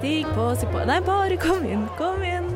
Stig 0.00 0.24
på, 0.32 0.44
si 0.56 0.64
på 0.64 0.80
Nei, 0.88 0.94
bare 1.04 1.36
kom 1.36 1.64
inn, 1.68 1.82
kom 1.98 2.22
inn. 2.24 2.46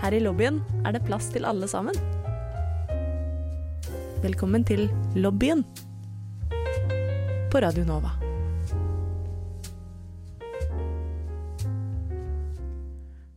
Her 0.00 0.16
i 0.16 0.18
lobbyen 0.24 0.56
er 0.82 0.96
det 0.96 1.04
plass 1.06 1.28
til 1.30 1.44
alle 1.46 1.68
sammen. 1.70 1.94
Velkommen 4.24 4.64
til 4.66 4.88
lobbyen 5.14 5.62
på 7.52 7.62
Radio 7.62 7.84
Nova. 7.86 8.10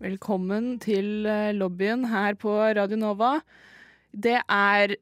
Velkommen 0.01 0.71
til 0.81 1.29
eh, 1.29 1.51
lobbyen 1.53 2.09
her 2.15 2.33
på 2.41 2.57
Radio 2.81 2.97
Nova. 2.97 3.35
Det 4.09 4.39
er 4.41 4.95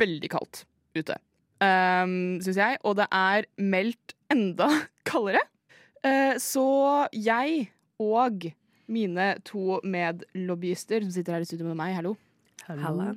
veldig 0.00 0.32
kaldt 0.32 0.64
ute, 0.96 1.20
um, 1.62 2.16
syns 2.44 2.58
jeg, 2.58 2.80
og 2.82 2.98
det 2.98 3.08
er 3.14 3.48
meldt 3.62 4.16
enda 4.32 4.68
kaldere. 5.08 5.44
Uh, 6.02 6.34
så 6.42 6.66
jeg 7.14 7.70
og 8.02 8.48
mine 8.92 9.28
to 9.46 9.78
medlobbyister 9.86 11.04
som 11.04 11.12
sitter 11.14 11.36
her 11.36 11.44
i 11.44 11.48
studio 11.48 11.70
med 11.70 11.78
meg, 11.78 11.94
hallo, 11.96 12.16
hallo. 12.66 13.12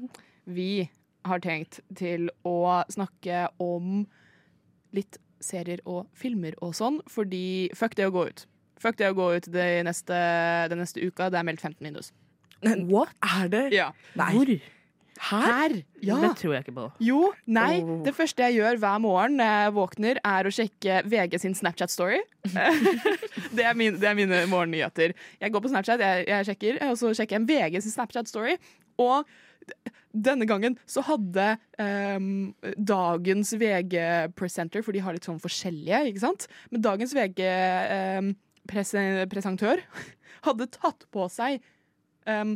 vi 0.45 0.87
har 1.25 1.41
tenkt 1.41 1.81
til 1.97 2.29
å 2.45 2.83
snakke 2.93 3.47
om 3.61 4.05
litt 4.95 5.17
serier 5.43 5.81
og 5.89 6.05
filmer 6.17 6.55
og 6.63 6.75
sånn, 6.77 7.01
fordi 7.11 7.71
fuck 7.75 7.97
det 7.97 8.07
å 8.07 8.13
gå 8.13 8.27
ut. 8.29 8.45
Fuck 8.81 8.99
det 8.99 9.09
å 9.09 9.17
gå 9.17 9.31
ut 9.37 9.49
det 9.51 9.67
neste, 9.87 10.15
den 10.71 10.81
neste 10.83 11.01
uka. 11.01 11.31
Det 11.33 11.39
er 11.39 11.47
meldt 11.47 11.63
15 11.63 11.81
minus. 11.83 12.11
What? 12.89 13.13
Er 13.23 13.49
det? 13.51 13.65
Ja. 13.75 13.89
Nei. 14.19 14.31
Hvor? 14.35 14.53
Her? 15.15 15.45
Her? 15.45 15.75
Ja. 16.03 16.17
Det 16.21 16.31
tror 16.41 16.53
jeg 16.53 16.65
ikke 16.65 16.75
på. 16.75 16.85
Jo, 17.03 17.21
nei. 17.47 17.79
Oh. 17.81 18.01
Det 18.05 18.13
første 18.17 18.45
jeg 18.45 18.59
gjør 18.59 18.79
hver 18.81 18.99
morgen 19.03 19.37
når 19.39 19.53
jeg 19.53 19.75
våkner, 19.77 20.19
er 20.27 20.47
å 20.47 20.53
sjekke 20.53 20.99
VG 21.07 21.37
sin 21.41 21.55
Snapchat-story. 21.57 22.19
det, 23.55 23.63
er 23.63 23.77
min, 23.79 23.97
det 24.01 24.11
er 24.11 24.17
mine 24.17 24.43
morgennyheter. 24.51 25.15
Jeg 25.41 25.55
går 25.55 25.63
på 25.63 25.71
Snapchat, 25.71 26.03
jeg, 26.03 26.27
jeg 26.29 26.49
sjekker, 26.51 26.81
og 26.89 26.99
så 26.99 27.13
sjekker 27.15 27.39
jeg 27.39 27.47
VG 27.49 27.81
sin 27.85 27.95
Snapchat-story. 27.95 28.57
Og 29.01 29.31
denne 30.15 30.47
gangen 30.47 30.77
så 30.87 31.01
hadde 31.03 31.57
um, 31.81 32.53
dagens 32.77 33.53
VG-presenter, 33.59 34.83
for 34.85 34.93
de 34.95 35.01
har 35.03 35.13
litt 35.15 35.25
sånn 35.27 35.43
forskjellige, 35.43 35.99
ikke 36.11 36.23
sant? 36.23 36.47
Men 36.71 36.83
dagens 36.85 37.11
VG-presentør 37.17 39.77
hadde 40.47 40.73
tatt 40.75 41.01
på 41.11 41.23
seg 41.33 41.51
um, 42.29 42.51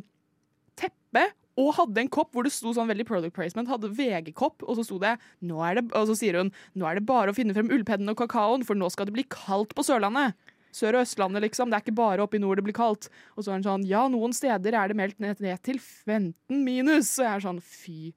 teppe 0.79 1.23
og 1.59 1.73
hadde 1.75 2.03
en 2.03 2.11
kopp 2.11 2.31
hvor 2.35 2.45
det 2.47 2.53
sto 2.55 2.71
sånn 2.75 2.89
veldig 2.89 3.05
product 3.09 3.35
placement, 3.35 3.69
hadde 3.71 3.91
VG-kopp, 3.97 4.63
og 4.63 4.77
så 4.79 4.85
sto 4.87 4.99
det, 5.01 5.17
det 5.43 5.55
Og 5.55 6.07
så 6.07 6.15
sier 6.15 6.39
hun 6.39 6.53
nå 6.77 6.87
er 6.87 6.99
det 6.99 7.07
bare 7.09 7.33
å 7.33 7.35
finne 7.35 7.55
frem 7.57 7.71
ullpennen 7.73 8.13
og 8.13 8.19
kakaoen, 8.21 8.63
for 8.63 8.79
nå 8.79 8.87
skal 8.93 9.09
det 9.09 9.17
bli 9.17 9.27
kaldt 9.27 9.75
på 9.75 9.83
Sørlandet. 9.83 10.37
Sør- 10.71 10.99
og 10.99 11.01
Østlandet, 11.03 11.41
liksom. 11.41 11.69
Det 11.69 11.79
er 11.79 11.83
ikke 11.83 11.97
bare 11.97 12.23
oppe 12.23 12.37
i 12.37 12.41
nord 12.41 12.59
det 12.59 12.67
blir 12.67 12.77
kaldt. 12.77 13.09
Og 13.35 13.43
så 13.43 13.51
er 13.51 13.59
hun 13.59 13.65
sånn 13.65 13.87
Ja, 13.89 14.03
noen 14.07 14.35
steder 14.37 14.77
er 14.77 14.91
det 14.91 14.97
meldt 14.99 15.19
ned, 15.19 15.41
ned 15.41 15.61
til 15.65 15.79
15 15.81 16.61
minus. 16.63 17.15
Og 17.17 17.25
jeg 17.25 17.33
er 17.33 17.45
sånn 17.47 17.63
fy 17.65 18.13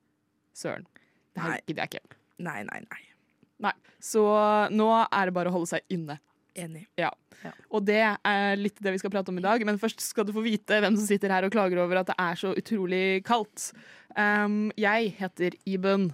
søren. 0.54 0.84
Det 1.32 1.42
her 1.42 1.62
gidder 1.64 1.86
jeg 1.86 1.94
ikke. 2.02 2.18
Nei, 2.44 2.60
nei, 2.68 2.82
nei. 2.84 3.00
Nei. 3.62 3.72
Så 4.02 4.20
nå 4.74 4.88
er 5.06 5.30
det 5.30 5.34
bare 5.34 5.48
å 5.48 5.56
holde 5.56 5.70
seg 5.70 5.94
inne. 5.94 6.18
Enig. 6.58 6.86
ja. 7.42 7.52
Og 7.72 7.84
det 7.86 8.00
er 8.02 8.58
litt 8.60 8.78
det 8.82 8.94
vi 8.94 9.00
skal 9.00 9.12
prate 9.12 9.32
om 9.32 9.38
i 9.40 9.44
dag, 9.44 9.62
men 9.66 9.80
først 9.80 10.02
skal 10.04 10.26
du 10.28 10.34
få 10.36 10.44
vite 10.44 10.80
hvem 10.82 10.98
som 10.98 11.06
sitter 11.08 11.32
her 11.32 11.46
og 11.46 11.54
klager 11.54 11.80
over 11.82 12.02
at 12.02 12.10
det 12.12 12.18
er 12.20 12.38
så 12.38 12.52
utrolig 12.58 13.22
kaldt. 13.26 13.70
Um, 14.16 14.68
jeg 14.78 15.14
heter 15.18 15.56
Iben. 15.66 16.10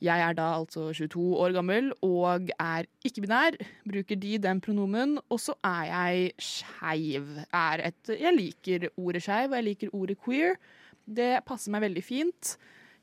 Jeg 0.00 0.22
er 0.24 0.32
da 0.32 0.46
altså 0.56 0.86
22 0.96 1.20
år 1.44 1.52
gammel 1.52 1.90
og 2.00 2.48
er 2.56 2.86
ikke-binær. 3.04 3.58
Bruker 3.84 4.16
de 4.16 4.38
den 4.40 4.60
pronomen. 4.64 5.18
Og 5.28 5.42
så 5.44 5.54
er 5.66 5.90
jeg 5.90 6.30
skeiv. 6.40 7.28
Jeg 7.52 8.34
liker 8.38 8.88
ordet 8.96 9.22
skeiv, 9.26 9.50
og 9.50 9.58
jeg 9.58 9.66
liker 9.68 9.96
ordet 9.96 10.16
queer. 10.24 10.56
Det 11.04 11.34
passer 11.44 11.74
meg 11.74 11.84
veldig 11.84 12.04
fint. 12.06 12.54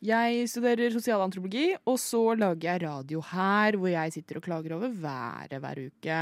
Jeg 0.06 0.45
studerer 0.50 0.94
sosialantropologi, 0.94 1.72
og 1.89 1.95
så 2.01 2.22
lager 2.38 2.67
jeg 2.69 2.83
radio 2.83 3.22
her, 3.31 3.78
hvor 3.78 3.89
jeg 3.89 4.13
sitter 4.13 4.38
og 4.38 4.45
klager 4.45 4.75
over 4.75 4.94
været 4.94 5.57
hver 5.57 5.81
uke. 5.88 6.19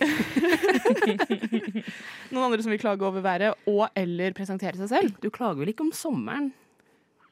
Noen 2.32 2.46
andre 2.46 2.62
som 2.64 2.72
vil 2.72 2.80
klage 2.82 3.04
over 3.06 3.22
været 3.24 3.54
og 3.70 3.86
eller 3.96 4.34
presentere 4.36 4.78
seg 4.80 4.90
selv? 4.92 5.10
Du 5.22 5.28
klager 5.34 5.60
vel 5.62 5.72
ikke 5.72 5.86
om 5.86 5.92
sommeren? 5.96 6.48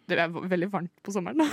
Det 0.05 0.19
er 0.21 0.29
veldig 0.29 0.67
varmt 0.69 0.93
på 1.01 1.15
sommeren. 1.15 1.41
Da. 1.41 1.47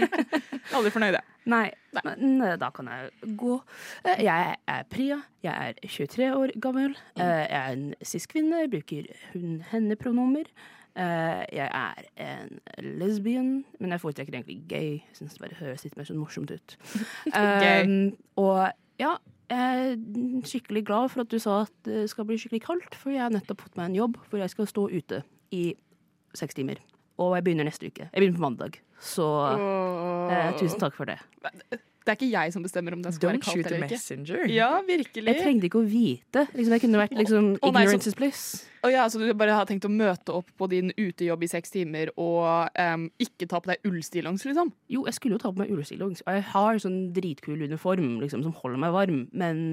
Aldri 0.74 0.90
fornøyd, 0.90 1.14
jeg. 1.14 1.22
Nei, 1.52 1.68
men 2.02 2.40
da 2.58 2.66
kan 2.74 2.88
jeg 2.90 3.12
gå. 3.38 3.60
Eh, 4.08 4.24
Jeg 4.26 4.56
er 4.66 4.82
Priya, 4.90 5.20
jeg 5.44 5.54
er 5.68 5.76
23 5.86 6.32
år 6.34 6.50
gammel. 6.64 6.96
Eh, 7.14 7.44
Jeg 7.44 7.60
er 7.60 7.76
en 7.76 7.84
cis-kvinne, 8.02 8.64
bruker 8.72 9.06
hun-henne-pronomer. 9.36 10.50
Eh, 10.98 11.44
Jeg 11.54 11.70
er 11.70 12.10
en 12.26 12.58
lesbian, 12.98 13.52
men 13.78 13.94
jeg 13.94 14.02
foretrekker 14.02 14.34
egentlig 14.34 14.58
gay. 14.66 14.90
Jeg 15.04 15.14
syns 15.20 15.38
det 15.38 15.44
bare 15.46 15.60
høres 15.62 15.86
litt 15.86 15.94
mer 16.00 16.10
sånn 16.10 16.18
morsomt 16.24 16.50
ut. 16.50 16.74
Gay. 17.30 17.86
Um, 17.86 18.18
og 18.40 18.66
ja, 18.98 19.14
jeg 19.50 19.94
er 19.94 20.46
skikkelig 20.48 20.84
glad 20.88 21.10
for 21.12 21.24
at 21.24 21.30
du 21.32 21.38
sa 21.42 21.60
at 21.66 21.74
det 21.86 22.06
skal 22.12 22.26
bli 22.28 22.38
skikkelig 22.40 22.62
kaldt, 22.64 22.96
for 22.98 23.12
jeg 23.14 23.24
har 23.26 23.34
nettopp 23.34 23.64
fått 23.66 23.78
meg 23.78 23.90
en 23.90 23.98
jobb 23.98 24.18
hvor 24.28 24.40
jeg 24.40 24.52
skal 24.52 24.68
stå 24.70 24.88
ute 24.92 25.22
i 25.54 25.64
seks 26.34 26.56
timer. 26.56 26.80
Og 27.20 27.36
jeg 27.36 27.46
begynner 27.46 27.68
neste 27.68 27.86
uke. 27.86 28.08
Jeg 28.08 28.20
begynner 28.20 28.38
på 28.40 28.46
mandag. 28.46 28.78
Så 29.04 29.26
eh, 29.54 30.54
tusen 30.58 30.80
takk 30.82 30.96
for 30.96 31.10
det. 31.10 31.20
Det 32.04 32.12
er 32.12 32.18
ikke 32.18 32.32
jeg 32.34 32.52
som 32.52 32.64
bestemmer 32.64 32.92
om 32.92 33.00
det 33.00 33.14
skal 33.16 33.30
være 33.30 33.38
Don't 33.38 33.44
kaldt 33.46 33.56
shoot 33.56 33.64
the 33.64 33.74
eller 33.78 33.86
ikke. 33.86 33.96
messenger. 33.96 34.40
Ja, 34.52 34.68
virkelig. 34.84 35.24
Jeg 35.30 35.40
trengte 35.40 35.68
ikke 35.70 35.80
å 35.80 35.86
vite. 35.88 36.42
Liksom, 36.52 36.74
jeg 36.76 36.82
kunne 36.82 37.00
vært 37.00 37.14
liksom 37.16 37.46
oh, 37.54 37.70
nei, 37.72 37.84
ignorance 37.86 38.10
is 38.10 38.18
bliss. 38.18 38.42
Å 38.84 38.90
ja, 38.92 39.06
så 39.08 39.22
du 39.22 39.30
bare 39.40 39.56
har 39.56 39.64
tenkt 39.70 39.86
å 39.88 39.92
møte 39.92 40.34
opp 40.36 40.50
på 40.60 40.68
din 40.68 40.92
utejobb 40.98 41.46
i 41.46 41.48
seks 41.48 41.72
timer 41.72 42.12
og 42.20 42.68
um, 42.76 43.06
ikke 43.24 43.48
ta 43.48 43.62
på 43.64 43.72
deg 43.72 43.88
ullstillongs, 43.88 44.44
liksom? 44.44 44.74
Jo, 44.92 45.06
jeg 45.08 45.16
skulle 45.16 45.38
jo 45.38 45.44
ta 45.46 45.54
på 45.54 45.62
meg 45.62 45.72
ullstillongs, 45.72 46.20
og 46.26 46.36
jeg 46.36 46.44
har 46.52 46.82
sånn 46.84 47.00
dritkul 47.16 47.64
uniform 47.64 48.18
liksom, 48.20 48.44
som 48.44 48.52
holder 48.60 48.84
meg 48.84 48.92
varm, 48.98 49.24
men 49.32 49.64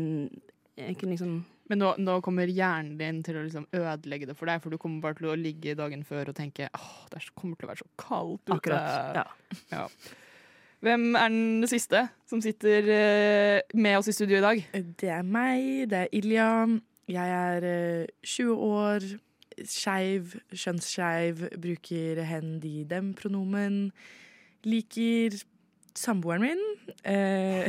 jeg 0.80 0.96
kunne 1.02 1.18
liksom 1.18 1.42
Men 1.72 1.80
nå, 1.80 1.92
nå 2.04 2.18
kommer 2.24 2.50
hjernen 2.52 2.98
din 3.00 3.22
til 3.24 3.38
å 3.40 3.46
liksom 3.46 3.68
ødelegge 3.76 4.28
det 4.28 4.34
for 4.36 4.50
deg, 4.50 4.64
for 4.64 4.74
du 4.74 4.80
kommer 4.80 5.04
bare 5.04 5.20
til 5.20 5.30
å 5.32 5.38
ligge 5.40 5.76
dagen 5.80 6.02
før 6.08 6.32
og 6.32 6.36
tenke 6.36 6.68
åh, 6.76 7.06
det 7.12 7.22
er 7.22 7.30
kommer 7.36 7.60
til 7.60 7.68
å 7.68 7.72
være 7.72 7.84
så 7.84 7.88
kaldt 8.02 8.44
ute. 8.44 8.58
Akkurat. 8.58 9.16
ja. 9.16 9.24
Ja. 9.72 9.86
Hvem 10.82 11.12
er 11.16 11.28
den 11.30 11.68
siste 11.70 12.08
som 12.30 12.42
sitter 12.42 12.88
eh, 12.90 13.60
med 13.78 14.00
oss 14.00 14.10
i 14.10 14.16
studio 14.16 14.40
i 14.40 14.46
dag? 14.46 14.64
Det 14.98 15.12
er 15.14 15.22
meg, 15.28 15.90
det 15.92 16.00
er 16.08 16.16
Ilja. 16.18 16.48
Jeg 17.12 17.36
er 17.38 17.68
eh, 17.70 18.08
20 18.26 18.56
år, 18.66 19.06
skeiv, 19.68 20.34
kjønnsskeiv, 20.58 21.44
bruker 21.62 22.22
hen, 22.26 22.56
de, 22.64 22.80
dem-pronomen. 22.90 23.92
Liker 24.66 25.36
samboeren 25.98 26.46
min. 26.48 26.62
Eh, 27.06 27.68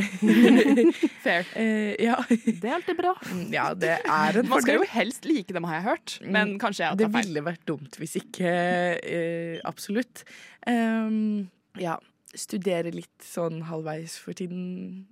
Fair. 1.25 1.45
eh, 1.59 1.93
ja. 2.01 2.17
Det 2.31 2.65
er 2.65 2.77
alltid 2.79 2.97
bra. 3.01 3.13
ja, 3.53 3.67
det 3.77 3.97
er 3.99 4.39
en 4.41 4.49
Man 4.49 4.63
skal 4.65 4.79
jo 4.81 4.87
helst 4.95 5.27
like 5.29 5.53
dem, 5.53 5.67
har 5.69 5.81
jeg 5.83 5.87
hørt. 5.91 6.15
Men 6.25 6.55
kanskje 6.63 6.87
jeg 6.87 6.95
har 6.95 7.03
tar 7.03 7.13
feil. 7.13 7.19
Det 7.19 7.29
ville 7.35 7.45
vært 7.51 7.67
dumt 7.69 8.01
hvis 8.01 8.17
ikke. 8.23 8.55
eh, 9.03 9.59
absolutt. 9.69 10.25
Um, 10.65 11.51
ja. 11.81 11.99
Studere 12.35 12.93
litt 12.95 13.27
sånn 13.27 13.63
halvveis 13.69 14.17
for 14.21 14.37
tiden. 14.37 15.07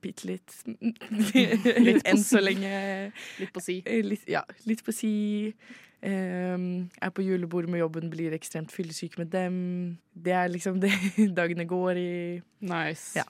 Bitte 0.00 0.28
litt. 0.30 0.54
Litt 1.84 2.06
Enn 2.08 2.22
så 2.22 2.40
lenge. 2.40 3.10
Litt 3.40 3.52
på 3.52 3.62
si. 3.64 3.80
Eh, 3.84 4.04
Litt, 4.04 4.24
ja, 4.30 4.44
litt 4.68 4.84
på 4.84 4.94
si. 4.96 5.12
Um, 6.04 6.90
er 7.00 7.12
på 7.16 7.24
julebord 7.24 7.68
med 7.72 7.80
jobben, 7.80 8.10
blir 8.12 8.34
ekstremt 8.36 8.72
fyllesyk 8.72 9.16
med 9.20 9.30
dem. 9.32 9.54
Det 10.12 10.34
er 10.36 10.50
liksom 10.52 10.80
det 10.82 10.92
dagene 11.38 11.64
går 11.68 12.00
i. 12.00 12.12
Nice. 12.60 13.16
Ja. 13.16 13.24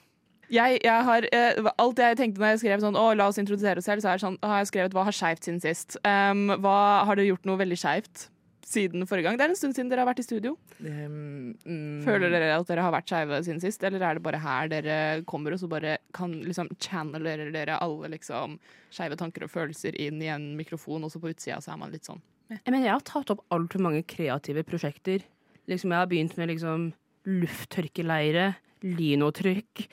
Jeg, 0.51 0.79
jeg 0.83 1.05
har, 1.07 1.25
uh, 1.33 1.71
alt 1.81 1.99
jeg 1.99 2.17
tenkte 2.19 2.43
når 2.43 2.53
jeg 2.53 2.63
skrev 2.65 2.83
sånn, 2.83 2.99
å, 2.99 3.07
la 3.17 3.29
oss 3.31 3.39
introdusere 3.41 3.81
oss 3.81 3.87
selv, 3.87 4.03
så 4.03 4.11
er 4.11 4.19
det 4.19 4.25
sånn, 4.25 4.37
har 4.43 4.61
jeg 4.61 4.69
skrevet 4.73 4.95
hva 4.95 5.07
har 5.07 5.15
skeivt 5.15 5.47
siden 5.47 5.63
sist. 5.63 5.97
Um, 6.03 6.51
hva, 6.61 6.77
har 7.07 7.17
dere 7.17 7.31
gjort 7.31 7.47
noe 7.47 7.63
veldig 7.63 7.79
skeivt 7.79 8.27
siden 8.65 9.05
forrige 9.05 9.27
gang? 9.27 9.37
Det 9.37 9.45
er 9.45 9.53
en 9.53 9.59
stund 9.59 9.75
siden 9.77 9.91
dere 9.91 10.01
har 10.01 10.09
vært 10.09 10.23
i 10.23 10.25
studio. 10.25 10.55
Um, 10.81 11.53
mm, 11.61 12.01
Føler 12.05 12.33
dere 12.33 12.55
at 12.55 12.69
dere 12.69 12.85
har 12.85 12.93
vært 12.95 13.11
skeive 13.11 13.39
siden 13.45 13.61
sist, 13.63 13.83
eller 13.85 14.01
er 14.01 14.17
det 14.17 14.25
bare 14.25 14.41
her 14.41 14.71
dere 14.71 14.97
kommer 15.29 15.55
og 15.55 15.61
så 15.61 15.69
bare 15.71 15.99
kan 16.17 16.33
liksom 16.45 16.71
channeler 16.81 17.47
dere 17.53 17.77
alle 17.83 18.11
liksom 18.15 18.57
skeive 18.93 19.19
tanker 19.19 19.45
og 19.45 19.53
følelser 19.53 19.97
inn 20.01 20.21
i 20.23 20.31
en 20.33 20.53
mikrofon, 20.57 21.05
og 21.05 21.13
så 21.13 21.21
på 21.21 21.31
utsida 21.33 21.61
så 21.61 21.75
er 21.75 21.81
man 21.83 21.93
litt 21.93 22.07
sånn 22.09 22.21
Jeg 22.49 22.61
mener, 22.71 22.87
jeg 22.87 22.95
har 22.97 23.05
tatt 23.07 23.33
opp 23.33 23.45
altfor 23.53 23.81
mange 23.81 24.03
kreative 24.05 24.65
prosjekter. 24.67 25.23
Liksom, 25.69 25.91
jeg 25.91 26.01
har 26.01 26.09
begynt 26.09 26.37
med 26.37 26.51
liksom 26.53 26.91
lufttørkeleire, 27.25 28.51
linotrykk. 28.85 29.85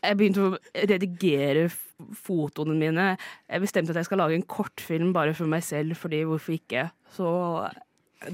Jeg 0.00 0.16
begynte 0.16 0.46
å 0.46 0.56
redigere 0.74 1.68
fotoene 2.16 2.76
mine. 2.78 3.12
Jeg 3.50 3.64
bestemte 3.64 3.94
at 3.94 4.00
jeg 4.00 4.08
skal 4.08 4.22
lage 4.22 4.38
en 4.38 4.48
kortfilm 4.48 5.12
bare 5.16 5.34
for 5.36 5.50
meg 5.50 5.64
selv, 5.66 5.98
fordi 6.00 6.22
hvorfor 6.28 6.56
ikke? 6.56 6.88
Så 7.16 7.28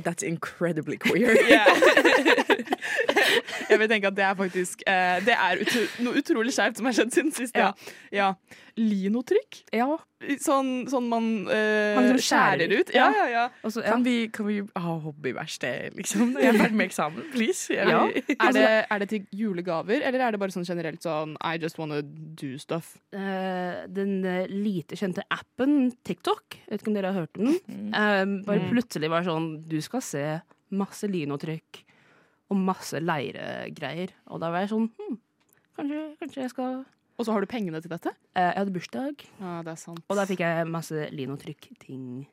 That's 0.02 0.26
incredibly 0.26 0.96
queer. 0.96 1.36
Jeg 1.48 1.66
Jeg 3.70 3.78
vil 3.78 3.88
tenke 3.88 4.06
at 4.06 4.16
det 4.16 4.24
er 4.24 4.34
faktisk 4.34 4.82
uh, 4.86 5.26
Det 5.26 5.34
er 5.34 5.62
utro 5.62 5.82
noe 6.04 6.20
utrolig 6.20 6.54
skjevt 6.54 6.80
som 6.80 6.88
har 6.88 6.96
skjedd 6.96 7.14
siden 7.14 7.32
sist. 7.34 7.56
Ja. 7.56 7.72
ja. 8.12 8.32
Linotrykk? 8.76 9.62
Ja. 9.72 9.86
Sånn, 10.42 10.86
sånn 10.90 11.06
man, 11.08 11.26
eh, 11.52 11.94
Man 11.96 12.06
liksom 12.08 12.20
skjærer 12.26 12.72
ut? 12.78 12.90
Ja, 12.94 13.06
ja, 13.14 13.24
ja. 13.32 13.44
Også, 13.64 13.82
ja. 13.84 13.92
Kan, 13.94 14.02
vi, 14.04 14.14
kan 14.32 14.46
vi 14.48 14.56
ha 14.76 14.94
hobbyverksted, 15.04 15.96
liksom? 15.96 16.34
Jeg 16.40 16.50
er 16.54 16.58
ferdig 16.60 16.76
med 16.80 16.86
eksamen, 16.90 17.26
please? 17.32 17.72
Ja. 17.72 18.02
Er 18.36 18.52
det, 18.56 18.64
er 18.92 19.02
det 19.04 19.08
til 19.12 19.26
julegaver, 19.36 20.02
eller 20.04 20.24
er 20.26 20.36
det 20.36 20.40
bare 20.42 20.52
sånn 20.54 20.66
generelt 20.68 21.04
sånn 21.04 21.36
I 21.40 21.54
just 21.62 21.78
wanna 21.80 22.02
do 22.02 22.54
stuff? 22.60 22.94
Uh, 23.16 23.86
den 23.92 24.18
uh, 24.26 24.44
lite 24.52 24.98
kjente 25.00 25.24
appen 25.32 25.92
TikTok, 26.04 26.58
vet 26.68 26.80
ikke 26.84 26.92
om 26.92 26.98
dere 26.98 27.12
har 27.14 27.24
hørt 27.24 27.36
den, 27.40 27.56
uh, 27.92 28.24
bare 28.48 28.60
Mm. 28.66 28.70
plutselig 28.72 29.08
var 29.12 29.22
sånn 29.26 29.50
Du 29.68 29.76
skal 29.84 30.00
se 30.04 30.24
masse 30.72 31.06
linotrykk 31.08 31.82
og 32.50 32.56
masse 32.62 32.98
leiregreier. 33.02 34.12
Og 34.30 34.40
da 34.42 34.48
var 34.52 34.64
jeg 34.64 34.70
sånn 34.72 34.88
hm, 34.96 35.16
kanskje, 35.76 36.02
kanskje 36.20 36.42
jeg 36.44 36.52
skal 36.52 36.84
Og 37.16 37.24
så 37.26 37.32
har 37.32 37.40
du 37.40 37.46
pengene 37.48 37.80
til 37.80 37.88
dette? 37.90 38.12
Eh, 38.36 38.52
Jeg 38.52 38.58
hadde 38.60 38.72
bursdag, 38.74 39.24
Ja, 39.40 39.62
det 39.62 39.72
er 39.72 39.76
sant. 39.80 40.02
og 40.08 40.16
da 40.16 40.24
fikk 40.28 40.40
jeg 40.44 40.66
masse 40.68 41.08
linotrykk-ting. 41.12 42.26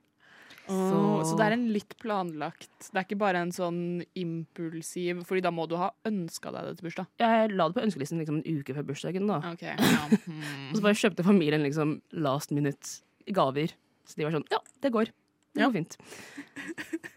Åh, 0.69 0.89
Så- 0.89 1.23
så 1.27 1.37
det 1.37 1.45
er 1.45 1.51
en 1.57 1.67
litt 1.73 1.97
planlagt 1.99 2.69
Det 2.93 2.95
er 2.95 3.03
ikke 3.03 3.17
bare 3.19 3.35
en 3.41 3.51
sånn 3.51 4.05
impulsiv 4.15 5.25
Fordi 5.27 5.41
da 5.41 5.51
må 5.51 5.67
du 5.67 5.75
ha 5.75 5.89
ønska 6.05 6.53
deg 6.53 6.63
det 6.63 6.77
til 6.77 6.87
bursdag. 6.89 7.07
Jeg 7.19 7.51
la 7.51 7.67
det 7.67 7.75
på 7.75 7.83
ønskelisten 7.83 8.17
liksom 8.23 8.37
en 8.45 8.59
uke 8.59 8.73
før 8.73 8.85
bursdagen, 8.87 9.27
da. 9.27 9.41
Ok, 9.51 9.61
ja. 9.67 9.73
Og 9.75 10.19
hmm. 10.23 10.71
så 10.73 10.81
bare 10.81 10.93
kjøpte 10.95 11.25
familien 11.25 11.61
liksom 11.63 12.01
last 12.13 12.51
minute 12.51 13.01
gaver. 13.27 13.73
Så 14.07 14.15
de 14.15 14.23
var 14.23 14.31
sånn 14.31 14.47
Ja, 14.51 14.59
det 14.81 14.91
går. 14.93 15.05
Det 15.53 15.59
Ja. 15.61 15.67
går 15.69 15.73
fint. 15.73 15.97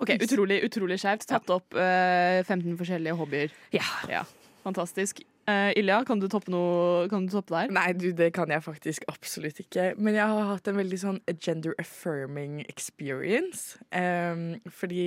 Ok, 0.00 0.14
Utrolig 0.16 0.62
utrolig 0.64 0.96
skjevt. 0.98 1.26
Tatt 1.28 1.50
opp 1.52 1.74
eh, 1.76 2.40
15 2.48 2.78
forskjellige 2.80 3.12
hobbyer. 3.18 3.50
Ja. 3.76 3.84
Ja, 4.08 4.22
Fantastisk. 4.64 5.20
Eh, 5.50 5.72
Ilja, 5.80 6.00
kan 6.06 6.20
du 6.20 6.28
toppe 6.30 6.52
noe 6.52 7.08
Kan 7.10 7.26
du 7.26 7.34
toppe 7.34 7.54
der? 7.54 7.74
Nei, 7.74 7.90
du, 7.96 8.10
det 8.16 8.30
kan 8.36 8.50
jeg 8.52 8.62
faktisk 8.64 9.06
absolutt 9.10 9.60
ikke. 9.62 9.92
Men 9.98 10.18
jeg 10.18 10.30
har 10.30 10.48
hatt 10.52 10.70
en 10.70 10.78
veldig 10.78 11.00
sånn 11.02 11.20
gender 11.40 11.76
affirming 11.82 12.60
experience. 12.68 13.78
Um, 13.90 14.60
fordi 14.70 15.04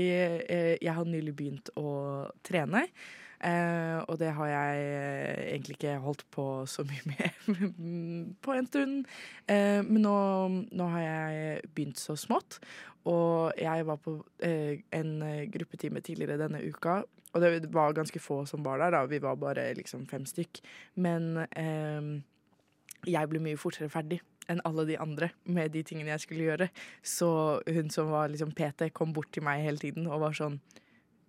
uh, 0.49 0.73
jeg 0.77 0.95
har 0.97 1.09
nylig 1.09 1.35
begynt 1.39 1.73
å 1.79 2.29
trene. 2.45 2.87
Eh, 3.43 3.99
og 4.07 4.19
det 4.21 4.31
har 4.37 4.47
jeg 4.47 4.83
eh, 4.87 5.41
egentlig 5.51 5.75
ikke 5.75 5.97
holdt 6.03 6.23
på 6.31 6.45
så 6.69 6.85
mye 6.87 7.03
med 7.11 8.35
på 8.43 8.55
en 8.55 8.69
stund. 8.69 9.09
Eh, 9.51 9.81
men 9.83 10.05
nå, 10.05 10.15
nå 10.71 10.89
har 10.95 11.03
jeg 11.03 11.71
begynt 11.75 11.99
så 11.99 12.15
smått. 12.19 12.61
Og 13.09 13.51
jeg 13.59 13.87
var 13.89 13.99
på 13.99 14.15
eh, 14.47 14.79
en 14.95 15.17
gruppetime 15.51 16.03
tidligere 16.05 16.39
denne 16.39 16.63
uka. 16.63 17.01
Og 17.33 17.41
det 17.41 17.73
var 17.73 17.95
ganske 17.97 18.21
få 18.21 18.43
som 18.45 18.63
var 18.63 18.79
der, 18.79 18.93
da. 18.95 19.05
Vi 19.09 19.19
var 19.19 19.35
bare 19.41 19.73
liksom 19.75 20.05
fem 20.07 20.25
stykk. 20.29 20.61
Men 21.01 21.33
jeg 23.09 23.29
ble 23.31 23.41
mye 23.41 23.57
fortere 23.57 23.89
ferdig 23.89 24.19
enn 24.51 24.61
alle 24.67 24.85
de 24.87 24.99
andre 25.01 25.31
med 25.43 25.73
de 25.73 25.81
tingene 25.87 26.13
jeg 26.13 26.25
skulle 26.27 26.45
gjøre. 26.45 26.69
Så 27.01 27.29
hun 27.65 27.89
som 27.93 28.11
var 28.13 28.29
liksom 28.31 28.53
PT, 28.55 28.91
kom 28.93 29.15
bort 29.15 29.31
til 29.33 29.45
meg 29.45 29.63
hele 29.65 29.81
tiden 29.81 30.07
og 30.07 30.21
var 30.27 30.37
sånn 30.37 30.59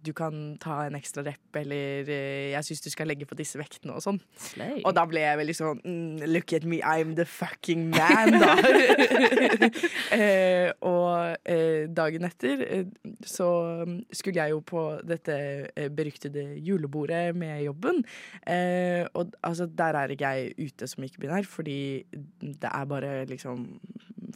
du 0.04 0.12
kan 0.16 0.56
ta 0.62 0.82
en 0.86 0.96
ekstra 0.98 1.24
rep, 1.26 1.58
eller 1.60 2.08
eh, 2.10 2.52
jeg 2.52 2.66
syns 2.68 2.84
du 2.84 2.90
skal 2.92 3.08
legge 3.10 3.26
på 3.28 3.36
disse 3.38 3.58
vektene 3.60 3.96
og 3.96 4.04
sånn. 4.04 4.20
Og 4.84 4.92
da 4.96 5.04
ble 5.08 5.22
jeg 5.24 5.40
veldig 5.40 5.56
sånn 5.56 5.80
mm, 5.82 6.24
Look 6.30 6.54
at 6.56 6.66
me, 6.68 6.80
I'm 6.84 7.14
the 7.18 7.26
fucking 7.28 7.88
man, 7.94 8.38
da. 8.42 8.54
eh, 10.18 10.70
og 10.84 11.48
eh, 11.48 11.86
dagen 11.94 12.28
etter 12.28 12.64
eh, 12.66 12.86
så 13.24 13.48
skulle 14.14 14.44
jeg 14.44 14.54
jo 14.54 14.62
på 14.66 14.84
dette 15.06 15.36
eh, 15.72 15.90
beryktede 15.94 16.46
julebordet 16.64 17.26
med 17.36 17.64
jobben. 17.66 18.02
Eh, 18.46 19.04
og 19.14 19.34
altså, 19.42 19.68
der 19.70 20.00
er 20.00 20.14
ikke 20.14 20.34
jeg 20.34 20.70
ute 20.70 20.88
som 20.90 21.06
ikke-binær, 21.06 21.48
fordi 21.48 21.78
det 22.40 22.70
er 22.70 22.90
bare 22.90 23.14
liksom 23.30 23.66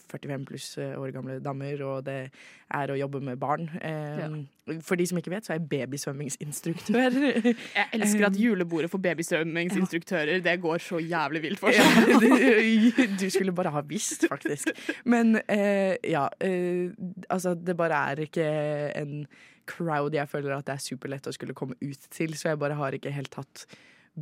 45 0.08 0.46
pluss 0.48 0.68
år 0.78 1.12
gamle 1.14 1.38
damer, 1.44 1.82
og 1.86 2.06
det 2.06 2.20
er 2.74 2.92
å 2.92 2.98
jobbe 2.98 3.20
med 3.24 3.40
barn. 3.40 3.68
Eh, 3.80 4.38
For 4.84 4.98
de 5.00 5.06
som 5.08 5.18
ikke 5.20 5.32
vet, 5.32 5.46
så 5.46 5.54
er 5.54 5.58
jeg 5.58 5.68
babysvømmingsinstruktør. 5.72 7.18
Jeg 7.78 7.86
elsker 7.98 8.26
at 8.28 8.38
julebordet 8.40 8.90
for 8.92 8.98
babysvømmingsinstruktører 9.02 10.40
Det 10.44 10.54
går 10.62 10.78
så 10.82 11.00
jævlig 11.02 11.42
vilt 11.42 11.60
for 11.62 11.74
Ja, 11.74 11.84
seg. 11.94 12.24
du, 12.96 13.02
du 13.20 13.26
skulle 13.30 13.52
bare 13.56 13.72
ha 13.74 13.82
visst, 13.88 14.26
faktisk. 14.28 14.72
Men 15.08 15.36
eh, 15.48 15.96
ja. 16.10 16.26
Eh, 16.40 16.90
altså, 17.28 17.54
det 17.54 17.76
bare 17.78 18.02
er 18.12 18.24
ikke 18.28 18.48
en 18.98 19.22
crowd 19.68 20.14
jeg 20.16 20.28
føler 20.30 20.54
at 20.56 20.64
det 20.66 20.78
er 20.78 20.84
superlett 20.84 21.26
å 21.28 21.34
skulle 21.36 21.54
komme 21.56 21.76
ut 21.84 22.06
til, 22.14 22.32
så 22.38 22.52
jeg 22.54 22.60
bare 22.60 22.78
har 22.78 22.94
ikke 22.96 23.12
helt 23.12 23.32
tatt 23.34 23.66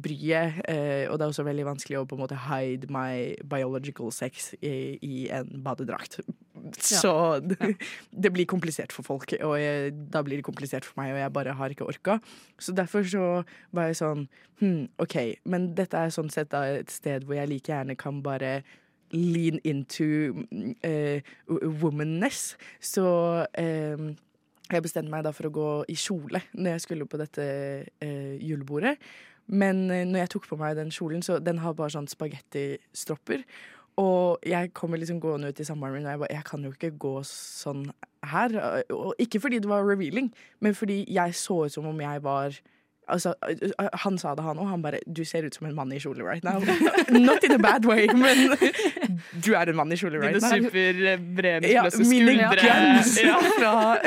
bryet. 0.02 0.60
Eh, 0.68 1.06
og 1.10 1.18
det 1.18 1.26
er 1.26 1.32
også 1.32 1.46
veldig 1.46 1.66
vanskelig 1.68 2.00
å 2.00 2.06
på 2.08 2.16
en 2.16 2.22
måte 2.24 2.38
hide 2.48 2.90
my 2.92 3.34
biological 3.48 4.12
sex 4.14 4.52
i, 4.60 4.96
i 5.02 5.26
en 5.34 5.50
badedrakt. 5.64 6.20
Så 6.78 7.12
det, 7.44 7.58
det 8.22 8.32
blir 8.34 8.48
komplisert 8.50 8.94
for 8.94 9.06
folk, 9.06 9.34
og 9.40 9.56
jeg, 9.60 9.92
da 10.12 10.22
blir 10.26 10.40
det 10.40 10.46
komplisert 10.46 10.86
for 10.88 11.00
meg, 11.00 11.14
og 11.14 11.20
jeg 11.22 11.34
bare 11.36 11.58
har 11.58 11.74
ikke 11.74 11.88
orka. 11.88 12.18
Så 12.58 12.74
derfor 12.76 13.06
så 13.06 13.28
var 13.76 13.90
jeg 13.90 14.00
sånn 14.00 14.26
hm, 14.62 14.88
OK, 15.02 15.16
men 15.48 15.70
dette 15.78 16.00
er 16.00 16.14
sånn 16.14 16.32
sett 16.32 16.54
et 16.56 16.92
sted 16.92 17.26
hvor 17.26 17.38
jeg 17.38 17.52
like 17.52 17.72
gjerne 17.72 17.98
kan 17.98 18.22
bare 18.24 18.60
lean 19.14 19.60
into 19.64 20.46
uh, 20.84 21.20
womanness. 21.82 22.56
Så 22.80 23.06
um, 23.46 24.08
jeg 24.66 24.82
bestemte 24.82 25.12
meg 25.12 25.22
da 25.26 25.32
for 25.34 25.48
å 25.48 25.54
gå 25.54 25.70
i 25.92 25.96
kjole 25.98 26.42
når 26.56 26.76
jeg 26.76 26.84
skulle 26.86 27.08
på 27.10 27.20
dette 27.20 27.46
uh, 28.02 28.34
julebordet. 28.42 28.96
Men 29.46 29.90
eh, 29.90 30.04
når 30.06 30.24
jeg 30.24 30.34
tok 30.36 30.48
på 30.50 30.58
meg 30.60 30.76
den 30.78 30.92
kjolen, 30.94 31.22
så 31.22 31.38
den 31.38 31.62
har 31.62 31.76
bare 31.78 31.94
sånn 31.94 32.10
spagettistropper. 32.10 33.44
Og 33.96 34.42
jeg 34.44 34.74
kommer 34.76 35.00
liksom 35.00 35.22
gående 35.22 35.48
ut 35.48 35.60
i 35.60 35.64
samboeren 35.64 35.96
min, 35.96 36.06
og 36.06 36.12
jeg 36.12 36.20
bare 36.20 36.34
Jeg 36.34 36.44
kan 36.44 36.64
jo 36.64 36.72
ikke 36.74 36.90
gå 37.00 37.14
sånn 37.28 37.86
her. 38.26 38.56
Og 38.92 39.14
ikke 39.22 39.40
fordi 39.40 39.60
det 39.62 39.70
var 39.70 39.86
revealing, 39.86 40.32
men 40.60 40.74
fordi 40.76 41.04
jeg 41.08 41.34
så 41.34 41.64
ut 41.64 41.76
som 41.76 41.86
om 41.88 42.00
jeg 42.00 42.22
var 42.22 42.58
Altså, 43.08 43.34
han 44.02 44.16
sa 44.18 44.32
det, 44.34 44.42
han 44.42 44.58
òg. 44.58 44.66
Han 44.66 44.82
bare 44.82 44.98
'Du 45.06 45.24
ser 45.24 45.44
ut 45.46 45.54
som 45.54 45.66
en 45.68 45.74
mann 45.74 45.92
i 45.92 45.98
kjole 46.02 46.24
right 46.26 46.42
now'. 46.44 46.58
Not 47.26 47.44
in 47.44 47.52
a 47.52 47.58
bad 47.58 47.84
way, 47.86 48.06
men 48.12 48.56
du 49.44 49.52
er 49.54 49.68
en 49.70 49.76
mann 49.76 49.92
i 49.92 49.96
kjole 49.96 50.18
right 50.18 50.34
Dine 50.34 50.42
now. 50.42 50.68
superbrede, 50.68 51.68
Ja, 51.70 51.84
mine 52.08 52.48
guns 52.50 53.12
Ja. 53.22 53.36
fra 53.58 53.98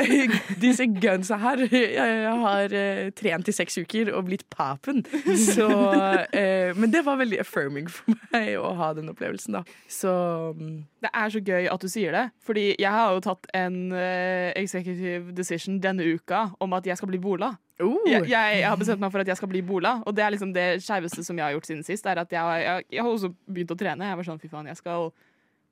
disse 0.60 0.84
gunsa 1.00 1.36
her. 1.40 1.56
Jeg, 1.72 1.94
jeg 1.96 2.36
har 2.44 2.64
uh, 2.64 3.10
trent 3.16 3.48
i 3.48 3.52
seks 3.52 3.78
uker 3.78 4.12
og 4.12 4.24
blitt 4.28 4.44
papen. 4.50 5.00
Så, 5.36 5.66
uh, 5.68 6.76
men 6.80 6.92
det 6.92 7.04
var 7.06 7.16
veldig 7.16 7.40
affirming 7.40 7.88
for 7.90 8.12
meg 8.32 8.52
å 8.60 8.74
ha 8.76 8.92
den 8.92 9.08
opplevelsen, 9.08 9.52
da. 9.56 9.64
Så 9.88 10.12
mm, 10.58 10.84
Det 11.00 11.10
er 11.14 11.28
så 11.32 11.40
gøy 11.40 11.70
at 11.72 11.80
du 11.80 11.88
sier 11.88 12.12
det, 12.12 12.26
fordi 12.44 12.74
jeg 12.78 12.90
har 12.92 13.12
jo 13.16 13.20
tatt 13.24 13.46
en 13.56 13.92
uh, 13.96 14.52
executive 14.60 15.32
decision 15.32 15.80
denne 15.80 16.04
uka 16.04 16.50
om 16.60 16.72
at 16.76 16.84
jeg 16.86 16.96
skal 17.00 17.08
bli 17.08 17.18
bola. 17.18 17.54
Oh, 17.86 18.04
Jeg, 18.08 18.28
jeg 18.30 18.66
har 18.66 18.78
bestemt 18.80 19.02
meg 19.02 19.12
for 19.12 19.22
at 19.22 19.32
jeg 19.32 19.40
skal 19.40 19.50
bli 19.50 19.62
bola, 19.66 19.98
og 20.06 20.14
det 20.16 20.24
er 20.24 20.34
liksom 20.34 20.52
det 20.56 20.68
skeiveste 20.84 21.24
som 21.26 21.38
jeg 21.38 21.46
har 21.46 21.56
gjort 21.56 21.70
siden 21.70 21.82
sist. 21.86 22.06
Er 22.06 22.22
at 22.22 22.32
jeg, 22.32 22.62
jeg, 22.64 22.86
jeg 22.96 23.02
har 23.04 23.10
også 23.10 23.32
begynt 23.48 23.74
å 23.74 23.80
trene. 23.80 24.12
Jeg 24.12 24.20
var 24.20 24.28
sånn, 24.30 24.40
fy 24.42 24.50
faen, 24.52 24.70
jeg 24.70 24.78
skal, 24.78 25.10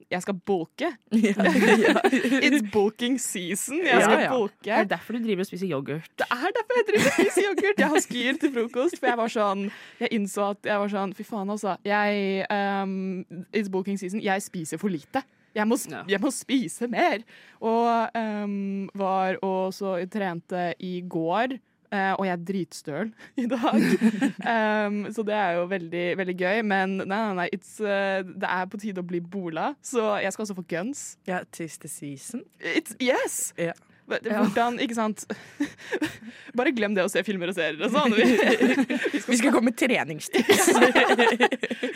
jeg 0.08 0.24
skal 0.24 0.36
bulke. 0.50 0.90
ja, 1.12 1.46
ja. 1.84 1.94
It's 2.42 2.64
bulking 2.72 3.18
season. 3.20 3.80
Jeg 3.84 4.04
skal 4.04 4.22
ja. 4.24 4.30
bulke. 4.32 4.64
Det 4.64 4.76
er 4.76 4.90
derfor 4.94 5.18
du 5.18 5.26
driver 5.26 5.44
og 5.44 5.50
spiser 5.50 5.70
yoghurt. 5.70 6.10
Det 6.18 6.28
er 6.32 6.54
derfor 6.58 6.80
jeg 6.80 6.88
driver 6.90 7.08
og 7.08 7.16
spiser 7.18 7.48
yoghurt. 7.48 7.82
Jeg 7.82 7.92
har 7.94 8.04
skyr 8.06 8.42
til 8.44 8.54
frokost. 8.58 9.00
For 9.00 9.10
jeg 9.10 9.20
var 9.20 9.34
sånn 9.34 9.66
Jeg 10.00 10.14
innså 10.16 10.52
at 10.54 10.70
jeg 10.70 10.84
var 10.84 10.94
sånn 10.94 11.16
Fy 11.18 11.26
faen, 11.28 11.50
altså. 11.56 11.78
Jeg 11.86 12.46
um, 12.52 13.24
It's 13.52 13.72
bulking 13.72 14.00
season. 14.00 14.22
Jeg 14.24 14.46
spiser 14.46 14.80
for 14.80 14.92
lite. 14.92 15.24
Jeg 15.56 15.66
må, 15.66 15.78
jeg 16.08 16.20
må 16.22 16.30
spise 16.34 16.88
mer. 16.90 17.24
Og 17.64 18.18
um, 18.18 18.88
var 18.98 19.40
og 19.44 19.72
så 19.74 19.96
trente 20.12 20.72
i 20.84 21.00
går. 21.02 21.58
Eh, 21.94 22.12
og 22.14 22.24
jeg 22.26 22.34
er 22.34 22.44
dritstøl 22.50 23.10
i 23.42 23.46
dag. 23.50 23.84
um, 24.88 25.00
så 25.14 25.24
det 25.26 25.36
er 25.36 25.58
jo 25.58 25.66
veldig, 25.70 26.06
veldig 26.20 26.36
gøy. 26.38 26.62
Men 26.68 26.96
nei, 27.02 27.08
nei, 27.08 27.34
nei, 27.42 27.48
it's, 27.54 27.76
eh, 27.82 28.22
det 28.28 28.48
er 28.48 28.70
på 28.70 28.80
tide 28.80 29.04
å 29.04 29.08
bli 29.08 29.20
bola, 29.20 29.72
så 29.84 30.16
jeg 30.22 30.34
skal 30.34 30.46
også 30.46 30.58
få 30.58 30.66
guns. 30.70 31.04
ja, 31.28 31.42
tis 31.52 31.78
the 31.78 31.90
season. 31.90 32.44
It's, 32.60 32.96
yes! 33.02 33.52
Yeah. 33.58 33.76
Hvordan, 34.08 34.78
ikke 34.80 34.96
sant 34.96 35.26
Bare 36.56 36.72
glem 36.72 36.94
det 36.96 37.04
å 37.04 37.10
se 37.12 37.20
filmer 37.26 37.50
og 37.52 37.58
serier 37.58 37.82
og 37.84 37.92
sånn. 37.92 38.14
Vi, 38.16 39.20
Vi 39.28 39.36
skal 39.36 39.52
komme 39.52 39.68
med 39.68 39.76
treningstips. 39.76 40.70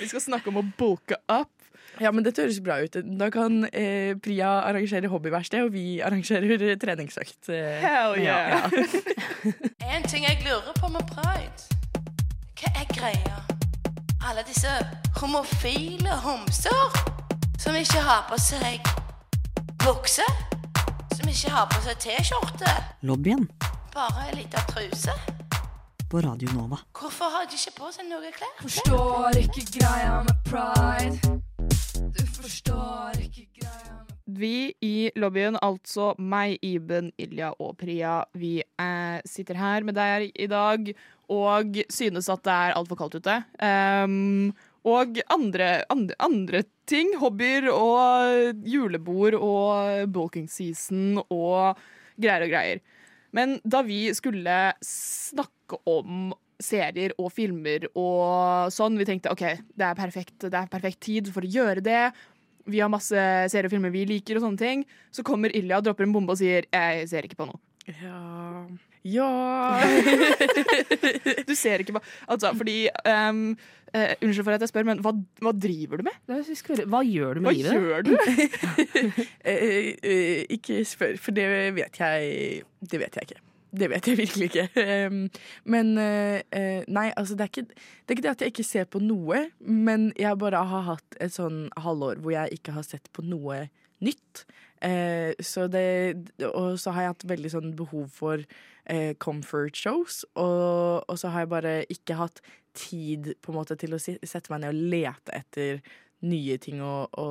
vi 0.03 0.09
skal 0.11 0.21
snakke 0.21 0.53
om 0.53 0.61
å 0.61 0.65
bulke 0.77 1.17
up. 1.33 1.49
Ja, 2.01 2.11
men 2.11 2.25
dette 2.25 2.43
høres 2.43 2.61
bra 2.65 2.79
ut. 2.83 2.97
Da 3.21 3.29
kan 3.31 3.65
eh, 3.69 4.15
Priya 4.23 4.49
arrangere 4.65 5.09
hobbyverksted, 5.13 5.67
og 5.67 5.73
vi 5.75 6.01
arrangerer 6.01 6.63
eh, 6.71 6.77
treningsøkt. 6.81 7.49
eh. 7.53 7.83
Hell 7.85 8.17
yeah! 8.23 8.71
En 9.93 10.03
ting 10.09 10.25
jeg 10.25 10.39
lurer 10.47 10.73
på 10.79 10.89
med 10.89 11.05
pride. 11.11 11.69
Hva 12.63 12.71
er 12.81 12.87
greia? 12.95 13.41
Alle 14.23 14.45
disse 14.47 14.71
homofile 15.21 16.15
homser 16.23 16.95
som 17.59 17.75
ikke 17.77 18.01
har 18.07 18.25
på 18.31 18.39
seg 18.41 18.81
bukse, 19.83 20.25
som 21.17 21.29
ikke 21.29 21.51
har 21.51 21.67
på 21.75 21.83
seg 21.85 21.99
T-skjorte, 22.07 22.73
Lobbyen 23.03 23.49
bare 23.93 24.29
ei 24.31 24.37
lita 24.39 24.63
truse. 24.71 25.13
på 26.09 26.21
Radio 26.25 26.49
Nova. 26.55 26.79
Hvorfor 26.97 27.29
har 27.35 27.45
de 27.51 27.59
ikke 27.59 27.75
på 27.81 27.91
seg 27.93 28.07
noe 28.09 28.31
klær? 28.37 28.55
Forstår 28.63 29.39
ikke 29.43 29.67
greia 29.79 30.23
med 30.23 30.35
pride. 30.49 31.41
Vi 34.43 34.73
i 34.81 35.11
lobbyen, 35.19 35.59
altså 35.63 36.13
meg, 36.19 36.57
Iben, 36.65 37.11
Ilja 37.21 37.53
og 37.61 37.77
Priya, 37.81 38.23
vi 38.39 38.61
eh, 38.63 39.19
sitter 39.29 39.59
her 39.61 39.85
med 39.87 39.99
deg 39.99 40.31
i 40.35 40.49
dag 40.51 40.93
og 41.33 41.79
synes 41.93 42.31
at 42.33 42.45
det 42.47 42.55
er 42.55 42.77
altfor 42.79 42.99
kaldt 43.01 43.19
ute. 43.21 43.37
Um, 43.63 44.53
og 44.89 45.21
andre, 45.31 45.85
andre, 45.93 46.17
andre 46.19 46.63
ting. 46.91 47.13
Hobbyer 47.21 47.69
og 47.71 48.67
julebord 48.67 49.39
og 49.39 50.11
bulking 50.13 50.49
season 50.51 51.21
og 51.29 51.79
greier 52.21 52.47
og 52.47 52.53
greier. 52.53 52.83
Men 53.33 53.57
da 53.65 53.81
vi 53.87 54.05
skulle 54.17 54.57
snakke 54.85 55.79
om 55.89 56.33
serier 56.63 57.15
og 57.19 57.33
filmer 57.35 57.89
og 57.99 58.71
sånn, 58.75 58.99
vi 59.01 59.07
tenkte 59.09 59.33
OK, 59.33 59.45
det 59.79 59.87
er 59.87 59.99
perfekt, 59.99 60.37
det 60.45 60.55
er 60.55 60.71
perfekt 60.71 61.01
tid 61.03 61.31
for 61.33 61.45
å 61.45 61.53
gjøre 61.57 61.83
det. 61.85 62.05
Vi 62.67 62.81
har 62.81 62.89
masse 62.93 63.27
serier 63.51 63.67
og 63.67 63.75
filmer 63.75 63.91
vi 63.95 64.05
liker 64.07 64.39
og 64.39 64.47
sånne 64.47 64.59
ting. 64.61 64.87
Så 65.11 65.25
kommer 65.27 65.55
Ilja 65.55 65.81
og 65.81 65.85
dropper 65.89 66.07
en 66.07 66.15
bombe 66.15 66.35
og 66.35 66.39
sier 66.39 66.67
'jeg 66.71 67.09
ser 67.09 67.23
ikke 67.27 67.37
på 67.41 67.47
noe'. 67.51 67.61
Ja 68.03 68.67
Ja 69.03 69.83
Du 71.49 71.55
ser 71.59 71.83
ikke 71.83 71.97
på 71.97 72.03
Altså, 72.31 72.53
fordi 72.55 72.87
um, 73.03 73.57
uh, 73.91 74.13
Unnskyld 74.23 74.45
for 74.47 74.55
at 74.55 74.63
jeg 74.63 74.71
spør, 74.71 74.87
men 74.87 75.03
hva, 75.03 75.13
hva 75.43 75.53
driver 75.53 75.99
du 75.99 76.07
med? 76.07 76.15
Hva 76.87 77.03
gjør 77.03 77.35
du 77.35 77.41
Hva 77.43 77.51
med 77.51 77.59
livet? 77.59 77.73
gjør 77.75 78.07
du? 78.07 78.13
Eh, 79.45 79.97
eh, 80.07 80.45
Ikke 80.55 80.85
spør, 80.87 81.17
for 81.19 81.35
det 81.35 81.49
vet 81.75 81.99
jeg 81.99 82.63
Det 82.79 83.01
vet 83.03 83.19
jeg 83.19 83.33
ikke. 83.33 83.42
Det 83.73 83.89
vet 83.89 84.09
jeg 84.09 84.19
virkelig 84.19 84.49
ikke. 84.51 84.87
Men 85.73 85.93
eh, 86.01 86.43
eh, 86.53 86.83
Nei, 86.93 87.07
altså 87.17 87.37
det 87.39 87.47
er, 87.47 87.53
ikke, 87.53 87.65
det 87.73 88.13
er 88.13 88.19
ikke 88.19 88.27
det 88.27 88.35
at 88.35 88.45
jeg 88.45 88.53
ikke 88.53 88.67
ser 88.69 88.91
på 88.93 89.01
noe, 89.03 89.47
men 89.61 90.11
jeg 90.19 90.39
bare 90.41 90.61
har 90.69 90.85
hatt 90.91 91.17
et 91.25 91.33
sånn 91.33 91.65
halvår 91.81 92.21
hvor 92.21 92.35
jeg 92.35 92.59
ikke 92.59 92.75
har 92.77 92.85
sett 92.85 93.09
på 93.17 93.25
noe 93.25 93.65
nytt. 94.05 94.45
Eh, 94.85 95.33
så 95.41 95.69
det, 95.73 95.87
og 96.51 96.77
så 96.83 96.93
har 96.93 97.07
jeg 97.07 97.15
hatt 97.15 97.27
veldig 97.33 97.55
sånn 97.57 97.75
behov 97.79 98.13
for 98.13 98.45
comfort 99.23 99.79
shows, 99.79 100.25
og, 100.35 101.05
og 101.07 101.19
så 101.21 101.31
har 101.31 101.45
jeg 101.45 101.51
bare 101.53 101.75
ikke 101.95 102.17
hatt 102.19 102.41
tid 102.75 103.29
på 103.39 103.53
en 103.53 103.61
måte 103.61 103.77
til 103.79 103.95
å 103.95 104.01
sette 104.03 104.51
meg 104.51 104.65
ned 104.65 104.73
og 104.75 104.89
lete 104.91 105.37
etter 105.37 105.79
nye 106.27 106.57
ting 106.63 106.83
å, 106.85 106.95
å 107.19 107.29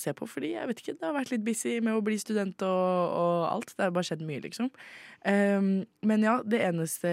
se 0.00 0.14
på. 0.16 0.28
Fordi 0.30 0.54
jeg 0.54 0.68
vet 0.70 0.82
ikke, 0.82 0.96
det 0.98 1.08
har 1.08 1.16
vært 1.16 1.32
litt 1.34 1.44
busy 1.46 1.78
med 1.84 1.96
å 1.96 2.04
bli 2.04 2.18
student 2.20 2.64
og, 2.66 3.16
og 3.22 3.48
alt. 3.50 3.74
Det 3.76 3.86
har 3.86 3.94
bare 3.94 4.08
skjedd 4.08 4.24
mye, 4.28 4.42
liksom. 4.46 4.70
Um, 5.22 5.72
men 6.08 6.26
ja, 6.26 6.38
det 6.42 6.62
eneste 6.66 7.10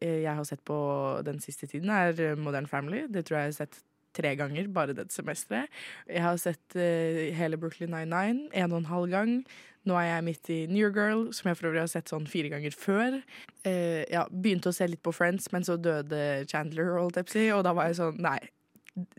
jeg 0.00 0.28
har 0.28 0.48
sett 0.48 0.64
på 0.68 0.78
den 1.26 1.40
siste 1.44 1.70
tiden, 1.70 1.92
er 1.94 2.36
Modern 2.40 2.68
Family. 2.70 3.06
Det 3.08 3.26
tror 3.26 3.40
jeg 3.40 3.48
jeg 3.48 3.54
har 3.54 3.60
sett 3.62 3.80
tre 4.18 4.34
ganger 4.38 4.68
bare 4.74 4.96
dette 4.96 5.14
semesteret. 5.14 5.70
Jeg 6.10 6.24
har 6.24 6.38
sett 6.42 6.76
uh, 6.76 7.24
hele 7.38 7.60
Brooklyn 7.60 7.94
99 7.94 8.48
en 8.52 8.72
og 8.72 8.78
en 8.82 8.92
halv 8.92 9.10
gang. 9.14 9.34
Nå 9.88 9.96
er 9.96 10.08
jeg 10.10 10.24
midt 10.26 10.50
i 10.52 10.58
New 10.68 10.90
Girl, 10.92 11.28
som 11.32 11.48
jeg 11.48 11.56
for 11.56 11.70
øvrig 11.70 11.84
har 11.84 11.90
sett 11.92 12.10
sånn 12.10 12.28
fire 12.28 12.50
ganger 12.52 12.74
før. 12.76 13.20
Uh, 13.64 14.04
ja, 14.10 14.26
begynte 14.28 14.72
å 14.72 14.76
se 14.76 14.88
litt 14.90 15.04
på 15.06 15.14
Friends, 15.16 15.48
men 15.54 15.64
så 15.64 15.78
døde 15.80 16.44
Chandler, 16.50 16.96
holdt 16.98 17.20
jeg 17.20 17.28
på 17.28 17.36
å 17.36 17.38
si, 17.38 17.50
og 17.54 17.64
da 17.68 17.76
var 17.78 17.90
jeg 17.90 18.00
sånn 18.02 18.22
Nei. 18.24 18.40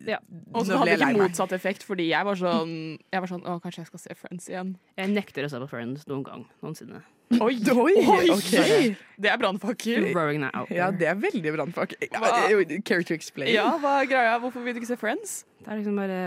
Ja. 0.07 0.17
Og 0.53 0.65
så 0.67 0.79
hadde 0.79 0.95
det 0.95 0.99
ikke 0.99 1.21
motsatt 1.23 1.53
effekt, 1.55 1.85
fordi 1.87 2.09
jeg 2.09 2.25
var 2.27 2.39
sånn, 2.39 2.73
jeg 3.11 3.23
var 3.23 3.31
sånn 3.31 3.45
Å, 3.47 3.55
kanskje 3.63 3.83
jeg 3.83 3.89
skal 3.91 4.01
se 4.03 4.17
Friends 4.19 4.49
igjen. 4.51 4.73
Jeg 4.99 5.11
nekter 5.13 5.47
å 5.47 5.51
se 5.51 5.61
på 5.61 5.69
Friends 5.71 6.07
noen 6.09 6.25
gang 6.27 6.43
noensinne. 6.63 7.01
Oi! 7.37 7.59
Oi, 7.85 8.29
okay. 8.33 8.95
Det 9.21 9.29
er 9.29 9.37
brannfakkel. 9.41 10.09
Throwing 10.09 10.41
that 10.45 10.55
out 10.57 10.71
Ja, 10.73 10.89
det 10.89 11.11
er 11.11 11.19
veldig 11.19 11.53
brannfakkel. 11.59 12.09
Ja, 12.09 12.23
Hva? 12.23 12.79
Care 12.87 13.05
to 13.05 13.13
explain? 13.13 13.53
Ja, 13.53 13.69
hva 13.81 13.99
er 14.01 14.09
greia? 14.09 14.37
Hvorfor 14.41 14.65
vil 14.65 14.73
du 14.73 14.81
ikke 14.81 14.91
se 14.91 14.97
Friends? 14.99 15.43
Det 15.61 15.69
er 15.69 15.81
liksom 15.81 15.99
bare 16.01 16.19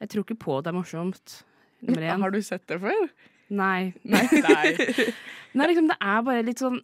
Jeg 0.00 0.12
tror 0.12 0.24
ikke 0.24 0.38
på 0.46 0.58
at 0.58 0.66
det 0.66 0.72
er 0.72 0.78
morsomt. 0.78 1.40
Nummer 1.84 2.06
én. 2.08 2.24
Har 2.24 2.32
du 2.32 2.40
sett 2.44 2.64
det 2.70 2.80
før? 2.80 3.08
Nei. 3.52 3.92
Nei. 4.02 4.24
Nei, 5.56 5.68
liksom, 5.70 5.86
det 5.92 5.96
er 6.00 6.24
bare 6.26 6.42
litt 6.44 6.60
sånn 6.60 6.80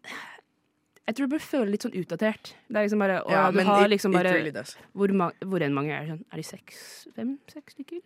Jeg 1.07 1.17
tror 1.17 1.27
det 1.27 1.33
bør 1.35 1.43
føle 1.45 1.71
litt 1.73 1.83
sånn 1.83 1.97
utdatert. 1.99 2.53
Det 2.69 2.77
er 2.79 2.85
liksom 2.87 3.01
bare 3.03 3.23
og 3.25 3.31
Ja, 3.33 3.51
Du 3.51 3.61
har 3.67 3.85
it- 3.85 3.91
liksom 3.91 4.13
bare 4.13 4.33
really. 4.35 4.53
Hvor, 4.95 5.13
ma 5.13 5.31
hvor 5.45 5.61
enn 5.63 5.75
mange 5.75 5.91
er 5.93 6.05
det 6.07 6.11
sånn? 6.15 6.25
Er 6.33 6.37
de 6.37 6.43
seks? 6.47 7.09
Fem? 7.17 7.39
Seks 7.51 7.75
stykker? 7.75 8.01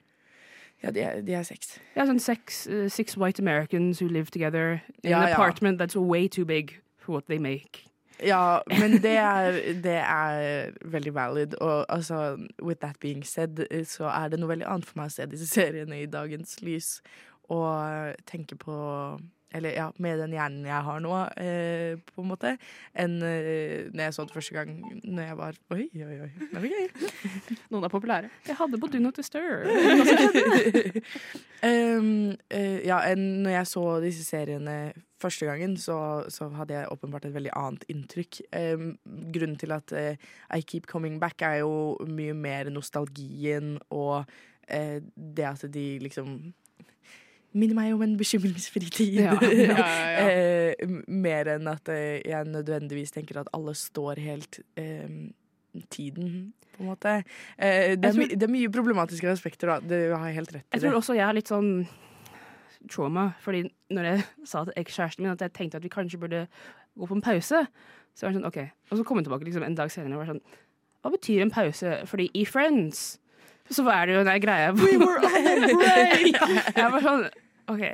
Ja, 0.83 0.91
de 0.91 1.01
er, 1.01 1.21
de 1.23 1.33
er 1.35 1.43
seks. 1.43 1.79
Ja, 1.97 2.05
sånn 2.07 2.21
seks, 2.21 2.67
uh, 2.69 2.89
six 2.89 3.17
white 3.17 3.39
Americans 3.41 3.99
who 4.01 4.09
live 4.09 4.31
together 4.31 4.83
in 5.03 5.11
Ja, 5.11 5.21
an 5.23 5.29
ja. 5.29 5.35
apartment 5.35 5.79
that's 5.81 5.97
way 5.97 6.29
too 6.29 6.45
big 6.45 6.81
for 6.99 7.13
what 7.13 7.27
they 7.29 7.39
make. 7.39 7.85
Ja, 8.25 8.63
men 8.69 8.93
det 9.03 9.17
er, 9.21 9.53
det 9.83 10.01
er 10.01 10.73
veldig 10.85 11.13
valid. 11.15 11.55
Og 11.61 11.85
altså, 11.89 12.39
with 12.63 12.81
that 12.81 12.99
being 13.01 13.23
said, 13.25 13.59
så 13.85 14.05
er 14.09 14.29
det 14.29 14.41
noe 14.41 14.49
veldig 14.49 14.67
annet 14.67 14.85
for 14.87 14.99
meg 15.01 15.11
å 15.11 15.13
se 15.13 15.27
disse 15.27 15.47
seriene 15.53 16.03
i 16.03 16.07
dagens 16.07 16.63
lys. 16.63 17.03
Og 17.51 18.15
tenke 18.27 18.57
på 18.57 18.73
Eller 19.55 19.77
ja, 19.77 19.87
med 20.03 20.19
den 20.19 20.35
hjernen 20.35 20.67
jeg 20.67 20.85
har 20.89 21.03
nå, 21.03 21.13
eh, 21.39 21.95
på 22.11 22.23
en 22.23 22.31
måte, 22.33 22.57
enn 22.99 23.17
eh, 23.23 23.87
når 23.93 24.03
jeg 24.09 24.17
så 24.17 24.27
det 24.27 24.35
første 24.35 24.57
gang 24.57 24.73
når 25.05 25.23
jeg 25.23 25.39
var 25.39 25.61
Oi, 25.77 25.87
oi, 26.03 26.17
oi. 26.27 26.31
Det 26.41 26.63
var 26.63 26.67
gøy. 26.67 26.89
Noen 27.73 27.87
er 27.87 27.93
populære. 27.93 28.31
Jeg 28.49 28.59
hadde 28.59 28.81
på 28.83 28.91
Do 28.91 29.01
Not 29.03 29.21
Disturb. 29.21 29.71
um, 31.69 32.35
eh, 32.51 32.83
ja, 32.87 32.99
når 33.15 33.55
jeg 33.55 33.71
så 33.71 33.85
disse 34.03 34.27
seriene 34.27 34.77
første 35.23 35.49
gangen, 35.49 35.79
så, 35.81 36.27
så 36.29 36.51
hadde 36.59 36.77
jeg 36.77 36.93
åpenbart 36.93 37.25
et 37.29 37.35
veldig 37.35 37.55
annet 37.57 37.87
inntrykk. 37.93 38.43
Um, 38.51 38.93
grunnen 39.33 39.57
til 39.63 39.73
at 39.79 39.95
uh, 39.95 40.29
I 40.53 40.61
Keep 40.61 40.91
Coming 40.91 41.21
Back 41.23 41.47
er 41.47 41.63
jo 41.63 41.97
mye 42.09 42.35
mer 42.37 42.71
nostalgien 42.75 43.77
og 43.89 44.27
uh, 44.27 44.99
det 45.17 45.49
at 45.49 45.67
de 45.73 45.89
liksom 46.03 46.39
Minner 47.57 47.79
meg 47.79 47.95
om 47.97 48.03
en 48.05 48.15
bekymringsfri 48.21 48.91
tid. 48.93 49.15
Ja, 49.23 49.35
ja, 49.41 49.51
ja. 49.73 49.89
Eh, 50.27 50.87
mer 51.09 51.49
enn 51.55 51.69
at 51.71 51.89
eh, 51.93 52.19
jeg 52.27 52.49
nødvendigvis 52.53 53.15
tenker 53.15 53.39
at 53.41 53.49
alle 53.57 53.73
står 53.79 54.21
helt 54.21 54.59
eh, 54.77 55.09
tiden, 55.93 56.53
på 56.77 56.83
en 56.85 56.91
måte. 56.91 57.15
Eh, 57.57 57.95
det, 57.97 58.05
er 58.05 58.11
Jeg 58.11 58.15
tror- 58.19 58.35
det 58.37 58.49
er 58.49 58.53
mye 58.53 58.73
problematiske 58.75 59.31
aspekter, 59.33 59.71
da. 59.73 59.79
Du 59.81 59.97
har 60.17 60.29
helt 60.37 60.53
rett 60.53 60.67
i 60.67 60.77
Jeg 60.77 60.85
tror 60.85 60.99
også 61.01 61.17
jeg 61.17 61.25
har 61.25 61.37
litt 61.37 61.49
sånn 61.53 61.87
trauma, 62.93 63.31
fordi 63.43 63.65
når 63.91 64.05
jeg 64.11 64.25
sa 64.47 64.65
til 64.69 64.77
ekskjæresten 64.83 65.25
min 65.25 65.33
at 65.33 65.41
jeg 65.43 65.53
tenkte 65.57 65.81
at 65.81 65.83
vi 65.87 65.91
kanskje 65.91 66.21
burde 66.23 66.45
gå 66.97 67.09
på 67.09 67.17
en 67.17 67.25
pause, 67.25 67.65
så 68.17 68.27
var 68.27 68.33
det 68.35 68.39
sånn 68.41 68.49
OK. 68.49 68.59
Og 68.91 68.99
så 69.01 69.05
kom 69.09 69.19
hun 69.19 69.25
tilbake 69.27 69.45
liksom 69.49 69.65
en 69.67 69.75
dag 69.79 69.91
senere 69.93 70.15
og 70.19 70.23
var 70.25 70.31
sånn 70.35 70.43
Hva 71.03 71.11
betyr 71.17 71.43
en 71.45 71.51
pause? 71.55 71.97
Fordi 72.11 72.29
i 72.35 72.45
Friends 72.49 73.19
så 73.71 73.83
er 73.91 74.07
det 74.07 74.15
jo 74.15 74.23
den 74.29 74.41
greia 74.45 74.71
We 74.77 74.95
were 75.01 75.19
on 75.19 75.67
break! 75.81 76.39
Jeg 76.77 76.93
var 76.95 77.03
sånn 77.05 77.27
OK. 77.69 77.85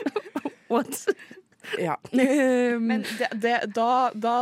What? 0.72 1.06
Ja. 1.78 1.96
Men 2.12 3.04
det, 3.18 3.28
det, 3.42 3.56
da, 3.76 4.10
da 4.14 4.36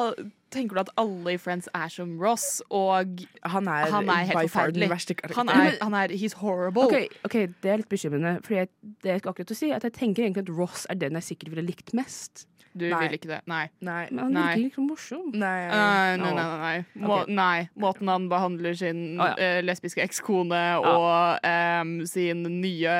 tenker 0.52 0.78
du 0.78 0.82
at 0.84 0.90
alle 1.00 1.34
i 1.34 1.38
Friends 1.40 1.68
er 1.76 1.88
som 1.92 2.14
Ross, 2.20 2.60
og 2.70 3.24
han 3.42 3.68
er, 3.68 3.88
han 3.92 4.08
er 4.08 4.28
helt 4.30 4.52
forferdelig. 4.52 4.90
han 5.36 5.48
er, 5.52 5.72
han 5.82 5.96
er 5.96 6.14
He's 6.14 6.36
horrible. 6.40 6.88
OK, 6.88 7.18
ok, 7.24 7.40
det 7.62 7.72
er 7.72 7.82
litt 7.82 7.90
bekymrende. 7.90 8.38
for 8.44 8.60
jeg, 8.60 8.70
det 9.02 9.16
jeg 9.16 9.24
skal 9.24 9.34
akkurat 9.34 9.56
å 9.56 9.58
si, 9.58 9.72
at 9.74 9.88
jeg 9.88 9.96
tenker 9.96 10.26
egentlig 10.26 10.46
at 10.48 10.54
Ross 10.56 10.86
er 10.90 11.00
den 11.00 11.18
jeg 11.20 11.30
sikkert 11.32 11.56
ville 11.56 11.66
likt 11.68 11.92
mest. 11.96 12.46
Du 12.78 12.84
Nei. 12.86 13.00
vil 13.02 13.16
ikke 13.16 13.30
det. 13.30 13.40
Nei. 13.50 13.64
Nei. 13.82 14.04
Men 14.12 14.20
han 14.22 14.36
virker 14.36 14.62
liksom 14.68 14.86
morsom. 14.90 15.30
Nei. 15.32 15.66
Nei, 15.72 16.16
nei, 16.20 16.30
nei. 16.30 16.32
nei, 16.36 16.58
nei. 16.60 17.56
Må. 17.74 17.86
Måten 17.88 18.12
han 18.12 18.28
behandler 18.30 18.76
sin 18.78 19.00
oh, 19.18 19.32
ja. 19.32 19.34
eh, 19.40 19.60
lesbiske 19.64 20.04
ekskone 20.04 20.62
og 20.78 21.48
um, 21.48 21.94
sin 22.06 22.44
nye 22.60 22.94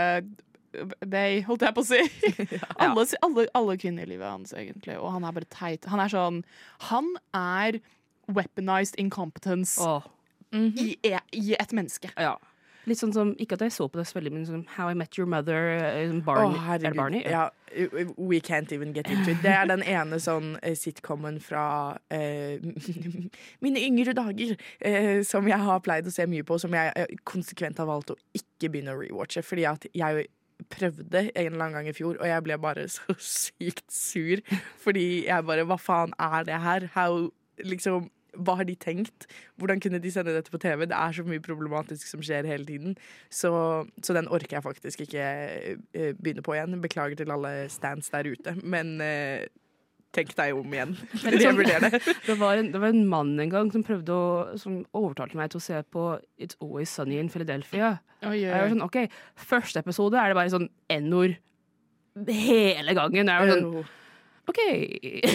bay, 1.07 1.43
holdt 1.47 1.65
jeg 1.67 1.77
på 1.77 1.85
å 1.85 1.89
si. 1.89 2.01
alle, 2.83 3.07
alle, 3.23 3.47
alle 3.59 3.79
kvinner 3.81 4.07
i 4.07 4.13
livet 4.15 4.29
hans, 4.29 4.53
egentlig. 4.57 4.99
Og 4.99 5.13
han 5.15 5.27
er 5.27 5.39
bare 5.39 5.51
teit. 5.53 5.89
Han 5.93 6.03
er 6.03 6.13
sånn 6.13 6.43
Han 6.91 7.15
er 7.37 7.81
weaponized 8.29 8.99
incompetence 9.01 9.81
oh. 9.81 10.05
i, 10.53 10.97
-hmm. 11.03 11.21
i 11.33 11.57
et 11.59 11.73
menneske. 11.73 12.13
ja. 12.17 12.37
Litt 12.89 13.01
sånn 13.03 13.13
som, 13.13 13.35
ikke 13.41 13.59
at 13.59 13.67
jeg 13.67 13.75
så 13.75 13.87
på 13.91 14.01
det 14.01 14.07
så 14.09 14.17
veldig, 14.17 14.31
men 14.33 14.45
som 14.49 14.63
How 14.79 14.93
I 14.93 14.97
Met 14.97 15.19
Your 15.19 15.29
Mother, 15.29 15.75
eh, 15.77 16.13
Barney. 16.25 16.57
oh, 16.57 16.71
er 16.73 16.79
det 16.79 16.95
Barney? 16.97 17.21
Ja, 17.27 17.51
we 18.17 18.41
can't 18.41 18.73
even 18.73 18.95
get 18.95 19.11
into 19.11 19.31
it. 19.31 19.43
Det 19.43 19.53
er 19.53 19.69
den 19.69 19.83
ene 19.83 20.17
sånn 20.23 20.55
eh, 20.63 20.77
sitcomen 20.79 21.37
fra 21.43 21.99
eh, 22.15 22.63
mine 23.65 23.83
yngre 23.85 24.15
dager 24.17 24.57
eh, 24.81 25.21
som 25.27 25.49
jeg 25.51 25.61
har 25.61 25.85
pleid 25.85 26.09
å 26.09 26.15
se 26.15 26.25
mye 26.31 26.47
på, 26.49 26.57
som 26.63 26.73
jeg 26.73 26.95
eh, 26.97 27.13
konsekvent 27.29 27.83
har 27.83 27.91
valgt 27.91 28.15
å 28.15 28.19
ikke 28.39 28.73
begynne 28.73 28.97
å 28.97 29.03
rewatche. 29.03 29.45
Fordi 29.45 29.69
at 29.69 29.85
jeg 29.93 30.29
prøvde 30.71 31.25
en 31.29 31.53
eller 31.53 31.65
annen 31.65 31.79
gang 31.79 31.89
i 31.91 31.97
fjor, 31.97 32.19
og 32.19 32.29
jeg 32.29 32.45
ble 32.47 32.59
bare 32.61 32.87
så 32.97 33.17
sykt 33.19 33.87
sur. 33.93 34.43
Fordi 34.83 35.27
jeg 35.27 35.49
bare 35.49 35.67
Hva 35.69 35.79
faen 35.81 36.15
er 36.19 36.47
det 36.49 36.63
her? 36.63 36.89
How, 36.95 37.29
liksom 37.65 38.09
hva 38.39 38.55
har 38.61 38.67
de 38.69 38.75
tenkt? 38.79 39.27
Hvordan 39.59 39.81
kunne 39.83 39.99
de 40.03 40.11
sende 40.13 40.35
dette 40.37 40.53
på 40.53 40.61
TV? 40.63 40.85
Det 40.87 40.97
er 40.97 41.15
så 41.17 41.25
mye 41.27 41.43
problematisk 41.43 42.07
som 42.07 42.23
skjer 42.23 42.47
hele 42.47 42.67
tiden. 42.69 42.97
Så, 43.31 43.51
så 44.05 44.15
den 44.15 44.29
orker 44.29 44.59
jeg 44.59 44.63
faktisk 44.63 45.01
ikke 45.07 45.25
eh, 45.25 46.13
begynne 46.15 46.45
på 46.45 46.55
igjen. 46.55 46.77
Beklager 46.85 47.19
til 47.19 47.33
alle 47.35 47.69
stands 47.73 48.13
der 48.15 48.29
ute, 48.31 48.55
men 48.63 49.01
eh, 49.03 49.49
tenk 50.19 50.35
deg 50.39 50.59
om 50.59 50.75
igjen. 50.75 50.95
Sånn- 51.23 51.63
det. 51.63 52.03
Det 52.29 52.37
var, 52.41 52.61
en, 52.61 52.73
det 52.75 52.83
var 52.83 52.93
en 52.93 53.07
mann 53.09 53.35
en 53.41 53.53
gang 53.53 53.73
som 53.75 53.85
prøvde 53.87 54.15
å 54.15 54.59
Som 54.61 54.83
overtalte 54.97 55.39
meg 55.39 55.53
til 55.53 55.63
å 55.63 55.65
se 55.65 55.83
på 55.95 56.09
It's 56.41 56.59
Always 56.61 56.93
Sunny 56.93 57.21
in 57.23 57.31
Philadelphia. 57.33 57.99
Oh, 58.23 58.35
yeah. 58.35 58.51
jeg 58.51 58.65
var 58.65 58.73
sånn, 58.75 58.87
ok, 58.89 59.21
Første 59.49 59.85
episode 59.85 60.19
er 60.19 60.33
det 60.33 60.39
bare 60.39 60.53
sånn 60.53 60.69
N-ord 60.91 61.39
hele 62.27 62.95
gangen. 62.99 63.31
Jeg 63.31 63.45
var 63.45 63.53
sånn, 63.53 63.87
OK, 64.49 64.61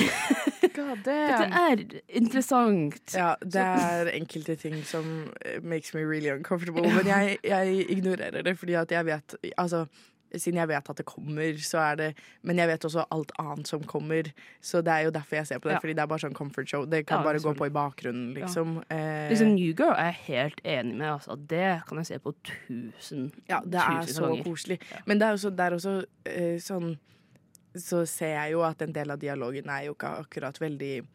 God 0.75 1.04
dette 1.06 1.46
er 1.54 1.82
interessant. 2.18 3.13
Ja, 3.13 3.36
det 3.46 3.62
er 3.62 4.10
enkelte 4.16 4.56
ting 4.58 4.80
som 4.90 5.30
makes 5.62 5.94
me 5.94 6.02
really 6.02 6.32
uncomfortable. 6.34 6.82
Men 6.82 7.08
jeg, 7.12 7.38
jeg 7.46 7.86
ignorerer 7.94 8.42
det 8.42 8.56
fordi 8.58 8.78
at 8.80 8.92
jeg 8.92 9.06
vet 9.06 9.38
Altså, 9.54 9.86
siden 10.36 10.58
jeg 10.60 10.68
vet 10.68 10.90
at 10.90 10.98
det 10.98 11.06
kommer, 11.06 11.58
så 11.62 11.78
er 11.92 11.96
det 12.00 12.08
Men 12.44 12.58
jeg 12.58 12.68
vet 12.68 12.86
også 12.86 13.06
alt 13.12 13.32
annet 13.40 13.68
som 13.68 13.84
kommer, 13.84 14.32
så 14.62 14.82
det 14.84 14.92
er 14.94 15.04
jo 15.06 15.12
derfor 15.12 15.36
jeg 15.38 15.48
ser 15.48 15.60
på 15.60 15.70
det. 15.70 15.75
Ja. 15.75 15.80
Fordi 15.84 15.94
det 15.94 16.02
er 16.04 16.08
bare 16.08 16.24
sånn 16.24 16.34
comfort 16.38 16.70
show. 16.70 16.86
Det 16.86 17.06
kan 17.06 17.20
Ja, 17.20 17.24
bare 17.24 17.40
gå 17.44 17.54
på 17.58 17.68
i 17.68 17.70
bakgrunnen, 17.70 18.34
liksom. 18.34 18.84
Eh, 18.90 19.30
Liksom 19.30 19.54
New 19.56 19.74
Girl 19.74 19.94
er 19.94 20.12
jeg 20.12 20.20
helt 20.28 20.62
enig 20.66 20.96
med. 20.98 21.08
Altså. 21.12 21.36
Det 21.48 21.82
kan 21.88 21.98
jeg 21.98 22.06
se 22.08 22.20
på 22.20 22.34
tusen 22.44 23.32
Ja, 23.50 23.62
det 23.66 23.80
er 23.80 24.02
så 24.10 24.28
ganger. 24.30 24.44
koselig. 24.44 24.80
Men 25.06 25.20
det 25.20 25.28
er 25.28 25.34
også, 25.34 25.50
det 25.56 25.60
er 25.60 25.72
også 25.78 25.96
eh, 26.25 26.58
sånn 26.60 26.98
Så 27.75 28.06
ser 28.08 28.36
jeg 28.38 28.52
jo 28.54 28.62
at 28.62 28.82
en 28.82 28.92
del 28.94 29.10
av 29.12 29.18
dialogen 29.20 29.70
er 29.70 29.86
jo 29.88 29.94
ikke 29.96 30.12
akkurat 30.22 30.60
veldig 30.62 31.08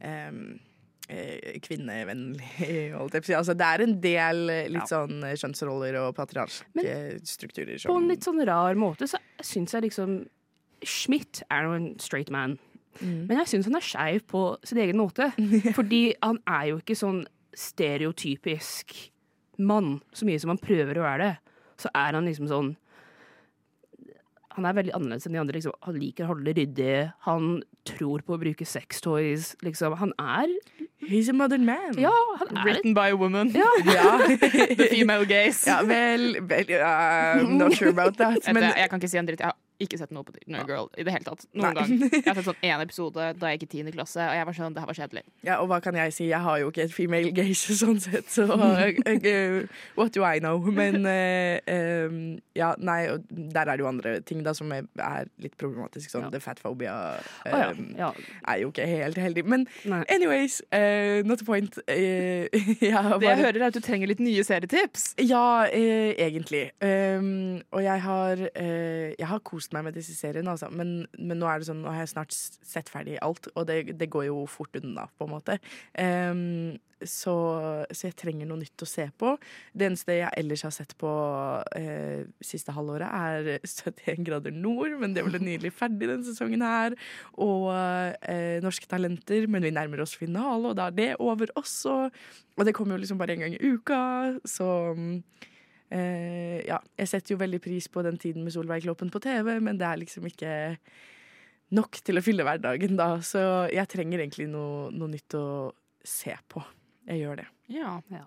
eh, 0.00 0.32
kvinnevennlig, 1.64 2.48
å 3.00 3.06
si. 3.08 3.32
Altså, 3.32 3.54
det 3.56 3.68
er 3.68 3.84
en 3.84 3.94
del 4.02 4.42
litt 4.74 4.82
ja. 4.82 4.88
sånn 4.90 5.22
eh, 5.24 5.36
kjønnsroller 5.40 5.96
og 6.02 6.10
patriarkiske 6.18 6.96
strukturer 7.24 7.86
På 7.88 7.96
en 7.96 8.10
litt 8.10 8.26
sånn 8.26 8.42
rar 8.44 8.76
måte 8.78 9.08
så 9.08 9.20
syns 9.40 9.72
jeg 9.76 9.88
liksom 9.88 10.20
Schmidt 10.86 11.40
er 11.50 11.64
jo 11.66 11.72
en 11.74 11.86
straight 11.98 12.28
man. 12.30 12.52
Mm. 13.00 13.24
Men 13.26 13.40
jeg 13.40 13.50
syns 13.50 13.66
han 13.66 13.78
er 13.80 13.82
skeiv 13.82 14.22
på 14.30 14.42
sin 14.62 14.78
egen 14.78 15.00
måte. 15.00 15.32
Fordi 15.78 16.12
han 16.22 16.38
er 16.46 16.68
jo 16.70 16.76
ikke 16.78 16.94
sånn 16.98 17.24
stereotypisk 17.58 18.94
mann, 19.58 19.96
så 20.14 20.28
mye 20.28 20.38
som 20.38 20.52
han 20.52 20.60
prøver 20.62 21.00
å 21.00 21.06
være 21.06 21.24
det. 21.24 21.56
Så 21.82 21.90
er 21.94 22.14
han 22.14 22.28
liksom 22.28 22.50
sånn 22.50 22.76
Han 24.58 24.66
er 24.66 24.74
veldig 24.74 24.94
annerledes 24.96 25.26
enn 25.28 25.34
de 25.36 25.38
andre. 25.38 25.58
Liksom. 25.58 25.74
Han 25.86 25.98
liker 26.02 26.26
å 26.26 26.32
holde 26.32 26.48
det 26.48 26.54
ryddig. 26.58 26.94
Han 27.28 27.60
tror 27.86 28.24
på 28.26 28.34
å 28.34 28.40
bruke 28.42 28.66
sextoys. 28.66 29.52
Liksom. 29.62 29.94
Han 30.00 30.14
er 30.18 30.50
He's 31.00 31.28
a 31.28 31.32
modern 31.32 31.64
man. 31.64 31.94
Ja, 31.98 32.10
han 32.38 32.56
er 32.56 32.64
Written 32.64 32.94
by 32.94 33.10
a 33.12 33.16
woman. 33.16 33.48
Ja. 33.54 33.68
Ja. 33.98 34.18
The 34.74 34.88
female 34.90 35.26
gaze. 35.26 35.70
ja 35.70 35.82
vel, 35.86 36.36
vel 36.48 36.66
uh, 36.70 37.48
not 37.48 37.72
sure 37.76 37.90
about 37.90 38.16
that. 38.18 38.38
Men 38.54 38.62
jeg 38.62 38.90
kan 38.90 38.98
ikke 38.98 39.08
si 39.08 39.18
en 39.18 39.26
dritt. 39.28 39.40
Jeg 39.40 39.46
har 39.46 39.56
ikke 39.80 39.98
sett 40.00 40.10
noe 40.14 40.24
på 40.26 40.34
No 40.50 40.64
Girl 40.66 40.88
i 40.98 41.04
det 41.06 41.12
hele 41.14 41.24
tatt. 41.26 41.44
Noen 41.54 41.68
Nei. 41.68 41.74
gang. 41.78 41.92
Jeg 42.12 42.24
har 42.26 42.38
sett 42.40 42.48
sånn 42.50 42.64
én 42.66 42.82
episode 42.82 43.26
da 43.38 43.50
jeg 43.52 43.60
gikk 43.60 43.66
i 43.68 43.70
tiende 43.76 43.92
klasse, 43.94 44.20
og 44.24 44.34
jeg 44.38 44.48
var 44.48 44.56
sånn, 44.58 44.74
det 44.74 44.82
her 44.82 44.90
var 44.90 44.98
kjedelig. 44.98 45.22
Ja, 45.46 45.58
og 45.62 45.68
hva 45.70 45.78
kan 45.84 45.98
jeg 45.98 46.14
si? 46.16 46.26
Jeg 46.32 46.40
har 46.44 46.58
jo 46.62 46.70
ikke 46.72 46.84
et 46.88 46.94
female 46.94 47.30
gaze 47.36 47.76
sånn 47.82 48.00
sett, 48.02 48.26
så 48.32 48.46
uh, 48.52 49.62
What 49.98 50.12
do 50.16 50.24
I 50.26 50.38
know? 50.42 50.58
Men 50.64 51.06
uh, 51.06 51.58
um, 52.08 52.18
ja, 52.58 52.72
nei, 52.78 52.98
og 53.12 53.24
der 53.30 53.64
er 53.68 53.76
det 53.78 53.84
jo 53.84 53.90
andre 53.90 54.16
ting 54.26 54.42
da 54.46 54.54
som 54.56 54.72
er, 54.74 54.86
er 54.98 55.30
litt 55.42 55.56
problematisk. 55.60 56.10
Sånn 56.12 56.26
Ja. 56.28 56.30
the 56.34 56.40
fatphobia 56.42 56.94
um, 57.46 57.52
oh, 57.52 57.60
ja. 57.62 57.68
ja. 57.98 58.08
er 58.50 58.58
jo 58.64 58.72
ikke 58.72 58.86
helt 58.88 59.18
heldig. 59.20 59.44
Men 59.48 59.66
Nei. 59.88 60.02
anyways, 60.12 60.58
uh, 60.74 61.22
not 61.28 61.40
a 61.42 61.46
point. 61.46 61.78
Uh, 61.88 62.48
jeg 62.82 62.92
bare, 62.92 63.18
Det 63.22 63.28
jeg 63.30 63.38
hører, 63.44 63.60
er 63.62 63.66
at 63.70 63.76
du 63.78 63.80
trenger 63.84 64.10
litt 64.10 64.20
nye 64.22 64.42
serietips. 64.44 65.12
ja, 65.22 65.44
eh, 65.70 66.12
egentlig. 66.18 66.64
Um, 66.82 67.60
og 67.70 67.82
jeg 67.84 68.02
har, 68.02 68.42
eh, 68.54 69.14
jeg 69.18 69.26
har 69.30 69.38
kost 69.46 69.67
meg 69.76 69.88
med 69.88 69.96
disse 69.98 70.16
seriene, 70.16 70.54
altså. 70.54 70.70
Men, 70.74 71.00
men 71.18 71.40
nå 71.40 71.48
er 71.50 71.60
det 71.60 71.70
sånn, 71.70 71.82
nå 71.84 71.92
har 71.94 72.04
jeg 72.04 72.14
snart 72.14 72.34
sett 72.34 72.92
ferdig 72.92 73.18
alt, 73.24 73.50
og 73.54 73.68
det, 73.70 73.82
det 73.98 74.10
går 74.12 74.28
jo 74.30 74.42
fort 74.50 74.76
unna, 74.80 75.08
på 75.18 75.28
en 75.28 75.34
måte. 75.36 75.58
Um, 75.94 76.76
så, 77.06 77.34
så 77.94 78.08
jeg 78.08 78.16
trenger 78.18 78.48
noe 78.48 78.58
nytt 78.60 78.82
å 78.82 78.88
se 78.88 79.06
på. 79.20 79.34
Det 79.70 79.86
eneste 79.86 80.16
jeg 80.16 80.32
ellers 80.40 80.64
har 80.66 80.72
sett 80.74 80.94
på 80.98 81.10
eh, 81.78 82.26
siste 82.44 82.74
halvåret, 82.74 83.06
er 83.06 83.60
71 83.62 84.24
grader 84.26 84.54
nord, 84.54 84.96
men 84.98 85.14
det 85.14 85.22
ble 85.26 85.40
nylig 85.42 85.72
ferdig 85.76 86.10
denne 86.10 86.26
sesongen 86.26 86.64
her. 86.66 86.96
Og 87.38 87.70
eh, 87.70 88.58
Norske 88.64 88.90
Talenter, 88.90 89.46
men 89.50 89.66
vi 89.66 89.74
nærmer 89.74 90.02
oss 90.02 90.16
finale, 90.18 90.72
og 90.72 90.78
da 90.78 90.88
er 90.88 90.98
det 90.98 91.10
over 91.22 91.52
også. 91.58 92.00
Og 92.58 92.66
det 92.66 92.74
kommer 92.74 92.96
jo 92.96 93.04
liksom 93.04 93.20
bare 93.20 93.36
en 93.36 93.46
gang 93.46 93.54
i 93.54 93.72
uka, 93.76 94.00
så 94.48 94.68
eh, 95.94 96.64
ja. 96.68 96.78
Jeg 96.98 97.10
setter 97.10 97.34
jo 97.34 97.42
veldig 97.42 97.60
pris 97.64 97.88
på 97.92 98.02
den 98.06 98.18
tiden 98.20 98.44
med 98.46 98.54
Solveig 98.54 98.84
Kloppen 98.86 99.12
på 99.12 99.22
TV, 99.24 99.54
men 99.64 99.80
det 99.80 99.86
er 99.88 100.00
liksom 100.02 100.26
ikke 100.28 100.52
nok 101.76 102.00
til 102.04 102.20
å 102.20 102.24
fylle 102.24 102.46
hverdagen 102.46 102.98
da. 102.98 103.14
Så 103.24 103.40
jeg 103.72 103.90
trenger 103.90 104.22
egentlig 104.22 104.48
noe, 104.50 104.88
noe 104.94 105.12
nytt 105.12 105.36
å 105.38 105.46
se 106.06 106.34
på. 106.48 106.62
Jeg 107.08 107.22
gjør 107.22 107.42
det. 107.42 107.48
Ja. 107.72 107.98
Ja. 108.12 108.24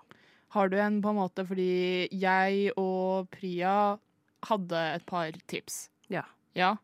Har 0.52 0.72
du 0.72 0.78
en 0.82 1.00
på 1.04 1.12
en 1.14 1.20
måte 1.22 1.46
Fordi 1.48 2.10
jeg 2.12 2.74
og 2.80 3.30
Priya 3.32 3.98
hadde 4.50 4.82
et 4.98 5.06
par 5.08 5.38
tips. 5.50 5.86
Ja. 6.12 6.26
Ja. 6.58 6.76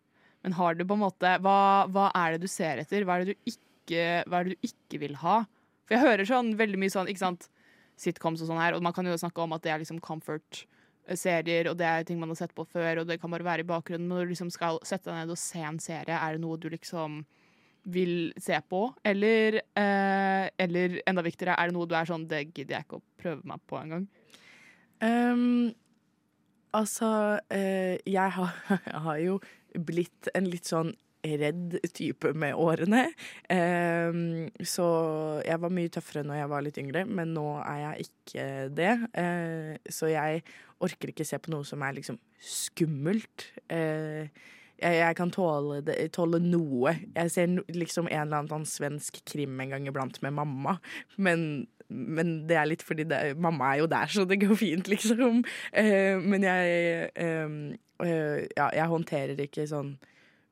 Men 0.45 0.55
har 0.55 0.77
du 0.77 0.85
på 0.87 0.95
en 0.95 1.03
måte 1.03 1.33
Hva, 1.43 1.59
hva 1.91 2.07
er 2.15 2.35
det 2.35 2.45
du 2.45 2.51
ser 2.51 2.83
etter? 2.83 3.03
Hva 3.03 3.17
er 3.17 3.25
det 3.25 3.35
du 3.35 3.51
ikke, 3.51 4.03
hva 4.29 4.39
er 4.39 4.47
det 4.47 4.55
du 4.55 4.69
ikke 4.69 5.01
vil 5.01 5.17
ha? 5.23 5.41
For 5.87 5.97
jeg 5.97 6.05
hører 6.05 6.29
sånn 6.29 6.53
veldig 6.59 6.79
mye 6.81 6.93
sånn, 6.93 7.09
ikke 7.11 7.23
sant, 7.23 7.47
sitcoms 7.97 8.43
og 8.43 8.51
sånn 8.51 8.61
her, 8.61 8.77
og 8.77 8.83
man 8.85 8.95
kan 8.95 9.07
jo 9.07 9.17
snakke 9.17 9.43
om 9.43 9.55
at 9.55 9.63
det 9.65 9.73
er 9.73 9.81
liksom 9.81 10.01
comfort-serier, 10.05 11.71
og 11.71 11.79
det 11.79 11.87
er 11.87 12.05
ting 12.07 12.19
man 12.21 12.31
har 12.33 12.39
sett 12.39 12.53
på 12.57 12.67
før, 12.69 13.01
og 13.01 13.09
det 13.09 13.19
kan 13.21 13.33
bare 13.33 13.47
være 13.47 13.65
i 13.65 13.69
bakgrunnen, 13.69 14.07
men 14.07 14.21
når 14.21 14.27
du 14.29 14.35
liksom 14.35 14.53
skal 14.53 14.79
sette 14.85 15.09
deg 15.09 15.23
ned 15.23 15.33
og 15.33 15.41
se 15.41 15.63
en 15.65 15.81
serie, 15.81 16.17
er 16.17 16.37
det 16.37 16.43
noe 16.43 16.59
du 16.61 16.69
liksom 16.73 17.23
vil 17.87 18.33
se 18.41 18.59
på? 18.69 18.81
Eller, 19.07 19.61
eh, 19.79 20.45
eller 20.59 21.01
enda 21.07 21.23
viktigere, 21.23 21.55
er 21.55 21.69
det 21.69 21.77
noe 21.77 21.87
du 21.87 21.95
er 21.95 22.09
sånn 22.09 22.27
Det 22.27 22.41
gidder 22.51 22.75
jeg 22.75 22.87
ikke 22.87 22.99
å 22.99 23.05
prøve 23.21 23.47
meg 23.47 23.61
på 23.69 23.79
engang. 23.79 24.07
Um, 24.99 25.73
altså, 26.75 27.39
eh, 27.53 27.97
jeg 28.05 28.33
har, 28.37 28.55
jeg 28.91 29.03
har 29.07 29.19
jo 29.23 29.39
blitt 29.87 30.31
en 30.35 30.49
litt 30.51 30.67
sånn 30.67 30.93
redd 31.41 31.77
type 31.95 32.33
med 32.37 32.55
årene. 32.57 33.07
Um, 33.51 34.47
så 34.63 34.87
jeg 35.45 35.61
var 35.63 35.73
mye 35.73 35.93
tøffere 35.93 36.25
når 36.27 36.41
jeg 36.41 36.51
var 36.53 36.65
litt 36.65 36.81
yngre, 36.81 37.05
men 37.05 37.33
nå 37.37 37.47
er 37.61 37.79
jeg 37.83 38.07
ikke 38.07 38.45
det. 38.77 38.93
Eh, 39.17 39.73
så 39.91 40.11
jeg 40.11 40.43
orker 40.83 41.13
ikke 41.13 41.25
se 41.27 41.39
på 41.41 41.53
noe 41.53 41.67
som 41.67 41.83
er 41.85 41.97
liksom 41.97 42.19
skummelt. 42.43 43.49
Eh, 43.73 44.29
jeg 44.77 45.15
kan 45.17 45.31
tåle, 45.33 45.79
det, 45.81 45.95
tåle 46.13 46.37
noe. 46.43 46.93
Jeg 47.15 47.33
ser 47.33 47.55
liksom 47.73 48.09
en 48.11 48.19
eller 48.27 48.43
annen 48.43 48.51
sånn 48.51 48.67
svensk 48.69 49.23
krim 49.25 49.57
en 49.63 49.73
gang 49.73 49.87
iblant 49.89 50.21
med 50.21 50.37
mamma, 50.37 50.77
men 51.17 51.65
men 51.87 52.41
det 52.49 52.57
er 52.59 52.67
litt 52.67 52.83
fordi 52.83 53.05
det, 53.07 53.19
mamma 53.39 53.71
er 53.71 53.81
jo 53.81 53.85
der, 53.87 54.09
så 54.11 54.25
det 54.27 54.41
går 54.41 54.57
fint, 54.59 54.89
liksom. 54.91 55.43
Eh, 55.71 56.19
men 56.19 56.43
jeg 56.43 57.11
eh, 57.15 57.51
eh, 58.03 58.41
Ja, 58.57 58.69
jeg 58.75 58.91
håndterer 58.91 59.39
ikke 59.45 59.67
sånn 59.69 59.95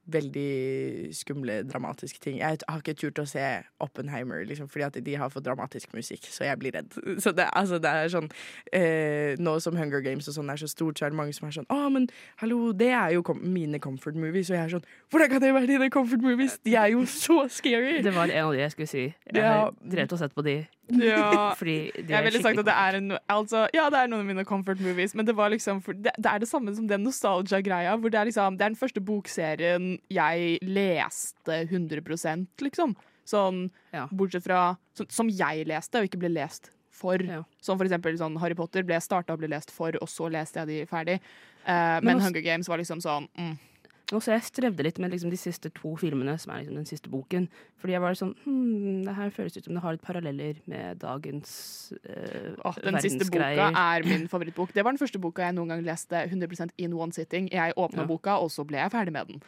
veldig 0.06 1.14
skumle, 1.16 1.64
dramatiske 1.68 2.20
ting. 2.22 2.38
Jeg 2.40 2.60
har 2.70 2.82
ikke 2.82 2.96
turt 2.98 3.22
å 3.22 3.26
se 3.30 3.44
Oppenheimer, 3.84 4.44
liksom, 4.46 4.70
fordi 4.72 4.86
at 4.86 5.00
de 5.06 5.16
har 5.18 5.32
for 5.34 5.44
dramatisk 5.46 5.94
musikk, 5.98 6.28
så 6.30 6.46
jeg 6.48 6.60
blir 6.62 6.76
redd. 6.76 6.94
Så 7.24 7.32
det, 7.36 7.48
altså, 7.54 7.80
det 7.82 7.90
er 7.90 8.10
sånn 8.12 8.28
eh, 8.76 9.36
Nå 9.42 9.56
som 9.64 9.78
Hunger 9.78 10.04
Games 10.04 10.28
og 10.30 10.36
sånn 10.36 10.50
er 10.52 10.60
så 10.60 10.68
stort, 10.70 11.00
så 11.00 11.08
er 11.08 11.14
det 11.14 11.18
mange 11.18 11.34
som 11.36 11.48
er 11.48 11.56
sånn 11.56 11.68
Å, 11.72 11.88
men 11.94 12.08
hallo, 12.42 12.74
det 12.76 12.92
er 12.94 13.16
jo 13.16 13.24
kom 13.26 13.42
mine 13.42 13.80
comfort 13.82 14.18
movies. 14.20 14.52
Og 14.52 14.58
jeg 14.58 14.64
er 14.64 14.74
sånn 14.76 14.88
Hvordan 15.14 15.32
kan 15.32 15.44
det 15.44 15.54
være 15.56 15.72
dine 15.72 15.90
comfort 15.94 16.26
movies? 16.26 16.60
De 16.66 16.76
er 16.78 16.92
jo 16.94 17.06
så 17.10 17.46
scary! 17.52 18.02
Det 18.06 18.14
var 18.16 18.30
en 18.30 18.50
av 18.50 18.54
de 18.56 18.64
jeg 18.64 18.76
skulle 18.76 18.92
si. 18.92 19.06
Jeg 19.32 19.46
har 19.46 19.74
drevet 19.82 20.16
og 20.18 20.22
sett 20.22 20.36
på 20.36 20.46
de. 20.46 20.60
Ja, 20.94 21.56
jeg 21.58 22.24
ville 22.28 22.42
sagt 22.44 22.60
at 22.62 22.68
det 22.68 22.76
er 22.76 22.98
en 23.00 23.16
altså, 23.32 23.66
Ja, 23.74 23.88
det 23.90 24.00
er 24.04 24.12
noen 24.12 24.22
av 24.22 24.30
mine 24.30 24.46
comfort 24.46 24.82
movies, 24.84 25.16
men 25.18 25.26
det 25.26 25.36
var 25.38 25.50
liksom 25.50 25.82
det, 25.88 26.14
det 26.14 26.30
er 26.30 26.44
det 26.44 26.50
samme 26.50 26.76
som 26.78 26.88
den 26.88 27.04
nostalgia-greia. 27.08 27.96
Hvor 27.98 28.14
det 28.14 28.20
er 28.20 28.30
liksom 28.30 28.58
Det 28.60 28.66
er 28.68 28.74
den 28.74 28.80
første 28.80 29.02
bokserien 29.02 29.96
jeg 30.14 30.60
leste 30.62 31.64
100 31.66 32.48
liksom. 32.62 32.96
Sånn 33.26 33.72
Ja. 33.92 34.08
bortsett 34.12 34.46
fra 34.46 34.78
som, 34.94 35.08
som 35.10 35.30
jeg 35.30 35.66
leste, 35.66 35.98
og 35.98 36.06
ikke 36.06 36.22
ble 36.22 36.30
lest 36.30 36.70
for. 36.96 37.22
Ja. 37.22 37.44
Som 37.62 37.80
for 37.80 37.88
eksempel 37.88 38.18
sånn 38.20 38.38
Harry 38.40 38.56
Potter 38.56 38.84
ble 38.84 39.00
starta 39.02 39.34
og 39.34 39.42
ble 39.42 39.50
lest 39.52 39.74
for, 39.74 39.96
og 40.02 40.10
så 40.12 40.30
leste 40.32 40.62
jeg 40.62 40.68
de 40.68 40.90
ferdig. 40.90 41.20
Uh, 41.66 41.98
men 42.04 42.16
men, 42.16 42.22
Hunger 42.22 42.46
Games 42.46 42.70
var 42.70 42.78
liksom 42.78 43.02
sånn 43.02 43.26
mm, 43.34 43.56
Nå 44.12 44.20
så 44.22 44.36
jeg 44.36 44.46
strevde 44.46 44.84
litt 44.86 45.00
med 45.02 45.10
liksom 45.16 45.32
de 45.34 45.38
siste 45.40 45.72
to 45.74 45.96
filmene, 45.98 46.36
som 46.38 46.52
er 46.54 46.62
liksom 46.62 46.78
den 46.78 46.86
siste 46.86 47.10
boken. 47.10 47.48
Fordi 47.82 47.96
jeg 47.96 48.02
var 48.04 48.18
sånn 48.20 48.36
hm, 48.44 49.00
Det 49.08 49.16
her 49.18 49.32
føles 49.34 49.56
ut 49.58 49.66
som 49.66 49.74
det 49.74 49.82
har 49.82 49.96
litt 49.96 50.06
paralleller 50.06 50.60
med 50.70 51.00
dagens 51.02 51.56
uh, 52.06 52.52
oh, 52.62 52.78
Den 52.86 53.00
siste 53.02 53.26
boka 53.32 53.72
er 53.72 54.06
min 54.06 54.28
favorittbok. 54.30 54.76
Det 54.76 54.86
var 54.86 54.94
den 54.94 55.02
første 55.02 55.22
boka 55.22 55.48
jeg 55.48 55.58
noen 55.58 55.74
gang 55.74 55.82
leste 55.88 56.22
100% 56.28 56.76
in 56.78 56.94
one 56.94 57.16
sitting. 57.18 57.50
Jeg 57.54 57.74
åpna 57.74 58.04
Ja. 58.06 58.10
boka, 58.10 58.38
og 58.38 58.54
så 58.54 58.66
ble 58.68 58.78
jeg 58.78 58.94
ferdig 58.94 59.16
med 59.16 59.32
den. 59.34 59.42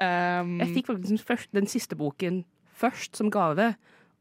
Um, 0.00 0.58
Jeg 0.58 0.74
fikk 0.74 0.90
faktisk 0.90 1.14
den, 1.14 1.22
første, 1.30 1.54
den 1.60 1.70
siste 1.70 1.96
boken 1.96 2.42
først 2.80 3.16
som 3.16 3.30
gave. 3.30 3.74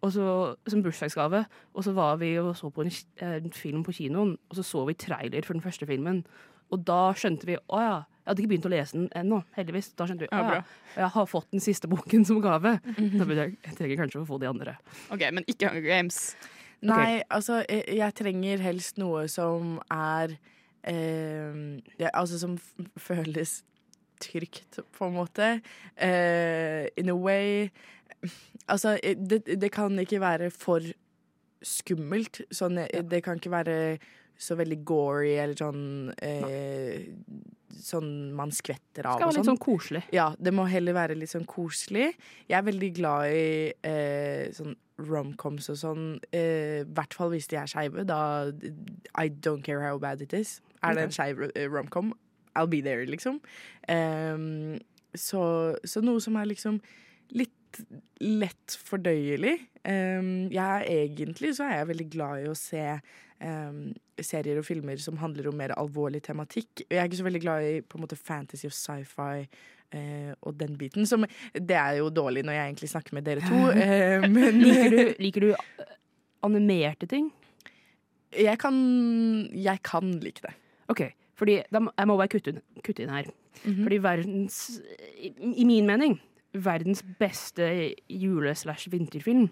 Og 0.05 0.13
så, 0.15 0.55
som 0.69 0.83
bursdagsgave. 0.83 1.45
Og 1.73 1.83
så 1.83 1.91
var 1.97 2.21
vi 2.21 2.37
og 2.39 2.53
så 2.55 2.69
på 2.71 2.85
en, 2.85 2.91
en 3.25 3.51
film 3.51 3.81
på 3.83 3.91
kinoen, 3.97 4.37
og 4.49 4.55
så 4.55 4.63
så 4.63 4.85
vi 4.87 4.93
trailer 4.93 5.43
for 5.43 5.57
den 5.57 5.65
første 5.65 5.85
filmen. 5.89 6.21
Og 6.71 6.85
da 6.87 7.09
skjønte 7.17 7.49
vi 7.49 7.57
å 7.57 7.81
ja, 7.81 7.97
hadde 8.29 8.43
ikke 8.43 8.51
begynt 8.53 8.67
å 8.69 8.71
lese 8.73 8.95
den 8.97 9.07
ennå, 9.17 9.41
heldigvis. 9.57 9.91
Da 9.99 10.05
skjønte 10.07 10.25
vi 10.25 10.29
Ja, 10.31 10.39
ja, 10.39 10.49
bra. 10.59 10.77
jeg 11.01 11.09
har 11.17 11.27
fått 11.29 11.49
den 11.55 11.63
siste 11.65 11.89
boken 11.91 12.23
som 12.29 12.39
gave. 12.45 12.75
Da 12.85 13.25
burde 13.25 13.47
jeg, 13.47 13.57
jeg 13.65 13.75
trenger 13.79 13.99
kanskje 14.03 14.21
å 14.23 14.27
få 14.29 14.39
de 14.41 14.47
andre. 14.49 14.77
OK, 15.11 15.25
men 15.35 15.43
ikke 15.49 15.69
Hunger 15.73 15.87
Games. 15.89 16.21
Nei, 16.85 17.19
altså, 17.27 17.59
jeg, 17.67 17.83
jeg 17.99 18.15
trenger 18.15 18.61
helst 18.63 19.01
noe 19.01 19.25
som 19.27 19.79
er 19.91 20.37
eh, 20.87 21.57
ja, 21.99 22.11
Altså 22.13 22.39
som 22.39 22.53
f 22.55 22.69
føles 23.09 23.57
trygt, 24.23 24.79
på 24.95 25.07
en 25.09 25.15
måte. 25.15 25.49
Eh, 25.95 26.87
in 26.99 27.09
a 27.11 27.15
way. 27.15 27.69
Altså, 28.67 28.97
eh, 29.03 29.15
det, 29.19 29.43
det 29.59 29.71
kan 29.75 29.95
ikke 29.99 30.19
være 30.23 30.49
for 30.55 30.83
skummelt. 31.63 32.41
Sånn, 32.55 32.77
eh, 32.85 33.03
Det 33.03 33.21
kan 33.25 33.39
ikke 33.39 33.51
være 33.53 33.77
så 34.39 34.55
veldig 34.55 34.77
gory 34.87 35.33
eller 35.35 35.55
sånn 35.59 36.13
eh, 36.23 37.09
Sånn 37.69 38.33
man 38.35 38.51
skvetter 38.55 39.05
av 39.05 39.19
Skal 39.19 39.29
være 39.29 39.35
litt 39.35 39.45
sånn. 39.45 39.49
sånn 39.53 39.63
koselig. 39.63 40.03
Ja, 40.15 40.29
det 40.39 40.53
må 40.55 40.65
heller 40.69 40.97
være 40.97 41.17
litt 41.17 41.31
sånn 41.31 41.47
koselig. 41.49 42.13
Jeg 42.49 42.57
er 42.57 42.65
veldig 42.65 42.91
glad 42.97 43.33
i 43.33 43.49
eh, 43.85 44.49
sånn 44.55 44.75
romcoms 44.99 45.69
og 45.71 45.77
sånn. 45.79 46.07
I 46.33 46.39
eh, 46.39 46.87
hvert 46.87 47.15
fall 47.15 47.31
hvis 47.33 47.49
de 47.51 47.59
er 47.61 47.69
skeive. 47.71 48.05
Da 48.09 48.49
I 49.15 49.29
don't 49.29 49.63
care 49.63 49.85
how 49.85 49.99
bad 50.01 50.23
it 50.25 50.33
is. 50.33 50.59
Er 50.83 50.95
det 50.95 51.09
en 51.09 51.15
skeiv 51.15 51.43
eh, 51.51 51.67
romcom, 51.69 52.13
I'll 52.55 52.67
be 52.67 52.81
there, 52.81 53.05
liksom. 53.05 53.39
Ehm, 53.87 54.79
så, 55.15 55.75
så 55.83 56.01
noe 56.03 56.21
som 56.23 56.37
er 56.39 56.49
liksom 56.49 56.79
litt 57.35 57.81
lett 58.19 58.75
fordøyelig. 58.89 59.55
Um, 59.85 60.49
jeg 60.51 60.65
er 60.65 60.87
egentlig 61.05 61.53
så 61.57 61.69
er 61.69 61.79
jeg 61.79 61.89
veldig 61.93 62.07
glad 62.11 62.43
i 62.43 62.49
å 62.49 62.57
se 62.57 62.83
serier 63.39 64.59
og 64.59 64.65
filmer 64.67 64.99
som 64.99 65.19
handler 65.21 65.47
om 65.47 65.55
mer 65.55 65.71
alvorlig 65.79 66.19
tematikk. 66.25 66.83
Jeg 66.85 66.99
er 66.99 67.07
ikke 67.07 67.21
så 67.21 67.27
veldig 67.27 67.41
glad 67.43 67.67
i 67.67 67.75
på 67.81 67.97
en 67.97 68.03
måte 68.03 68.19
fantasy 68.19 68.67
og 68.67 68.75
sci-fi. 68.75 69.45
Uh, 69.89 70.35
og 70.45 70.53
den 70.53 70.75
biten. 70.77 71.07
Som, 71.09 71.23
det 71.55 71.73
er 71.73 71.95
jo 71.97 72.11
dårlig 72.13 72.43
når 72.45 72.53
jeg 72.53 72.65
egentlig 72.67 72.89
snakker 72.91 73.15
med 73.17 73.23
dere 73.25 73.41
to, 73.41 73.71
uh, 73.73 74.27
men 74.35 74.59
Liker 74.61 74.93
du, 74.93 74.99
liker 75.17 75.45
du 75.47 75.47
eh, 75.55 75.95
animerte 76.45 77.09
ting? 77.09 77.31
jeg 78.37 78.59
kan, 78.61 78.75
jeg 79.53 79.81
kan 79.83 80.11
like 80.21 80.41
det. 80.43 80.53
OK, 80.87 81.01
fordi 81.37 81.61
da 81.73 81.81
jeg 81.97 82.07
må 82.07 82.17
bare 82.17 82.31
kutte, 82.31 82.61
kutte 82.85 83.03
inn 83.03 83.13
her. 83.13 83.29
Mhm. 83.63 83.83
Fordi 83.83 83.97
verdens 84.03 84.81
i, 85.17 85.33
I 85.55 85.65
min 85.65 85.87
mening 85.87 86.19
verdens 86.53 87.03
beste 87.19 87.95
jule-slash-vinterfilm 88.09 89.49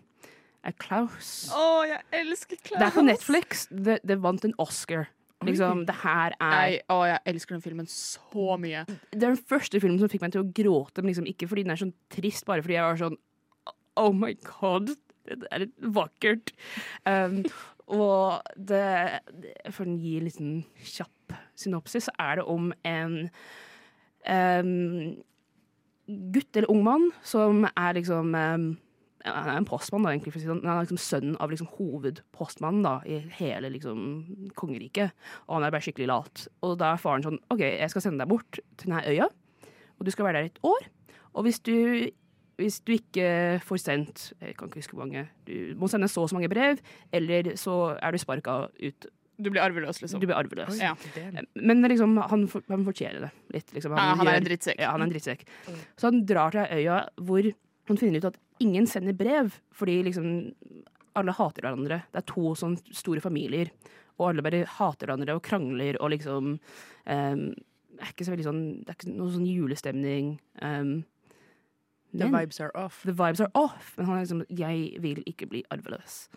er 0.67 0.75
Klaus. 0.81 1.29
Å, 1.55 1.67
jeg 1.87 2.01
elsker 2.21 2.59
Klaus! 2.61 2.79
Det 2.79 2.87
er 2.87 2.95
på 2.95 3.05
Netflix. 3.05 3.67
Det, 3.71 3.99
det 4.07 4.19
vant 4.23 4.47
en 4.47 4.55
Oscar. 4.61 5.07
Liksom, 5.45 5.83
det 5.85 5.93
her 6.01 6.33
er 6.41 6.53
Nei, 6.55 6.77
å, 6.89 7.03
jeg 7.05 7.21
elsker 7.29 7.55
den 7.55 7.63
filmen 7.63 7.89
så 7.91 8.55
mye. 8.57 8.83
Det 9.11 9.21
er 9.21 9.35
den 9.35 9.43
første 9.51 9.81
filmen 9.83 9.99
som 10.01 10.09
fikk 10.09 10.23
meg 10.25 10.33
til 10.33 10.41
å 10.41 10.49
gråte, 10.59 11.03
men 11.03 11.11
liksom 11.11 11.29
ikke 11.29 11.49
fordi 11.49 11.65
den 11.67 11.75
er 11.75 11.81
sånn 11.83 11.93
trist, 12.13 12.45
bare 12.49 12.65
fordi 12.65 12.77
jeg 12.79 12.87
var 12.87 13.01
sånn 13.03 13.19
Oh 13.97 14.13
my 14.13 14.33
god, 14.45 14.91
det 15.25 15.49
er 15.49 15.63
litt 15.63 15.77
vakkert. 15.93 16.51
Um, 17.09 17.39
og 17.87 18.43
det 18.57 19.21
For 19.73 19.87
å 19.87 19.95
gi 19.95 20.17
en 20.19 20.27
liten 20.27 20.51
kjapp 20.85 21.37
synopsis, 21.57 22.09
så 22.09 22.13
er 22.21 22.41
det 22.41 22.49
om 22.49 22.69
en 22.85 23.15
um, 24.27 25.15
gutt 26.33 26.57
eller 26.57 26.69
ung 26.71 26.83
mann 26.85 27.09
som 27.25 27.65
er 27.71 27.97
liksom 27.97 28.35
um, 28.35 28.67
han 29.33 29.49
er 29.51 29.59
en 29.59 29.67
postmann, 29.67 30.05
da, 30.05 30.13
egentlig. 30.13 30.43
Sånn. 30.43 30.61
Han 30.65 30.77
er 30.77 30.85
liksom 30.85 31.01
sønnen 31.01 31.39
av 31.43 31.51
liksom 31.53 31.69
hovedpostmannen 31.77 32.85
da, 32.85 32.95
i 33.07 33.19
hele 33.39 33.71
liksom, 33.73 34.05
kongeriket. 34.59 35.15
Og 35.47 35.57
han 35.57 35.67
er 35.67 35.73
bare 35.75 35.85
skikkelig 35.85 36.09
lat. 36.11 36.45
Og 36.65 36.77
da 36.81 36.93
er 36.93 37.01
faren 37.01 37.25
sånn 37.25 37.41
OK, 37.53 37.63
jeg 37.65 37.91
skal 37.93 38.05
sende 38.05 38.23
deg 38.23 38.31
bort 38.31 38.61
til 38.77 38.89
denne 38.89 39.03
øya, 39.07 39.29
og 39.97 40.05
du 40.05 40.13
skal 40.13 40.29
være 40.29 40.41
der 40.41 40.51
et 40.51 40.63
år. 40.67 40.87
Og 41.37 41.45
hvis 41.45 41.59
du, 41.65 41.75
hvis 42.57 42.79
du 42.85 42.95
ikke 42.95 43.27
får 43.65 43.81
sendt 43.81 44.23
Jeg 44.41 44.55
kan 44.57 44.69
ikke 44.69 44.81
huske 44.81 44.97
hvor 44.97 45.05
mange. 45.05 45.27
Du 45.45 45.75
må 45.77 45.89
sende 45.91 46.09
så 46.09 46.23
og 46.25 46.31
så 46.31 46.37
mange 46.37 46.49
brev, 46.49 46.81
eller 47.13 47.53
så 47.59 47.97
er 48.01 48.13
du 48.13 48.21
sparka 48.21 48.63
ut. 48.69 49.09
Du 49.37 49.51
blir 49.53 49.61
arveløs, 49.61 49.99
liksom. 50.01 50.21
Du 50.21 50.25
blir 50.25 50.37
arveløs. 50.37 50.79
Ja. 50.81 50.95
Men 51.53 51.85
er 51.85 51.93
liksom, 51.93 52.15
han, 52.17 52.47
for, 52.49 52.65
han 52.73 52.85
fortjener 52.87 53.27
det 53.27 53.31
litt. 53.53 53.73
Liksom. 53.75 53.93
Ja, 53.93 54.15
han 54.17 54.29
er 54.31 54.39
en 54.39 54.47
drittsekk. 54.47 54.81
Ja, 54.81 54.95
han 54.95 55.03
er 55.03 55.09
en 55.09 55.13
drittsekk. 55.13 55.45
Så 55.93 56.09
han 56.09 56.23
drar 56.29 56.55
til 56.55 56.65
øya 56.79 57.03
hvor 57.21 57.51
han 57.87 58.01
finner 58.01 58.23
ut 58.23 58.29
at 58.31 58.39
ingen 58.63 58.87
sender 58.89 59.15
brev, 59.17 59.55
fordi 59.75 59.99
liksom 60.07 60.27
alle 61.17 61.33
hater 61.33 61.65
hverandre. 61.65 62.01
Det 62.11 62.21
er 62.21 62.27
to 62.29 62.53
sånn 62.57 62.77
store 62.93 63.23
familier, 63.23 63.71
og 64.17 64.31
alle 64.31 64.45
bare 64.45 64.65
hater 64.77 65.07
hverandre 65.07 65.37
og 65.37 65.43
krangler 65.45 65.99
og 66.01 66.11
liksom 66.13 66.55
um, 66.57 67.43
Det 67.97 68.05
er 68.05 68.09
ikke 68.13 68.25
så 68.25 68.33
veldig 68.33 68.45
sånn 68.45 68.63
Det 68.81 68.91
er 68.91 68.97
ikke 68.97 69.13
noe 69.13 69.33
sånn 69.33 69.49
julestemning. 69.49 70.31
Um, 70.61 70.99
The 72.17 72.29
vibes 72.31 72.59
are 72.63 72.71
off. 72.73 73.01
The 73.05 73.13
vibes 73.13 73.41
are 73.43 73.51
off. 73.53 73.93
Men 73.97 74.05
han 74.07 74.17
er 74.17 74.25
liksom 74.25 74.43
Jeg 74.49 75.01
vil 75.03 75.23
ikke 75.27 75.49
bli 75.49 75.63
arveløs. 75.73 76.27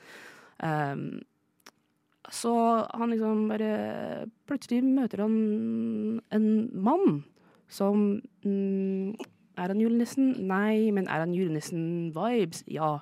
Um, 0.60 1.22
så 2.30 2.52
han 2.94 3.10
liksom 3.10 3.48
bare 3.48 4.26
Plutselig 4.46 4.82
møter 4.84 5.24
han 5.24 6.20
en 6.30 6.48
mann 6.74 7.22
som 7.70 8.20
mm, 8.44 9.14
Er 9.60 9.68
han 9.74 9.80
julenissen? 9.82 10.32
Nei, 10.48 10.88
men 10.96 11.04
er 11.06 11.20
han 11.26 11.34
julenissen-vibes? 11.36 12.64
Ja. 12.72 12.98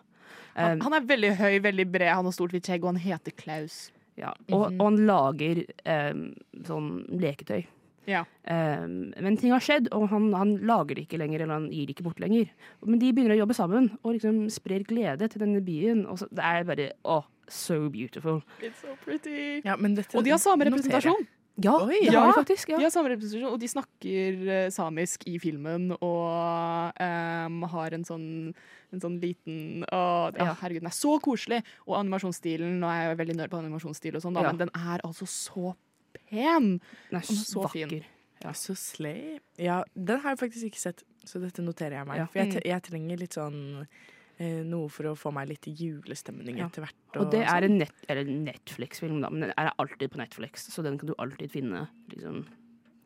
Han, 0.59 0.75
Um, 0.75 0.81
han 0.89 0.95
er 0.97 1.05
veldig 1.07 1.29
høy, 1.39 1.61
veldig 1.63 1.85
bred, 1.95 2.09
han 2.11 2.27
har 2.27 2.35
stort 2.35 2.51
hvitt 2.51 2.67
skjegg, 2.67 2.83
og 2.83 2.89
han 2.91 2.97
heter 2.99 3.31
Klaus. 3.39 3.93
ja. 4.19 4.33
Og, 4.51 4.73
og 4.75 4.81
han 4.89 4.97
lager 5.07 5.61
um, 5.87 6.25
sånn 6.67 6.89
leketøy. 7.15 7.61
Ja. 8.09 8.25
Um, 8.49 9.13
men 9.23 9.37
ting 9.39 9.53
har 9.55 9.63
skjedd, 9.63 9.91
og 9.95 10.09
han, 10.11 10.27
han 10.35 10.57
lager 10.67 10.99
det 10.99 11.05
ikke 11.07 11.21
lenger, 11.23 11.45
eller 11.45 11.61
han 11.61 11.69
gir 11.71 11.87
det 11.87 11.95
ikke 11.95 12.09
bort 12.09 12.19
lenger. 12.25 12.51
Men 12.83 12.99
de 12.99 13.13
begynner 13.15 13.37
å 13.37 13.43
jobbe 13.45 13.55
sammen, 13.55 13.87
og 14.03 14.17
liksom 14.17 14.49
sprer 14.51 14.83
glede 14.89 15.29
til 15.31 15.45
denne 15.45 15.63
byen. 15.63 16.03
Og 16.11 16.19
så, 16.25 16.27
det 16.35 16.43
er 16.51 16.67
bare 16.67 16.89
åh, 17.07 17.29
so 17.47 17.79
beautiful. 17.95 18.41
It's 18.59 18.83
so 18.83 18.97
pretty. 19.05 19.61
Ja, 19.63 19.77
men 19.79 19.95
dette 19.95 20.19
Og 20.19 20.27
de 20.27 20.35
har 20.35 20.43
samme 20.43 20.67
representasjon. 20.67 21.23
Ja, 21.61 21.73
Oi. 21.83 21.99
det 22.05 22.13
Ja. 22.13 22.21
har 22.21 22.33
de 22.33 22.39
faktisk. 22.45 22.69
Ja. 22.71 22.77
De 22.79 22.85
har 22.85 22.91
samme 22.95 23.11
representasjon, 23.11 23.53
og 23.53 23.59
de 23.59 23.67
snakker 23.67 24.49
eh, 24.49 24.69
samisk 24.71 25.25
i 25.27 25.39
filmen 25.43 25.91
og 26.01 26.93
um, 27.01 27.63
har 27.73 27.95
en 27.97 28.05
sånn, 28.05 28.55
en 28.93 29.01
sånn 29.03 29.19
liten 29.21 29.83
å, 29.91 30.33
ja, 30.37 30.45
Ja. 30.45 30.55
Herregud, 30.61 30.81
den 30.85 30.87
er 30.93 30.95
så 30.95 31.19
koselig! 31.21 31.63
Og 31.89 31.97
animasjonsstilen 31.99 32.79
Nå 32.79 32.87
er 32.87 33.09
jeg 33.09 33.19
veldig 33.19 33.37
nerd 33.41 33.51
på 33.51 33.59
animasjonsstil, 33.59 34.15
og 34.17 34.23
sånn, 34.23 34.35
da, 34.35 34.43
Ja. 34.43 34.53
men 34.53 34.59
den 34.59 34.71
er 34.75 35.01
altså 35.05 35.27
så 35.27 35.75
pen! 36.31 36.79
Den 37.11 37.19
er 37.19 37.27
Den 37.27 37.37
er 37.39 37.45
så 37.45 37.69
fin. 37.71 37.89
vakker. 37.89 38.05
Ja. 38.45 38.53
Så 38.53 38.77
slay. 38.79 39.41
Ja, 39.59 39.83
den 39.97 40.21
har 40.21 40.37
jeg 40.37 40.39
faktisk 40.39 40.65
ikke 40.71 40.79
sett, 40.79 41.03
så 41.27 41.41
dette 41.43 41.59
noterer 41.61 41.99
jeg 41.99 42.07
meg. 42.07 42.17
Ja. 42.19 42.27
For 42.27 42.39
jeg, 42.39 42.63
jeg 42.65 42.83
trenger 42.83 43.19
litt 43.19 43.35
sånn 43.35 43.89
noe 44.39 44.89
for 44.89 45.11
å 45.11 45.17
få 45.19 45.33
meg 45.35 45.49
litt 45.49 45.67
julestemning 45.67 46.59
Ja. 46.61 46.67
etter 46.69 46.85
hvert. 46.85 47.17
Og 47.17 47.31
det 47.33 47.41
er 47.43 47.49
sånn. 47.49 47.65
en 47.65 47.79
net, 47.79 48.45
Netflix-film, 48.47 49.21
da, 49.21 49.31
men 49.31 49.41
den 49.49 49.53
er 49.59 49.73
alltid 49.79 50.11
på 50.13 50.21
Netflix, 50.21 50.69
så 50.71 50.83
den 50.87 50.99
kan 50.99 51.09
du 51.11 51.15
alltid 51.19 51.51
finne 51.51 51.89
liksom, 52.13 52.45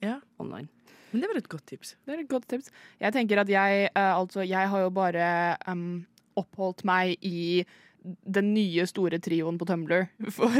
Ja. 0.02 0.20
online. 0.38 0.68
Men 1.12 1.20
det 1.20 1.28
var 1.30 1.36
et 1.36 1.48
godt 1.48 1.66
tips. 1.66 1.94
Det 2.06 2.14
er 2.14 2.20
et 2.20 2.28
godt 2.28 2.46
tips. 2.48 2.70
Jeg 3.00 3.12
tenker 3.12 3.38
at 3.40 3.48
jeg 3.48 3.90
uh, 3.96 4.16
altså 4.18 4.46
Jeg 4.48 4.68
har 4.68 4.80
jo 4.80 4.90
bare 4.90 5.56
um, 5.68 6.06
oppholdt 6.36 6.84
meg 6.84 7.16
i 7.22 7.64
den 8.02 8.48
nye 8.54 8.84
store 8.86 9.18
trioen 9.22 9.58
på 9.60 9.64
Tumblr 9.68 10.08
for, 10.36 10.50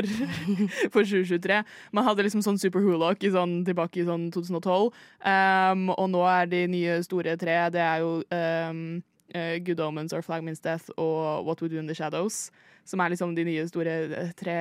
for 0.93 1.03
2023. 1.03 1.65
Man 1.93 2.05
hadde 2.05 2.23
liksom 2.23 2.43
sånn 2.45 2.61
Super 2.61 2.81
Hulock 2.85 3.25
i 3.25 3.33
sånn, 3.35 3.65
tilbake 3.67 4.03
i 4.03 4.05
sånn 4.07 4.31
2012. 4.31 4.93
Um, 5.25 5.89
og 5.97 6.11
nå 6.13 6.23
er 6.29 6.47
de 6.53 6.67
nye 6.71 7.01
store 7.03 7.37
tre 7.41 7.57
Det 7.75 7.81
er 7.83 7.99
jo 8.05 8.23
um, 8.23 9.03
eh, 9.35 9.59
Good 9.65 9.81
Omens 9.81 10.13
or 10.13 10.23
Flag 10.23 10.45
Means 10.45 10.61
Death 10.61 10.91
og 10.97 11.47
What 11.47 11.63
We 11.63 11.69
Do 11.69 11.79
In 11.81 11.89
The 11.89 11.97
Shadows. 11.97 12.51
Som 12.85 13.01
er 13.01 13.13
liksom 13.13 13.35
de 13.37 13.45
nye 13.47 13.65
store 13.71 13.93
eh, 14.11 14.33
tre 14.39 14.57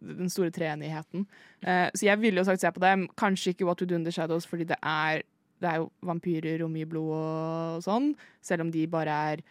Den 0.00 0.30
store 0.32 0.50
treenigheten. 0.54 1.26
Uh, 1.62 1.88
så 1.94 2.08
jeg 2.08 2.20
ville 2.22 2.40
jo 2.40 2.46
sagt 2.48 2.64
se 2.64 2.72
på 2.72 2.82
dem. 2.84 3.08
Kanskje 3.18 3.54
ikke 3.54 3.68
What 3.68 3.82
We 3.82 3.88
Do 3.90 3.98
In 3.98 4.06
The 4.06 4.14
Shadows, 4.14 4.46
fordi 4.46 4.68
det 4.68 4.78
er, 4.82 5.22
det 5.60 5.70
er 5.70 5.82
jo 5.82 5.90
vampyrer 6.06 6.64
og 6.64 6.72
mye 6.72 6.88
blod 6.88 7.14
og 7.14 7.84
sånn. 7.84 8.12
Selv 8.40 8.66
om 8.66 8.72
de 8.74 8.86
bare 8.90 9.22
er 9.32 9.44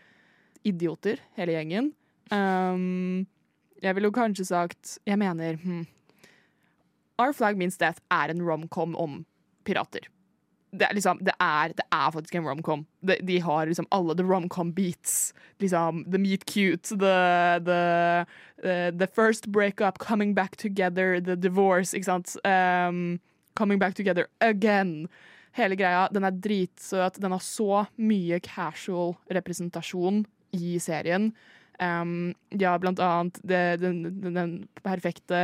idioter, 0.67 1.21
hele 1.37 1.55
gjengen. 1.55 1.93
Um, 2.31 3.27
jeg 3.79 3.95
ville 3.95 4.09
jo 4.09 4.11
kanskje 4.11 4.43
sagt 4.49 4.97
Jeg 5.07 5.15
mener 5.21 5.55
hmm, 5.61 5.85
Our 7.21 7.31
Flag 7.31 7.55
Means 7.55 7.77
Death 7.79 8.01
er 8.11 8.33
en 8.33 8.43
romcom 8.43 8.97
om 8.99 9.21
pirater. 9.63 10.09
Det 10.71 10.83
er, 10.83 10.93
liksom, 10.93 11.21
det, 11.23 11.33
er, 11.39 11.71
det 11.77 11.85
er 11.95 12.11
faktisk 12.11 12.35
en 12.35 12.47
romcom. 12.47 12.85
De, 13.01 13.15
de 13.23 13.39
har 13.39 13.69
liksom 13.69 13.87
alle 13.91 14.15
the 14.17 14.25
romcom 14.27 14.73
beats. 14.75 15.33
Liksom, 15.63 16.03
the 16.11 16.19
meet 16.19 16.45
cute, 16.45 16.89
the, 16.89 17.59
the, 17.63 18.25
uh, 18.63 18.91
the 18.91 19.07
first 19.07 19.47
breakup, 19.47 19.97
coming 19.97 20.33
back 20.35 20.57
together, 20.57 21.21
the 21.21 21.35
divorce, 21.35 21.93
ikke 21.93 22.09
sant. 22.11 22.35
Um, 22.43 23.19
coming 23.55 23.79
back 23.79 23.95
together 23.95 24.27
again. 24.41 25.07
Hele 25.57 25.75
greia. 25.75 26.07
Den 26.13 26.27
er 26.27 26.35
dritsøt. 26.35 27.21
Den 27.21 27.33
har 27.33 27.41
så 27.41 27.85
mye 27.97 28.39
casual 28.43 29.15
representasjon 29.33 30.25
i 30.53 30.77
serien. 30.83 31.31
Um, 31.79 32.33
ja, 32.49 32.77
blant 32.81 32.99
annet 32.99 33.39
det, 33.45 33.79
den, 33.81 34.01
den, 34.21 34.33
den 34.33 34.53
perfekte 34.81 35.37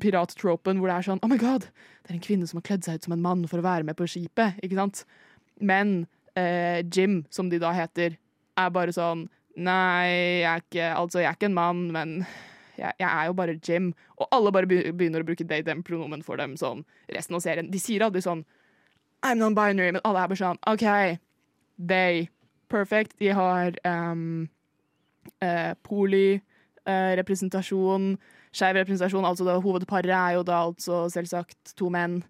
pirattropen 0.00 0.78
hvor 0.80 0.88
det 0.88 0.94
er 0.94 1.06
sånn 1.08 1.20
Oh 1.24 1.28
my 1.28 1.36
god, 1.40 1.66
det 2.10 2.16
er 2.16 2.18
en 2.18 2.26
kvinne 2.26 2.46
som 2.50 2.58
har 2.58 2.64
kledd 2.66 2.82
seg 2.82 2.96
ut 2.98 3.04
som 3.06 3.12
en 3.14 3.20
mann 3.22 3.44
for 3.46 3.60
å 3.60 3.62
være 3.62 3.86
med 3.86 3.94
på 3.94 4.02
skipet. 4.10 4.56
Ikke 4.66 4.74
sant? 4.74 5.04
Men 5.62 6.08
eh, 6.34 6.82
Jim, 6.90 7.20
som 7.30 7.46
de 7.52 7.60
da 7.62 7.70
heter, 7.76 8.16
er 8.58 8.72
bare 8.74 8.90
sånn 8.96 9.28
Nei, 9.60 10.40
jeg 10.40 10.46
er 10.46 10.62
ikke, 10.62 10.86
altså, 10.96 11.18
jeg 11.20 11.28
er 11.28 11.34
ikke 11.36 11.50
en 11.50 11.58
mann, 11.58 11.80
men 11.92 12.24
jeg, 12.78 12.92
jeg 13.02 13.10
er 13.10 13.26
jo 13.28 13.34
bare 13.36 13.60
Jim. 13.66 13.94
Og 14.18 14.26
alle 14.34 14.52
bare 14.54 14.66
begynner 14.70 15.20
å 15.22 15.26
bruke 15.28 15.46
they, 15.46 15.62
them 15.66 15.82
pronomen 15.86 16.22
for 16.24 16.36
dem 16.40 16.56
sånn 16.58 16.80
resten 17.12 17.36
av 17.36 17.40
serien. 17.44 17.70
De 17.70 17.78
sier 17.82 18.02
aldri 18.06 18.20
sånn 18.24 18.42
I'm 19.26 19.38
non-binary, 19.38 19.92
men 19.92 20.06
alle 20.06 20.20
er 20.22 20.28
bare 20.32 20.40
sånn 20.40 20.64
OK, 20.70 20.86
they. 21.76 22.28
Perfect. 22.70 23.12
De 23.20 23.28
har 23.36 23.68
um, 23.84 24.48
eh, 25.42 25.74
poli-representasjon, 25.86 28.18
skeiv 28.54 28.78
representasjon. 28.80 29.26
Altså 29.28 29.46
da, 29.46 29.58
hovedparet 29.62 30.12
er 30.14 30.36
jo 30.38 30.44
da 30.46 30.62
altså 30.66 31.04
selvsagt 31.12 31.74
to 31.78 31.90
menn. 31.92 32.20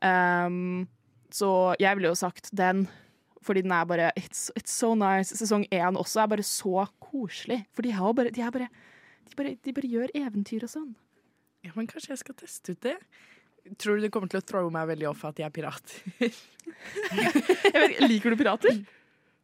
Um, 0.00 0.86
så 1.30 1.50
jeg 1.80 1.96
ville 1.98 2.10
jo 2.10 2.18
sagt 2.18 2.48
den, 2.56 2.86
fordi 3.44 3.62
den 3.64 3.72
er 3.72 3.84
bare 3.88 4.10
It's, 4.18 4.48
it's 4.58 4.72
so 4.74 4.94
nice. 4.98 5.36
Sesong 5.36 5.66
én 5.72 5.98
også 6.00 6.22
er 6.24 6.30
bare 6.32 6.46
så 6.46 6.86
koselig. 7.02 7.62
For 7.76 7.86
de, 7.86 7.92
har 7.96 8.06
jo 8.10 8.16
bare, 8.16 8.32
de, 8.34 8.42
er 8.44 8.54
bare, 8.54 8.68
de, 9.28 9.36
bare, 9.36 9.56
de 9.64 9.74
bare 9.76 9.92
gjør 9.92 10.14
eventyr 10.22 10.64
og 10.66 10.72
sånn. 10.72 10.90
Ja, 11.64 11.74
men 11.76 11.88
kanskje 11.90 12.14
jeg 12.14 12.22
skal 12.22 12.38
teste 12.40 12.72
ut 12.72 12.80
det? 12.86 12.96
Tror 13.76 13.98
du 13.98 14.06
det 14.06 14.10
kommer 14.12 14.30
til 14.32 14.40
å 14.40 14.44
throwe 14.44 14.72
meg 14.72 14.88
veldig 14.88 15.10
off 15.10 15.26
at 15.28 15.40
jeg 15.42 15.50
er 15.50 15.52
pirat? 15.54 15.96
Jeg 16.80 17.74
vet, 17.74 17.96
liker 18.06 18.32
du 18.32 18.38
pirater? 18.38 18.76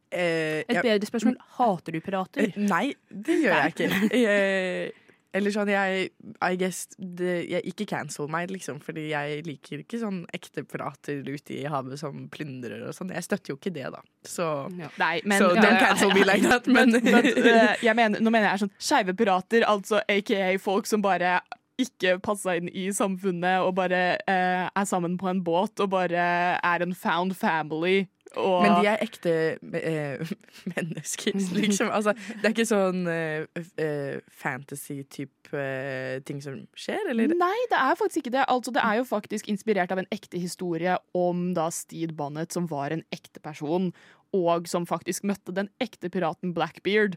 Eh, 0.09 0.63
Et 0.63 0.77
bedre 0.79 1.05
spørsmål. 1.09 1.35
Hater 1.57 1.93
du 1.93 1.99
pirater? 2.01 2.47
Eh, 2.47 2.55
Nei, 2.63 2.93
det 3.11 3.35
gjør 3.43 3.57
jeg 3.59 3.73
ikke. 3.73 3.89
Eh, 4.15 5.06
eller 5.35 5.53
sånn, 5.53 5.69
jeg 5.71 6.09
I 6.43 6.57
guess 6.59 6.85
det, 6.97 7.33
jeg, 7.49 7.61
Ikke 7.71 7.87
cancel 7.89 8.29
meg, 8.31 8.51
liksom, 8.53 8.79
fordi 8.83 9.09
jeg 9.11 9.43
liker 9.47 9.83
ikke 9.83 9.99
sånn 10.01 10.21
ekte 10.35 10.63
pirater 10.67 11.21
ute 11.27 11.55
i 11.57 11.65
havet 11.69 11.99
som 12.01 12.27
plyndrer 12.33 12.85
og 12.87 12.95
sånn. 12.95 13.11
Jeg 13.15 13.25
støtter 13.27 13.53
jo 13.53 13.59
ikke 13.59 13.73
det, 13.75 13.89
da. 13.93 14.01
Så, 14.27 14.47
Ja. 14.77 14.89
Nei, 14.99 15.21
men 15.25 15.41
so, 15.41 15.51
don't 15.55 15.79
cancel 15.81 16.13
me 16.13 16.23
like 16.27 16.43
that. 16.47 16.67
Men, 16.77 16.91
But, 16.91 17.23
but, 17.23 17.81
uh, 17.81 17.93
mener, 17.95 18.21
nå 18.21 18.31
mener 18.31 18.51
jeg 18.51 18.65
sånn 18.65 18.73
skeive 18.81 19.15
pirater, 19.17 19.63
altså 19.67 20.01
aka 20.11 20.51
folk 20.61 20.87
som 20.89 21.01
bare 21.01 21.39
ikke 21.81 22.17
passa 22.25 22.57
inn 22.57 22.69
i 22.73 22.87
samfunnet 22.95 23.61
og 23.65 23.75
bare 23.77 24.03
eh, 24.25 24.67
er 24.67 24.85
sammen 24.89 25.17
på 25.21 25.29
en 25.29 25.43
båt 25.45 25.79
og 25.83 25.91
bare 25.93 26.27
er 26.57 26.85
en 26.85 26.95
found 26.97 27.35
family. 27.37 28.07
Og 28.35 28.65
men 28.65 28.73
de 28.81 28.89
er 28.89 29.03
ekte 29.05 29.33
eh, 29.79 30.31
mennesker, 30.73 31.37
liksom. 31.59 31.91
Altså, 31.93 32.13
det 32.41 32.49
er 32.49 32.55
ikke 32.55 32.67
sånn 32.67 33.07
eh, 33.11 33.45
eh, 33.79 34.19
fantasy-type 34.41 35.53
eh, 35.55 36.17
ting 36.27 36.41
som 36.43 36.59
skjer, 36.77 37.13
eller? 37.13 37.31
Nei, 37.37 37.55
det 37.71 37.79
er 37.79 37.97
faktisk 37.99 38.25
ikke 38.25 38.35
det. 38.35 38.45
Altså, 38.51 38.73
det 38.75 38.83
er 38.83 38.99
jo 38.99 39.07
faktisk 39.07 39.49
inspirert 39.51 39.93
av 39.95 40.03
en 40.03 40.11
ekte 40.13 40.41
historie 40.41 40.97
om 41.17 41.51
da 41.57 41.69
Steed 41.73 42.17
Bonnet, 42.19 42.51
som 42.55 42.67
var 42.71 42.95
en 42.95 43.05
ekte 43.15 43.43
person, 43.43 43.93
og 44.35 44.67
som 44.67 44.87
faktisk 44.89 45.27
møtte 45.27 45.55
den 45.55 45.71
ekte 45.83 46.11
piraten 46.11 46.55
Blackbeard. 46.57 47.15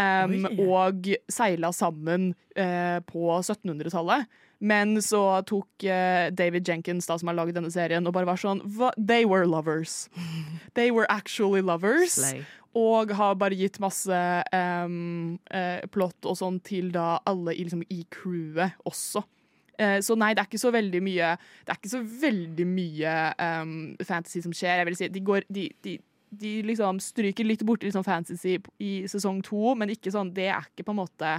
Um, 0.00 0.46
og 0.70 1.08
seila 1.30 1.72
sammen 1.76 2.30
uh, 2.56 3.00
på 3.06 3.26
1700-tallet. 3.40 4.28
Men 4.60 4.98
så 5.02 5.40
tok 5.48 5.86
uh, 5.88 6.28
David 6.36 6.68
Jenkins, 6.68 7.08
da, 7.08 7.16
som 7.18 7.30
har 7.30 7.38
laget 7.38 7.56
denne 7.56 7.72
serien, 7.72 8.06
og 8.06 8.14
bare 8.16 8.28
var 8.28 8.40
sånn 8.40 8.62
They 8.96 9.26
were 9.28 9.48
lovers. 9.48 10.08
They 10.78 10.92
were 10.94 11.08
actually 11.10 11.64
lovers. 11.64 12.18
Slay. 12.20 12.44
Og 12.78 13.10
har 13.18 13.34
bare 13.34 13.56
gitt 13.58 13.80
masse 13.82 14.14
um, 14.54 15.40
uh, 15.50 15.82
plott 15.90 16.28
og 16.28 16.38
sånn 16.38 16.60
til 16.62 16.92
da 16.94 17.18
alle 17.26 17.56
i, 17.56 17.64
liksom, 17.66 17.82
i 17.90 18.04
crewet 18.14 18.78
også. 18.86 19.26
Så 20.04 20.12
nei, 20.12 20.34
det 20.36 20.42
er 20.42 20.48
ikke 20.50 20.58
så 20.60 20.68
veldig 20.74 20.98
mye 21.00 21.28
Det 21.40 21.72
er 21.72 21.78
ikke 21.78 21.88
så 21.88 22.00
veldig 22.04 22.64
mye 22.68 23.12
um, 23.40 23.70
fantasy 24.04 24.42
som 24.44 24.52
skjer. 24.52 24.82
Jeg 24.82 24.88
vil 24.90 24.98
si, 24.98 25.08
de, 25.08 25.22
går, 25.24 25.46
de, 25.48 25.62
de, 25.80 25.94
de 26.30 26.60
liksom 26.66 27.00
stryker 27.02 27.46
litt 27.46 27.64
borti 27.66 27.88
liksom 27.88 28.06
fantasy 28.06 28.58
i 28.78 28.92
sesong 29.10 29.40
to, 29.46 29.74
men 29.78 29.92
ikke 29.92 30.12
sånn, 30.14 30.32
det 30.36 30.50
er 30.52 30.68
ikke 30.68 30.86
på 30.86 30.94
en 30.94 31.00
måte 31.02 31.32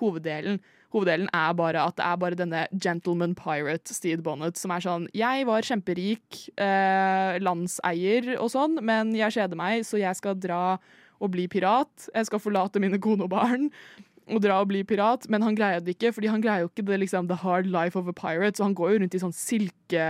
hoveddelen. 0.00 0.58
Hoveddelen 0.94 1.28
er 1.34 1.54
bare 1.58 1.82
at 1.88 1.96
det 1.98 2.06
er 2.06 2.18
bare 2.22 2.38
denne 2.38 2.64
gentleman 2.72 3.34
pirate 3.38 3.94
Steed 3.94 4.22
Bonnet 4.26 4.58
som 4.58 4.70
er 4.70 4.82
sånn 4.84 5.08
Jeg 5.16 5.46
var 5.48 5.66
kjemperik 5.66 6.44
eh, 6.54 7.36
landseier 7.42 8.34
og 8.38 8.52
sånn, 8.54 8.78
men 8.82 9.10
jeg 9.18 9.34
kjeder 9.38 9.58
meg, 9.58 9.82
så 9.86 9.98
jeg 9.98 10.18
skal 10.18 10.38
dra 10.38 10.78
og 11.22 11.30
bli 11.30 11.46
pirat. 11.50 12.08
Jeg 12.10 12.28
skal 12.28 12.42
forlate 12.42 12.82
mine 12.82 12.98
kone 13.02 13.26
og 13.26 13.32
barn 13.34 13.70
og 14.24 14.40
dra 14.40 14.60
og 14.62 14.70
bli 14.70 14.80
pirat, 14.88 15.26
men 15.28 15.44
han 15.44 15.56
greier 15.56 15.82
det 15.84 15.96
ikke, 15.98 16.14
fordi 16.16 16.30
han 16.32 16.40
greier 16.44 16.64
jo 16.64 16.70
ikke 16.70 16.86
det 16.88 17.00
liksom 17.02 17.28
the 17.28 17.36
hard 17.42 17.68
life 17.68 17.98
of 17.98 18.08
a 18.08 18.14
pirate, 18.16 18.56
så 18.56 18.64
han 18.64 18.76
går 18.76 18.94
jo 18.94 19.02
rundt 19.02 19.16
i 19.16 19.20
sånn 19.20 19.36
silke 19.36 20.08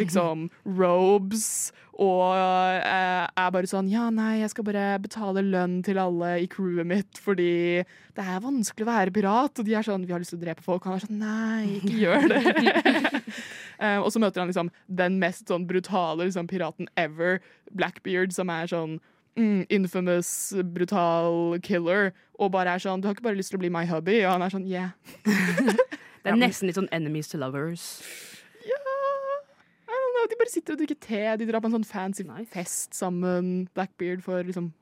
liksom 0.00 0.48
robes 0.80 1.72
og 1.94 2.34
eh, 2.34 3.24
er 3.24 3.50
bare 3.54 3.68
sånn 3.70 3.86
Ja, 3.86 4.08
nei, 4.10 4.40
jeg 4.40 4.50
skal 4.50 4.66
bare 4.66 4.98
betale 5.02 5.44
lønn 5.46 5.76
til 5.86 6.00
alle 6.02 6.32
i 6.42 6.48
crewet 6.50 6.88
mitt 6.90 7.20
fordi 7.22 7.84
det 8.14 8.24
er 8.24 8.42
vanskelig 8.42 8.86
å 8.86 8.90
være 8.90 9.14
pirat, 9.14 9.60
og 9.60 9.66
de 9.66 9.76
er 9.78 9.86
sånn 9.86 10.06
Vi 10.06 10.14
har 10.14 10.22
lyst 10.22 10.34
til 10.34 10.40
å 10.40 10.44
drepe 10.44 10.64
folk, 10.66 10.84
og 10.84 10.90
han 10.90 10.98
er 10.98 11.06
sånn 11.06 11.22
Nei, 11.22 11.78
ikke 11.80 11.98
gjør 12.04 12.30
det. 12.34 12.44
Eh, 13.82 13.98
og 13.98 14.06
så 14.14 14.20
møter 14.22 14.38
han 14.38 14.46
liksom 14.46 14.68
den 14.86 15.16
mest 15.18 15.50
sånn 15.50 15.64
brutale 15.66 16.28
liksom, 16.28 16.46
piraten 16.46 16.86
ever, 16.94 17.40
Blackbeard, 17.74 18.30
som 18.32 18.52
er 18.54 18.68
sånn 18.70 18.92
mm, 19.36 19.66
infamous, 19.70 20.52
brutal 20.74 21.58
killer, 21.62 22.12
og 22.38 22.52
bare 22.52 22.74
er 22.74 22.82
sånn 22.82 23.00
Du 23.00 23.08
har 23.08 23.14
ikke 23.16 23.26
bare 23.28 23.38
lyst 23.38 23.50
til 23.52 23.58
å 23.58 23.62
bli 23.64 23.72
my 23.72 23.84
hubby? 23.86 24.20
Og 24.24 24.32
han 24.32 24.42
er 24.42 24.54
sånn 24.54 24.66
Yeah. 24.68 24.90
Det 26.24 26.32
er 26.32 26.40
nesten 26.40 26.70
litt 26.70 26.78
sånn 26.78 26.88
enemies 26.90 27.28
to 27.28 27.36
lovers. 27.38 28.00
Ja 28.64 28.78
don't 30.04 30.14
know, 30.16 30.26
De 30.30 30.38
bare 30.40 30.52
sitter 30.52 30.74
og 30.74 30.80
drikker 30.80 31.00
te, 31.00 31.20
de 31.40 31.48
drar 31.48 31.60
på 31.60 31.68
en 31.70 31.76
sånn 31.78 31.86
fancy 31.88 32.24
Nice. 32.24 32.50
fest 32.52 32.94
sammen. 32.96 33.68
Blackbeard 33.74 34.24
får 34.24 34.48
liksom 34.48 34.72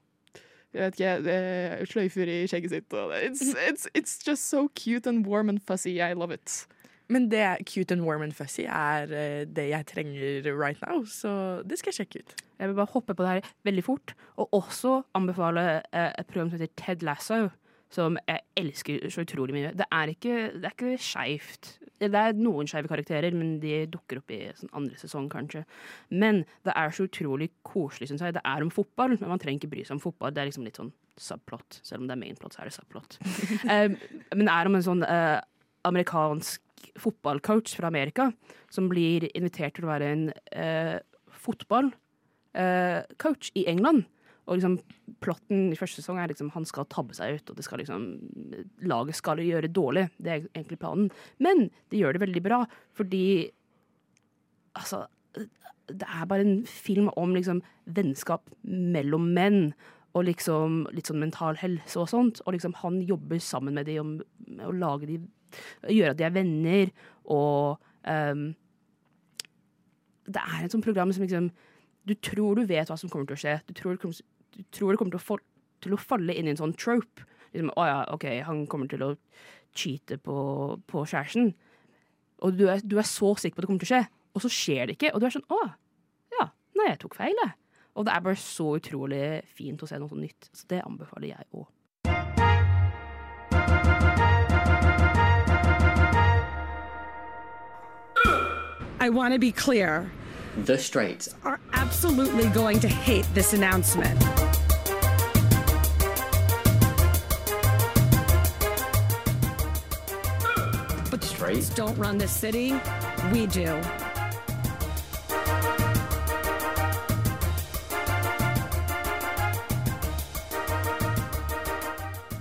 jeg 0.72 0.80
vet 0.80 0.94
ikke, 0.96 1.16
eh, 1.28 1.80
sløyfer 1.84 2.28
i 2.32 2.36
skjegget 2.48 2.70
sitt. 2.72 2.94
It's, 3.20 3.42
it's, 3.68 3.88
it's 3.92 4.14
just 4.24 4.48
so 4.48 4.70
cute 4.74 5.06
and 5.06 5.26
warm 5.26 5.50
and 5.50 5.60
fuzzy. 5.60 6.00
I 6.00 6.14
love 6.14 6.30
it. 6.32 6.66
Men 7.12 7.29
det 7.33 7.44
cute 7.68 7.94
and 7.94 8.07
warm 8.07 8.25
and 8.25 8.35
fuzzy 8.37 8.64
er 8.64 9.11
eh, 9.12 9.42
det 9.44 9.68
jeg 9.68 9.88
trenger 9.90 10.53
right 10.57 10.81
now, 10.87 11.05
så 11.05 11.62
det 11.68 11.79
skal 11.81 11.92
jeg 11.92 12.03
sjekke 12.03 12.22
ut. 12.22 12.37
Jeg 12.59 12.70
vil 12.70 12.79
bare 12.79 12.92
hoppe 12.94 13.14
på 13.14 13.25
det 13.25 13.33
her 13.33 13.51
veldig 13.68 13.85
fort, 13.85 14.14
og 14.40 14.55
også 14.62 15.01
anbefale 15.18 15.83
eh, 15.92 16.12
et 16.18 16.31
program 16.31 16.51
som 16.51 16.61
heter 16.61 16.72
Ted 16.77 17.05
Lasso. 17.07 17.48
Som 17.92 18.16
jeg 18.25 18.40
elsker 18.57 19.11
så 19.12 19.20
utrolig 19.20 19.53
mye. 19.53 19.70
Det 19.77 19.85
er 19.92 20.09
ikke, 20.09 20.37
det 20.57 20.64
er 20.64 20.72
ikke 20.72 20.94
skeivt. 20.96 21.75
Det 22.01 22.09
er 22.16 22.38
noen 22.38 22.70
skeive 22.70 22.88
karakterer, 22.88 23.35
men 23.37 23.59
de 23.61 23.83
dukker 23.92 24.22
opp 24.22 24.33
i 24.33 24.38
sånn 24.57 24.72
andre 24.81 24.96
sesong, 24.96 25.27
kanskje. 25.29 25.66
Men 26.09 26.40
det 26.64 26.72
er 26.72 26.94
så 26.96 27.05
utrolig 27.05 27.51
koselig, 27.68 28.09
syns 28.09 28.25
jeg. 28.25 28.38
Det 28.38 28.44
er 28.48 28.64
om 28.64 28.72
fotball, 28.72 29.18
men 29.20 29.35
man 29.35 29.42
trenger 29.42 29.61
ikke 29.61 29.75
bry 29.75 29.85
seg 29.85 29.98
om 29.98 30.03
fotball. 30.07 30.33
Det 30.33 30.40
er 30.40 30.48
liksom 30.48 30.64
litt 30.64 30.81
sånn 30.81 30.88
subplot. 31.20 31.83
Selv 31.85 32.01
om 32.01 32.09
det 32.09 32.16
er 32.16 32.22
mainplot, 32.25 32.57
så 32.57 32.64
er 32.64 32.70
det 32.70 32.77
subplot. 32.79 33.18
um, 33.68 34.01
men 34.38 34.48
det 34.48 34.57
er 34.57 34.72
om 34.72 34.81
en 34.81 34.88
sånn 34.88 35.05
uh, 35.05 35.38
amerikansk 35.92 36.64
fotballcoach 37.00 37.76
fra 37.78 37.90
Amerika 37.90 38.30
som 38.72 38.88
blir 38.90 39.28
invitert 39.36 39.76
til 39.76 39.86
å 39.86 39.92
være 39.92 40.10
en 40.14 40.24
uh, 40.56 40.98
fotballcoach 41.44 43.52
i 43.58 43.66
England. 43.72 44.00
Og 44.50 44.58
liksom 44.58 44.74
plotten 45.22 45.68
i 45.70 45.78
første 45.78 46.02
sesong 46.02 46.18
er 46.18 46.32
liksom 46.32 46.50
han 46.56 46.66
skal 46.66 46.88
tabbe 46.90 47.14
seg 47.14 47.38
ut, 47.38 47.50
og 47.52 47.58
det 47.58 47.66
skal 47.66 47.78
liksom 47.82 48.00
laget 48.90 49.18
skal 49.18 49.42
gjøre 49.42 49.70
dårlig. 49.70 50.08
Det 50.18 50.30
er 50.32 50.46
egentlig 50.50 50.82
planen. 50.82 51.12
Men 51.38 51.68
de 51.92 52.00
gjør 52.00 52.16
det 52.16 52.24
veldig 52.26 52.44
bra, 52.44 52.64
fordi 52.98 53.24
Altså, 54.72 55.02
det 55.92 56.06
er 56.08 56.24
bare 56.24 56.40
en 56.40 56.64
film 56.64 57.10
om 57.20 57.34
liksom 57.36 57.60
vennskap 57.84 58.48
mellom 58.64 59.36
menn. 59.36 59.76
Og 60.16 60.24
liksom 60.24 60.88
litt 60.96 61.10
sånn 61.10 61.20
mental 61.20 61.60
helse 61.60 62.00
og 62.00 62.08
sånt. 62.08 62.40
Og 62.46 62.56
liksom 62.56 62.72
han 62.80 62.96
jobber 63.04 63.36
sammen 63.36 63.76
med 63.76 63.84
de 63.88 63.98
om 64.00 64.14
med 64.52 64.68
å 64.68 64.76
lage 64.76 65.08
de 65.08 65.18
Gjøre 65.88 66.14
at 66.14 66.18
de 66.20 66.26
er 66.28 66.34
venner. 66.34 66.92
Og 67.32 67.78
um, 68.08 68.44
det 70.32 70.42
er 70.42 70.64
et 70.64 70.72
sånt 70.74 70.84
program 70.86 71.12
som 71.14 71.24
liksom 71.26 71.50
Du 72.06 72.14
tror 72.18 72.56
du 72.58 72.64
vet 72.66 72.88
hva 72.90 72.96
som 72.98 73.10
kommer 73.12 73.26
til 73.30 73.36
å 73.38 73.42
skje. 73.42 73.56
Du 73.68 73.74
tror, 73.78 73.98
du 73.98 74.62
tror 74.74 74.90
det 74.92 74.98
kommer 74.98 75.14
til 75.14 75.20
å, 75.20 75.26
få- 75.26 75.42
til 75.82 75.94
å 75.94 76.00
falle 76.02 76.34
inn 76.34 76.48
i 76.48 76.54
en 76.54 76.58
sånn 76.58 76.74
trope. 76.74 77.26
Liksom, 77.52 77.70
å 77.78 77.84
ja, 77.86 78.00
OK, 78.14 78.24
han 78.46 78.64
kommer 78.66 78.88
til 78.90 79.04
å 79.06 79.12
cheate 79.76 80.18
på, 80.18 80.34
på 80.90 81.04
kjæresten. 81.06 81.52
Og 82.42 82.56
du 82.58 82.64
er, 82.72 82.82
du 82.82 82.96
er 82.98 83.06
så 83.06 83.34
sikker 83.38 83.54
på 83.54 83.62
at 83.62 83.66
det 83.66 83.70
kommer 83.70 83.84
til 83.84 83.90
å 83.92 83.94
skje, 83.94 84.02
og 84.34 84.42
så 84.42 84.50
skjer 84.50 84.88
det 84.90 84.96
ikke. 84.98 85.12
Og 85.14 85.22
du 85.22 85.28
er 85.28 85.36
sånn 85.36 85.46
Å, 85.52 85.60
ja. 86.38 86.48
Nei, 86.78 86.88
jeg 86.90 86.98
tok 87.04 87.14
feil, 87.20 87.38
jeg. 87.44 87.54
Og 87.94 88.06
det 88.08 88.14
er 88.16 88.24
bare 88.24 88.40
så 88.40 88.70
utrolig 88.80 89.22
fint 89.52 89.82
å 89.84 89.86
se 89.90 90.00
noe 90.00 90.08
sånt 90.10 90.24
nytt. 90.24 90.48
Så 90.56 90.66
det 90.72 90.82
anbefaler 90.82 91.34
jeg 91.36 91.50
òg. 91.54 91.68
I 99.02 99.08
want 99.08 99.34
to 99.34 99.40
be 99.40 99.50
clear. 99.50 100.08
The 100.64 100.78
Straits 100.78 101.34
Are 101.42 101.58
absolutely 101.72 102.48
going 102.50 102.78
to 102.78 102.88
hate 102.88 103.26
this 103.34 103.52
announcement. 103.52 104.16
But 111.10 111.20
Cops 111.20 111.68
don't 111.70 111.98
run 111.98 112.16
this 112.16 112.30
city. 112.30 112.74
We 113.32 113.46
do. 113.46 113.74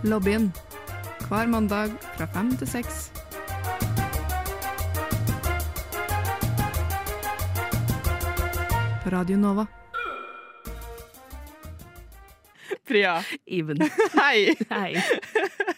Lobbyen. 0.03 0.53
Hver 1.27 1.47
mandag 1.47 1.89
fra 2.17 2.25
fem 2.25 2.57
til 2.57 2.67
seks. 2.67 3.20
På 9.11 9.17
Radio 9.17 9.37
Nova. 9.37 9.67
Priya, 12.87 13.23
Even. 13.45 13.77
hei! 14.13 14.55
Hei. 14.69 15.03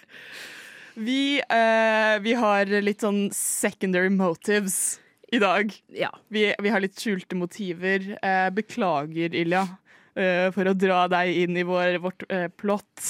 Vi, 0.93 1.41
eh, 1.41 2.19
vi 2.22 2.36
har 2.38 2.69
litt 2.86 3.02
sånn 3.02 3.32
secondary 3.34 4.12
motives 4.13 5.00
i 5.34 5.39
dag. 5.41 5.74
Ja. 5.89 6.12
Vi, 6.30 6.46
vi 6.62 6.74
har 6.76 6.86
litt 6.86 7.02
skjulte 7.02 7.34
motiver. 7.34 8.06
Eh, 8.22 8.50
beklager, 8.54 9.34
Ilja, 9.34 9.65
eh, 10.13 10.52
for 10.54 10.69
å 10.69 10.78
dra 10.78 11.08
deg 11.10 11.34
inn 11.48 11.58
i 11.58 11.65
vår, 11.65 11.98
vårt 12.06 12.30
eh, 12.30 12.52
plott 12.54 13.08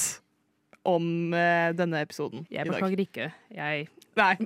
om 0.88 1.36
eh, 1.36 1.74
denne 1.76 2.00
episoden 2.00 2.46
Jeg 2.48 2.64
i 2.64 2.70
dag. 2.70 2.78
beklager 2.78 3.04
ikke. 3.04 3.32
Jeg 3.52 3.90
Nei. 4.16 4.38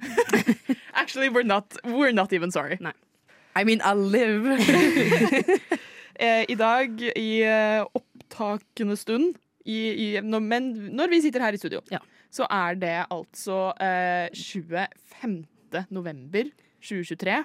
Actually, 0.98 1.30
we're 1.30 1.46
not, 1.46 1.78
we're 1.84 2.10
not 2.10 2.34
even 2.34 2.50
sorry. 2.50 2.82
Nei. 2.82 2.98
I 3.60 3.64
mean, 3.64 3.80
I 3.82 3.94
live. 3.94 4.46
Eh, 6.18 6.42
I 6.50 6.54
dag, 6.58 6.96
i 7.14 7.28
eh, 7.46 7.84
opptakende 7.94 8.96
stund, 8.98 9.36
i, 9.62 9.76
i, 9.94 10.06
når, 10.26 10.40
men 10.42 10.64
når 10.98 11.12
vi 11.12 11.20
sitter 11.22 11.44
her 11.44 11.54
i 11.54 11.60
studio, 11.60 11.78
Ja. 11.94 12.00
så 12.34 12.42
er 12.50 12.74
det 12.74 12.94
altså 13.14 13.58
eh, 13.78 14.26
25. 14.34 15.36
november 15.94 16.50
2023. 16.82 17.36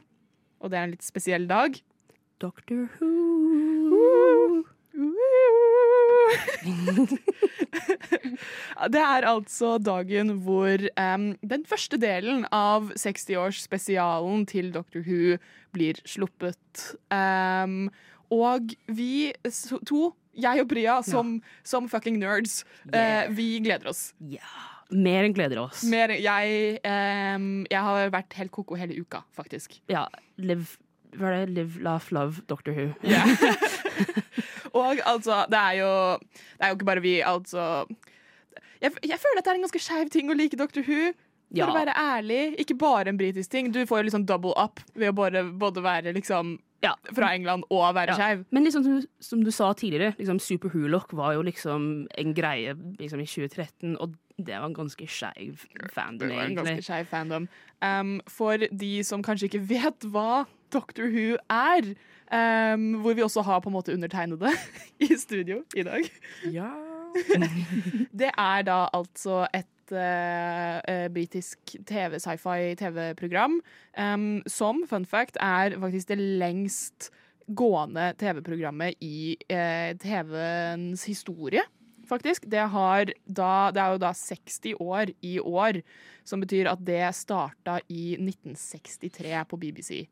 Og 0.60 0.71
det 0.73 0.80
er 0.80 0.88
en 0.88 0.95
litt 0.95 1.06
spesiell 1.06 1.45
dag. 1.45 1.78
Doctor 2.41 2.88
Who. 2.97 3.12
det 8.93 9.04
er 9.04 9.28
altså 9.30 9.76
dagen 9.82 10.34
hvor 10.45 10.82
um, 10.97 11.30
den 11.41 11.65
første 11.69 11.99
delen 12.02 12.45
av 12.54 12.91
60-årsspesialen 12.99 14.45
til 14.49 14.71
Doctor 14.76 15.06
Who 15.06 15.38
blir 15.76 15.99
sluppet. 16.08 16.93
Um, 17.13 17.88
og 18.34 18.73
vi 18.88 19.34
to, 19.86 20.13
jeg 20.34 20.63
og 20.63 20.69
Priya, 20.71 21.02
som, 21.06 21.36
som 21.67 21.89
fucking 21.91 22.17
nerds, 22.21 22.63
eh, 22.93 23.28
vi 23.34 23.60
gleder 23.62 23.91
oss. 23.91 24.13
Ja. 24.32 24.47
Mer 24.93 25.26
enn 25.26 25.34
gleder 25.34 25.62
oss. 25.63 25.84
Mer, 25.89 26.13
jeg, 26.17 26.80
um, 26.86 27.63
jeg 27.69 27.86
har 27.88 28.12
vært 28.13 28.36
helt 28.38 28.54
koko 28.54 28.78
hele 28.78 28.97
uka, 29.02 29.23
faktisk. 29.38 29.80
Ja. 29.91 30.08
Live 30.38 30.80
Hva 31.13 31.30
er 31.30 31.43
det? 31.43 31.54
Live, 31.54 31.82
laugh, 31.86 32.10
love, 32.13 32.41
Doctor 32.49 32.73
Who. 32.73 32.89
Og 34.74 34.98
altså, 35.06 35.44
det 35.52 35.60
er 35.60 35.76
jo 35.82 35.92
Det 36.24 36.62
er 36.62 36.72
jo 36.72 36.76
ikke 36.80 36.86
bare 36.90 37.02
vi, 37.04 37.20
altså 37.22 37.86
Jeg, 38.82 38.92
jeg 39.04 39.20
føler 39.22 39.40
at 39.40 39.46
det 39.46 39.52
er 39.54 39.60
en 39.60 39.66
ganske 39.68 39.80
skeiv 39.84 40.10
ting 40.12 40.32
å 40.34 40.36
like 40.38 40.58
Doctor 40.60 40.84
Who. 40.88 41.14
For 41.54 41.60
Ja. 41.62 41.68
å 41.70 41.74
være 41.76 41.94
ærlig, 41.94 42.56
ikke 42.58 42.74
bare 42.82 43.12
en 43.12 43.18
britisk 43.20 43.52
ting. 43.54 43.68
Du 43.72 43.84
får 43.86 44.00
jo 44.02 44.06
liksom 44.08 44.24
double 44.26 44.56
up 44.58 44.80
ved 44.96 45.12
å 45.12 45.14
bare, 45.14 45.44
både 45.54 45.84
være 45.86 46.14
liksom 46.16 46.56
Ja. 46.82 46.96
fra 47.14 47.30
England 47.36 47.64
og 47.70 47.94
være 47.96 48.08
Ja. 48.10 48.16
skeiv. 48.18 48.46
Men 48.52 48.64
liksom 48.66 48.84
som, 48.84 49.04
som 49.22 49.44
du 49.44 49.52
sa 49.52 49.72
tidligere, 49.74 50.16
liksom 50.18 50.40
Super 50.42 50.70
Who-lock 50.74 51.14
var 51.14 51.34
jo 51.36 51.44
liksom 51.44 52.08
en 52.18 52.34
greie 52.34 52.74
liksom 52.98 53.22
i 53.22 53.26
2013, 53.30 53.96
og 54.02 54.16
det 54.40 54.58
var 54.58 54.66
en 54.66 54.74
ganske 54.74 55.06
skeiv 55.08 55.62
fandom, 55.94 56.28
Det 56.28 56.36
var 56.36 56.44
en 56.44 56.56
ganske 56.56 56.82
skjev 56.82 57.06
skeiv 57.06 57.08
fandom. 57.14 57.48
Um, 57.84 58.20
for 58.28 58.58
de 58.58 59.04
som 59.04 59.22
kanskje 59.22 59.48
ikke 59.52 59.68
vet 59.70 60.00
hva 60.10 60.48
Doctor 60.72 61.06
Who 61.14 61.38
er, 61.54 61.94
um, 62.32 63.02
hvor 63.04 63.16
vi 63.18 63.26
også 63.26 63.44
har 63.46 63.62
på 63.64 63.72
en 63.72 63.78
måte 63.78 63.94
undertegnede 63.94 64.52
i 65.06 65.14
studio 65.18 65.64
i 65.76 65.84
dag. 65.84 66.10
ja. 66.52 66.72
Det 68.20 68.32
er 68.38 68.64
da 68.66 68.78
altså 68.94 69.44
et 69.54 69.94
uh, 69.94 71.14
britisk 71.14 71.76
TV, 71.86 72.18
sci-fi 72.18 72.74
TV-program 72.80 73.60
um, 73.98 74.42
som, 74.48 74.82
fun 74.90 75.06
fact, 75.06 75.38
er 75.42 75.78
faktisk 75.80 76.10
det 76.10 76.18
lengst 76.18 77.12
gående 77.54 78.14
TV-programmet 78.18 78.98
i 79.02 79.38
uh, 79.52 79.94
TV-ens 80.02 81.06
historie. 81.06 81.62
Faktisk. 82.10 82.46
Det, 82.52 82.60
har 82.74 83.12
da, 83.26 83.72
det 83.74 83.82
er 83.82 83.94
jo 83.96 84.02
da 84.02 84.12
60 84.14 84.76
år 84.80 85.14
i 85.24 85.38
år, 85.40 85.80
som 86.28 86.44
betyr 86.44 86.68
at 86.72 86.82
det 86.84 87.04
starta 87.16 87.80
i 87.88 88.14
1963 88.20 89.44
på 89.50 89.60
BBC. 89.60 90.06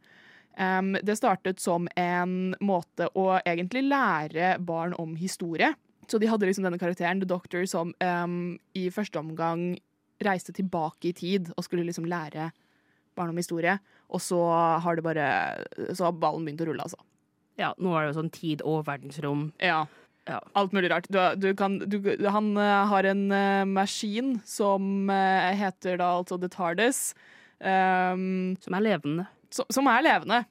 Um, 0.60 0.98
det 1.04 1.16
startet 1.16 1.62
som 1.64 1.88
en 2.00 2.56
måte 2.60 3.08
å 3.18 3.28
egentlig 3.40 3.86
lære 3.88 4.58
barn 4.60 4.96
om 5.00 5.16
historie. 5.20 5.72
Så 6.12 6.20
de 6.20 6.28
hadde 6.28 6.50
liksom 6.50 6.66
denne 6.68 6.80
karakteren, 6.82 7.22
The 7.22 7.30
Doctor, 7.30 7.64
som 7.70 7.94
um, 8.04 8.58
i 8.76 8.90
første 8.92 9.22
omgang 9.22 9.80
reiste 10.22 10.54
tilbake 10.54 11.10
i 11.10 11.16
tid 11.18 11.54
og 11.56 11.66
skulle 11.66 11.86
liksom 11.88 12.06
lære 12.10 12.52
barn 13.18 13.32
om 13.32 13.40
historie. 13.40 13.78
Og 14.12 14.22
så 14.24 14.42
har 14.84 14.98
det 14.98 15.06
bare 15.06 15.26
Så 15.96 16.06
har 16.06 16.20
ballen 16.20 16.46
begynt 16.46 16.62
å 16.66 16.68
rulle, 16.68 16.84
altså. 16.84 17.00
Ja, 17.60 17.72
nå 17.80 17.94
er 17.96 18.04
det 18.04 18.12
jo 18.12 18.20
sånn 18.20 18.34
tid 18.34 18.64
og 18.68 18.86
verdensrom. 18.88 19.50
Ja. 19.64 19.86
Ja. 20.30 20.38
Alt 20.58 20.74
mulig 20.76 20.92
rart. 20.92 21.08
Du, 21.10 21.18
du 21.42 21.50
kan, 21.58 21.80
du, 21.90 21.98
han 22.30 22.52
eh, 22.60 22.88
har 22.92 23.08
en 23.10 23.24
uh, 23.34 23.66
maskin 23.66 24.36
som 24.46 25.10
uh, 25.10 25.50
heter 25.58 25.98
da 25.98 26.12
altså 26.20 26.38
The 26.42 26.50
TARDIS. 26.52 27.02
Um, 27.62 28.58
Som 28.62 28.78
er 28.78 28.86
levende. 28.86 29.28
Som, 29.52 29.88
er 29.92 30.08
levende. 30.08 30.44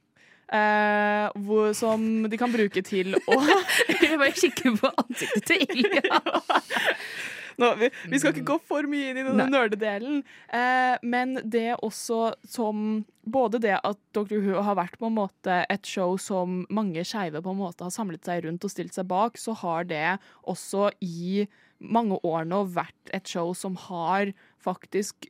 Eh, 0.51 1.27
hvor, 1.47 1.73
som 1.79 2.07
de 2.27 2.39
kan 2.39 2.51
bruke 2.51 2.83
til 2.83 3.15
å 3.15 3.37
Jeg 4.03 4.17
bare 4.19 4.33
kikker 4.35 4.81
på 4.81 4.91
ansiktet 4.99 5.47
til 5.47 5.63
Ilja. 5.79 6.19
Nå, 7.61 7.69
vi, 7.77 7.91
vi 8.09 8.19
skal 8.19 8.33
ikke 8.33 8.49
gå 8.49 8.57
for 8.71 8.89
mye 8.89 9.11
inn 9.11 9.21
i 9.21 9.25
denne 9.25 9.45
Nei. 9.45 9.53
nerdedelen, 9.53 10.23
eh, 10.49 10.97
men 11.03 11.39
det 11.45 11.77
også 11.79 12.35
som 12.49 13.03
Både 13.31 13.61
det 13.63 13.77
at 13.77 13.99
Dr. 14.17 14.41
Who 14.43 14.63
har 14.65 14.75
vært 14.75 14.97
på 14.99 15.07
en 15.07 15.19
måte 15.19 15.61
et 15.71 15.87
show 15.87 16.17
som 16.19 16.65
mange 16.73 17.05
skeive 17.07 17.43
har 17.45 17.93
samlet 17.93 18.25
seg 18.27 18.47
rundt 18.47 18.65
og 18.67 18.73
stilt 18.73 18.97
seg 18.97 19.07
bak, 19.07 19.37
så 19.39 19.53
har 19.61 19.85
det 19.87 20.17
også 20.51 20.89
i 21.05 21.45
mange 21.79 22.19
år 22.27 22.49
nå 22.49 22.65
vært 22.75 23.13
et 23.15 23.29
show 23.29 23.53
som 23.55 23.77
har 23.87 24.33
faktisk 24.59 25.29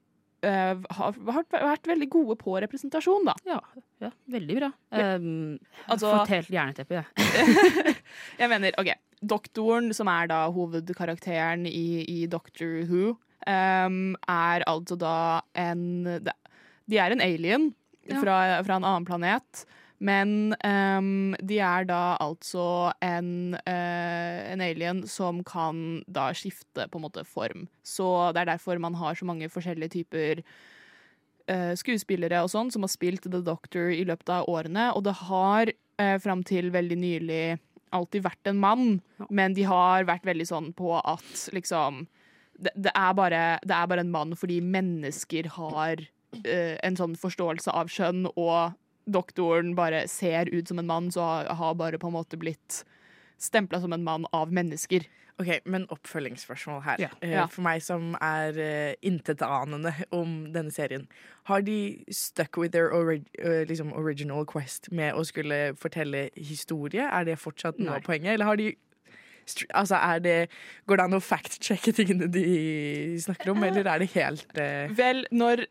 har, 0.48 1.16
har 1.34 1.44
vært 1.52 1.88
veldig 1.90 2.08
gode 2.12 2.36
på 2.40 2.54
representasjon, 2.64 3.26
da. 3.28 3.34
Ja, 3.48 3.58
ja 4.00 4.10
veldig 4.32 4.56
bra. 4.60 4.70
Um, 4.94 5.58
Altså- 5.86 6.14
fått 6.16 6.32
helt 6.32 6.50
jerneteppe, 6.54 7.02
jeg. 7.02 7.96
Jeg 8.40 8.48
mener, 8.50 8.72
ok, 8.80 8.92
doktoren, 9.20 9.90
som 9.94 10.08
er 10.08 10.30
da 10.30 10.44
hovedkarakteren 10.54 11.66
i, 11.68 12.04
i 12.08 12.26
Doctor 12.30 12.80
Who, 12.88 13.16
um, 13.46 14.16
er 14.28 14.64
altså 14.68 14.96
da 15.00 15.42
en 15.54 15.84
De 16.24 16.98
er 16.98 17.12
en 17.12 17.20
alien 17.24 17.70
Ja. 18.08 18.16
fra, 18.18 18.36
fra 18.64 18.76
en 18.80 18.84
annen 18.88 19.04
planet. 19.06 19.66
Men 20.00 20.54
um, 20.64 21.34
de 21.44 21.58
er 21.60 21.84
da 21.84 22.16
altså 22.24 22.90
en, 23.04 23.52
uh, 23.68 24.38
en 24.48 24.62
alien 24.64 25.02
som 25.04 25.42
kan 25.44 26.00
da 26.08 26.30
skifte 26.36 26.86
på 26.88 26.98
en 27.00 27.04
måte 27.04 27.24
form. 27.28 27.66
Så 27.84 28.08
det 28.32 28.42
er 28.42 28.54
derfor 28.54 28.80
man 28.80 28.96
har 28.96 29.18
så 29.18 29.28
mange 29.28 29.50
forskjellige 29.52 29.92
typer 29.98 30.40
uh, 31.52 31.76
skuespillere 31.76 32.40
og 32.40 32.48
sånn 32.52 32.72
som 32.72 32.88
har 32.88 32.92
spilt 32.94 33.28
The 33.28 33.42
Doctor 33.44 33.92
i 33.92 34.06
løpet 34.08 34.32
av 34.40 34.48
årene. 34.48 34.88
Og 34.96 35.04
det 35.04 35.18
har 35.20 35.74
uh, 35.74 36.16
fram 36.24 36.46
til 36.48 36.72
veldig 36.72 37.00
nylig 37.04 37.44
alltid 37.92 38.24
vært 38.24 38.48
en 38.48 38.60
mann, 38.62 38.90
men 39.28 39.52
de 39.52 39.66
har 39.68 40.08
vært 40.08 40.24
veldig 40.24 40.46
sånn 40.48 40.72
på 40.78 40.94
at 40.96 41.48
liksom 41.52 42.06
det, 42.54 42.70
det, 42.72 42.92
er 42.94 43.12
bare, 43.18 43.40
det 43.66 43.74
er 43.74 43.88
bare 43.90 44.04
en 44.04 44.12
mann 44.14 44.36
fordi 44.38 44.60
mennesker 44.62 45.48
har 45.56 46.04
en 46.46 46.94
sånn 46.94 47.16
forståelse 47.18 47.72
av 47.74 47.88
skjønn, 47.90 48.28
og 48.38 48.76
doktoren 49.12 49.74
bare 49.78 50.06
ser 50.08 50.50
ut 50.52 50.68
som 50.68 50.78
en 50.78 50.88
mann, 50.88 51.10
så 51.12 51.22
har, 51.46 51.74
bare 51.74 51.98
på 51.98 52.10
en 52.10 52.16
måte 52.16 52.38
blitt 52.40 52.84
stempla 53.40 53.80
som 53.80 53.92
en 53.92 54.04
mann 54.04 54.26
av 54.36 54.52
mennesker. 54.52 55.06
Ok, 55.40 55.48
Men 55.64 55.86
oppfølgingsspørsmål 55.88 56.82
her. 56.84 57.00
Ja. 57.00 57.08
Eh, 57.24 57.46
For 57.48 57.64
meg 57.64 57.80
som 57.80 58.12
er 58.20 58.56
uh, 58.60 58.92
intetanende 59.00 59.94
om 60.12 60.52
denne 60.52 60.72
serien. 60.74 61.06
Har 61.48 61.64
de 61.64 62.04
stuck 62.12 62.58
with 62.60 62.74
their 62.76 62.92
ori 62.92 63.22
eh, 63.38 63.64
liksom 63.68 63.94
original 63.96 64.44
quest 64.44 64.90
med 64.92 65.16
å 65.16 65.24
skulle 65.24 65.72
fortelle 65.80 66.28
historie? 66.36 67.08
Er 67.08 67.24
det 67.24 67.38
fortsatt 67.40 67.80
noe 67.80 67.96
av 67.96 68.04
poenget? 68.04 68.34
Eller 68.34 68.50
har 68.50 68.60
de 68.60 68.74
Altså, 69.74 69.98
det 70.22 70.48
Går 70.86 70.98
det 70.98 71.04
an 71.04 71.16
å 71.18 71.20
fact-sjekke 71.22 71.92
tingene 71.94 72.28
de 72.32 72.44
snakker 73.22 73.52
om, 73.52 73.62
eller 73.66 73.86
er 73.86 74.02
det 74.02 74.10
helt 74.14 74.58
uh... 74.58 74.90
Vel, 74.96 75.24
når, 75.30 75.64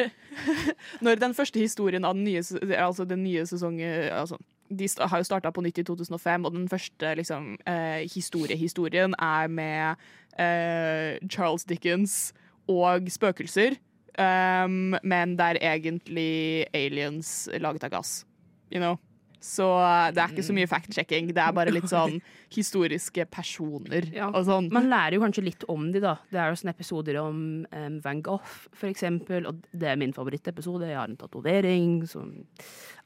når 1.06 1.20
den 1.22 1.36
første 1.38 1.60
historien 1.60 2.06
av 2.08 2.16
den 2.18 2.24
nye, 2.28 2.44
altså 2.78 3.06
den 3.10 3.24
nye 3.26 3.46
sesongen 3.50 4.08
altså, 4.16 4.40
De 4.70 4.88
har 5.02 5.18
jo 5.18 5.28
starta 5.28 5.52
på 5.52 5.64
nytt 5.66 5.82
i 5.82 5.86
2005, 5.88 6.46
og 6.46 6.56
den 6.56 6.70
første 6.70 7.16
liksom, 7.18 7.56
eh, 7.68 8.06
historiehistorien 8.14 9.16
er 9.18 9.48
med 9.50 10.08
eh, 10.38 11.18
Charles 11.26 11.66
Dickens 11.66 12.34
og 12.70 13.10
spøkelser. 13.10 13.80
um, 14.20 14.96
men 15.04 15.38
det 15.38 15.46
er 15.46 15.62
egentlig 15.74 16.66
aliens 16.74 17.50
laget 17.58 17.84
av 17.84 17.90
gass. 17.90 18.26
You 18.72 18.80
know? 18.80 19.00
Så 19.40 19.66
det 20.14 20.20
er 20.20 20.34
ikke 20.34 20.44
så 20.44 20.54
mye 20.56 20.68
fact-checking. 20.68 21.30
Det 21.36 21.40
er 21.44 21.54
bare 21.56 21.72
litt 21.72 21.88
sånn 21.96 22.18
historiske 22.52 23.24
personer 23.32 24.10
Ja. 24.14 24.28
og 24.34 24.44
sånn. 24.48 24.68
Man 24.76 24.90
lærer 24.92 25.16
jo 25.16 25.22
kanskje 25.24 25.44
litt 25.46 25.64
om 25.72 25.92
de 25.94 26.02
da. 26.04 26.18
Det 26.32 26.40
er 26.42 26.52
jo 26.52 26.60
sånne 26.60 26.74
episoder 26.76 27.20
om 27.22 27.40
um, 27.72 28.00
Van 28.04 28.22
Gogh, 28.26 28.44
for 28.76 28.90
eksempel, 28.92 29.48
og 29.48 29.62
det 29.72 29.90
er 29.94 30.00
min 30.02 30.14
favorittepisode. 30.14 30.90
Jeg 30.92 31.00
har 31.00 31.08
en 31.08 31.18
tatovering 31.20 32.02
som 32.10 32.34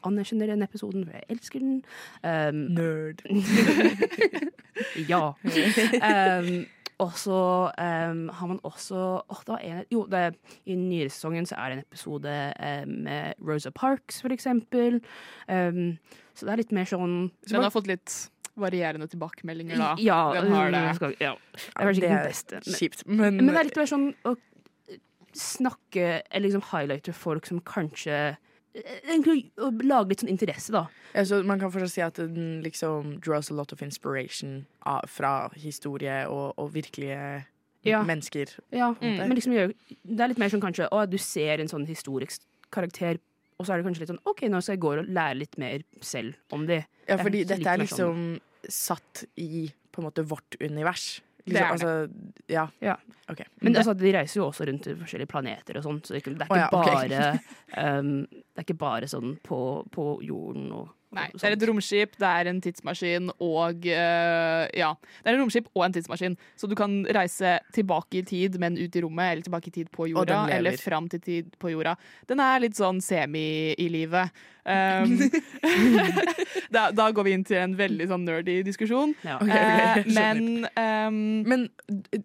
anerkjenner 0.04 0.48
den 0.52 0.66
episoden, 0.66 1.06
for 1.06 1.14
jeg 1.20 1.30
elsker 1.38 1.60
den. 1.64 1.84
Um, 2.26 2.64
Nerd. 2.78 3.22
ja. 5.12 5.26
Um, 6.04 6.66
og 7.02 7.14
så 7.18 7.38
um, 7.78 8.28
har 8.30 8.48
man 8.48 8.60
også 8.64 9.00
åh, 9.26 9.40
det 9.46 9.54
var 9.54 9.64
en, 9.66 9.86
Jo, 9.92 10.04
det, 10.12 10.36
i 10.66 10.76
den 10.76 10.90
nyere 10.90 11.10
sesongen 11.10 11.48
så 11.50 11.56
er 11.58 11.70
det 11.70 11.78
en 11.80 11.86
episode 11.88 12.36
eh, 12.60 12.84
med 12.86 13.34
Rosa 13.42 13.72
Parks, 13.72 14.22
for 14.22 14.30
eksempel. 14.36 15.00
Um, 15.50 15.98
så 16.34 16.46
det 16.46 16.54
er 16.54 16.62
litt 16.64 16.72
mer 16.76 16.86
sånn 16.90 17.18
Den 17.50 17.64
har 17.66 17.74
fått 17.74 17.90
litt 17.90 18.16
varierende 18.60 19.08
tilbakemeldinger, 19.10 19.80
da. 19.82 19.92
Ja, 19.98 20.20
Den 20.36 20.52
har 20.54 20.70
det. 20.72 20.96
skal- 21.00 21.16
ja. 21.20 21.34
Det 21.54 21.62
er 21.74 21.88
kanskje 21.88 22.04
ikke 22.04 22.10
den 22.14 22.28
beste. 22.30 22.62
Men, 22.66 22.76
kjipt, 22.78 23.06
men, 23.08 23.38
men 23.42 23.48
det 23.54 23.60
er 23.64 23.70
litt 23.72 23.80
mer 23.82 23.90
sånn 23.90 24.10
å 24.30 24.36
snakke, 25.34 26.22
eller 26.30 26.46
liksom 26.48 26.66
highlighte 26.70 27.14
folk 27.18 27.48
som 27.50 27.62
kanskje 27.66 28.36
Egentlig 28.74 29.52
å 29.62 29.70
lage 29.86 30.10
litt 30.10 30.20
sånn 30.24 30.30
interesse, 30.34 30.72
da. 30.74 30.88
Ja, 31.14 31.22
så 31.30 31.44
man 31.46 31.60
kan 31.62 31.70
fortsatt 31.72 31.92
si 31.94 32.02
at 32.02 32.16
den 32.16 32.62
liksom 32.64 33.20
draws 33.22 33.52
a 33.52 33.54
lot 33.54 33.72
of 33.72 33.82
inspiration 33.86 34.66
av, 34.90 35.06
fra 35.08 35.50
historie 35.56 36.24
og, 36.28 36.54
og 36.58 36.72
virkelige 36.74 37.46
Ja. 37.86 38.02
mennesker. 38.04 38.48
Ja, 38.72 38.94
Mm. 38.94 39.18
men 39.28 39.36
liksom 39.36 39.54
det 39.54 40.20
er 40.20 40.28
litt 40.30 40.38
mer 40.40 40.50
sånn 40.50 40.62
kanskje 40.62 40.88
Å, 40.90 41.08
du 41.10 41.18
ser 41.18 41.60
en 41.60 41.68
sånn 41.68 41.86
historisk 41.86 42.42
karakter, 42.72 43.20
og 43.60 43.66
så 43.68 43.74
er 43.74 43.78
det 43.82 43.86
kanskje 43.86 44.00
litt 44.00 44.10
sånn 44.10 44.24
OK, 44.26 44.42
nå 44.50 44.62
skal 44.64 44.74
jeg 44.78 44.82
gå 44.82 44.98
og 45.00 45.06
lære 45.08 45.38
litt 45.38 45.58
mer 45.58 45.84
selv 46.02 46.34
om 46.52 46.66
det. 46.66 46.86
Ja, 47.08 47.18
Det 47.18 47.26
fordi 47.26 47.44
dette 47.46 47.68
er 47.68 47.78
liksom 47.78 47.98
sånn- 47.98 48.40
liksom 48.64 48.70
satt 48.70 49.26
i 49.38 49.72
på 49.92 50.00
en 50.02 50.10
måte 50.10 50.26
vårt 50.26 50.56
univers. 50.62 51.22
Det 51.46 51.52
Liksom, 51.52 51.64
er 51.64 51.68
det. 51.68 51.72
altså, 51.72 52.46
ja. 52.54 52.68
Ja. 52.80 52.96
Ok. 53.30 53.42
Men 53.62 53.76
altså, 53.76 53.94
de 54.00 54.12
reiser 54.16 54.40
jo 54.40 54.46
også 54.48 54.66
rundt 54.70 54.84
til 54.88 54.96
forskjellige 55.02 55.28
planeter 55.34 55.78
og 55.80 55.84
sånn, 55.84 55.98
så 56.04 56.14
det 56.14 56.20
er 56.20 56.24
ikke, 56.24 56.36
det 56.40 56.46
er 56.48 56.54
Å 56.54 56.60
ja, 56.62 56.68
ikke 56.68 56.80
ok. 56.80 56.92
bare 56.94 58.00
um, 58.00 58.12
Det 58.54 58.62
er 58.62 58.68
ikke 58.68 58.78
bare 58.80 59.10
sånn 59.12 59.34
på, 59.44 59.60
på 59.92 60.06
jorden 60.24 60.70
og, 60.72 60.94
Nei, 61.14 61.28
det 61.34 61.50
er 61.50 61.58
et 61.58 61.66
romskip, 61.70 62.16
det 62.22 62.30
er 62.30 62.50
en 62.52 62.62
tidsmaskin 62.64 63.30
og 63.38 63.88
uh, 63.88 64.64
Ja. 64.74 64.94
Det 65.22 65.30
er 65.30 65.38
en 65.38 65.44
romskip 65.44 65.70
og 65.74 65.86
en 65.88 65.96
tidsmaskin, 65.98 66.38
så 66.60 66.70
du 66.70 66.76
kan 66.80 67.02
reise 67.16 67.58
tilbake 67.76 68.22
i 68.22 68.26
tid, 68.28 68.58
men 68.62 68.78
ut 68.80 68.96
i 68.96 69.04
rommet, 69.04 69.32
eller 69.32 69.46
tilbake 69.46 69.72
i 69.72 69.78
tid 69.82 69.92
på 69.94 70.10
jorda, 70.12 70.46
eller 70.54 70.78
fram 70.82 71.10
til 71.12 71.22
tid 71.22 71.54
på 71.62 71.74
jorda. 71.74 71.96
Den 72.30 72.42
er 72.44 72.64
litt 72.64 72.80
sånn 72.80 73.02
semi 73.04 73.74
i 73.78 73.88
livet. 73.92 74.34
Um, 74.64 75.18
da, 76.76 76.88
da 76.96 77.10
går 77.12 77.28
vi 77.28 77.34
inn 77.36 77.44
til 77.48 77.60
en 77.60 77.76
veldig 77.78 78.08
sånn 78.12 78.24
nerdy 78.28 78.62
diskusjon. 78.66 79.16
Ja. 79.26 79.40
okay, 79.42 79.50
ok, 79.54 79.72
Eh, 79.94 80.08
men 80.16 80.68
um, 80.78 81.44
Men 81.48 81.68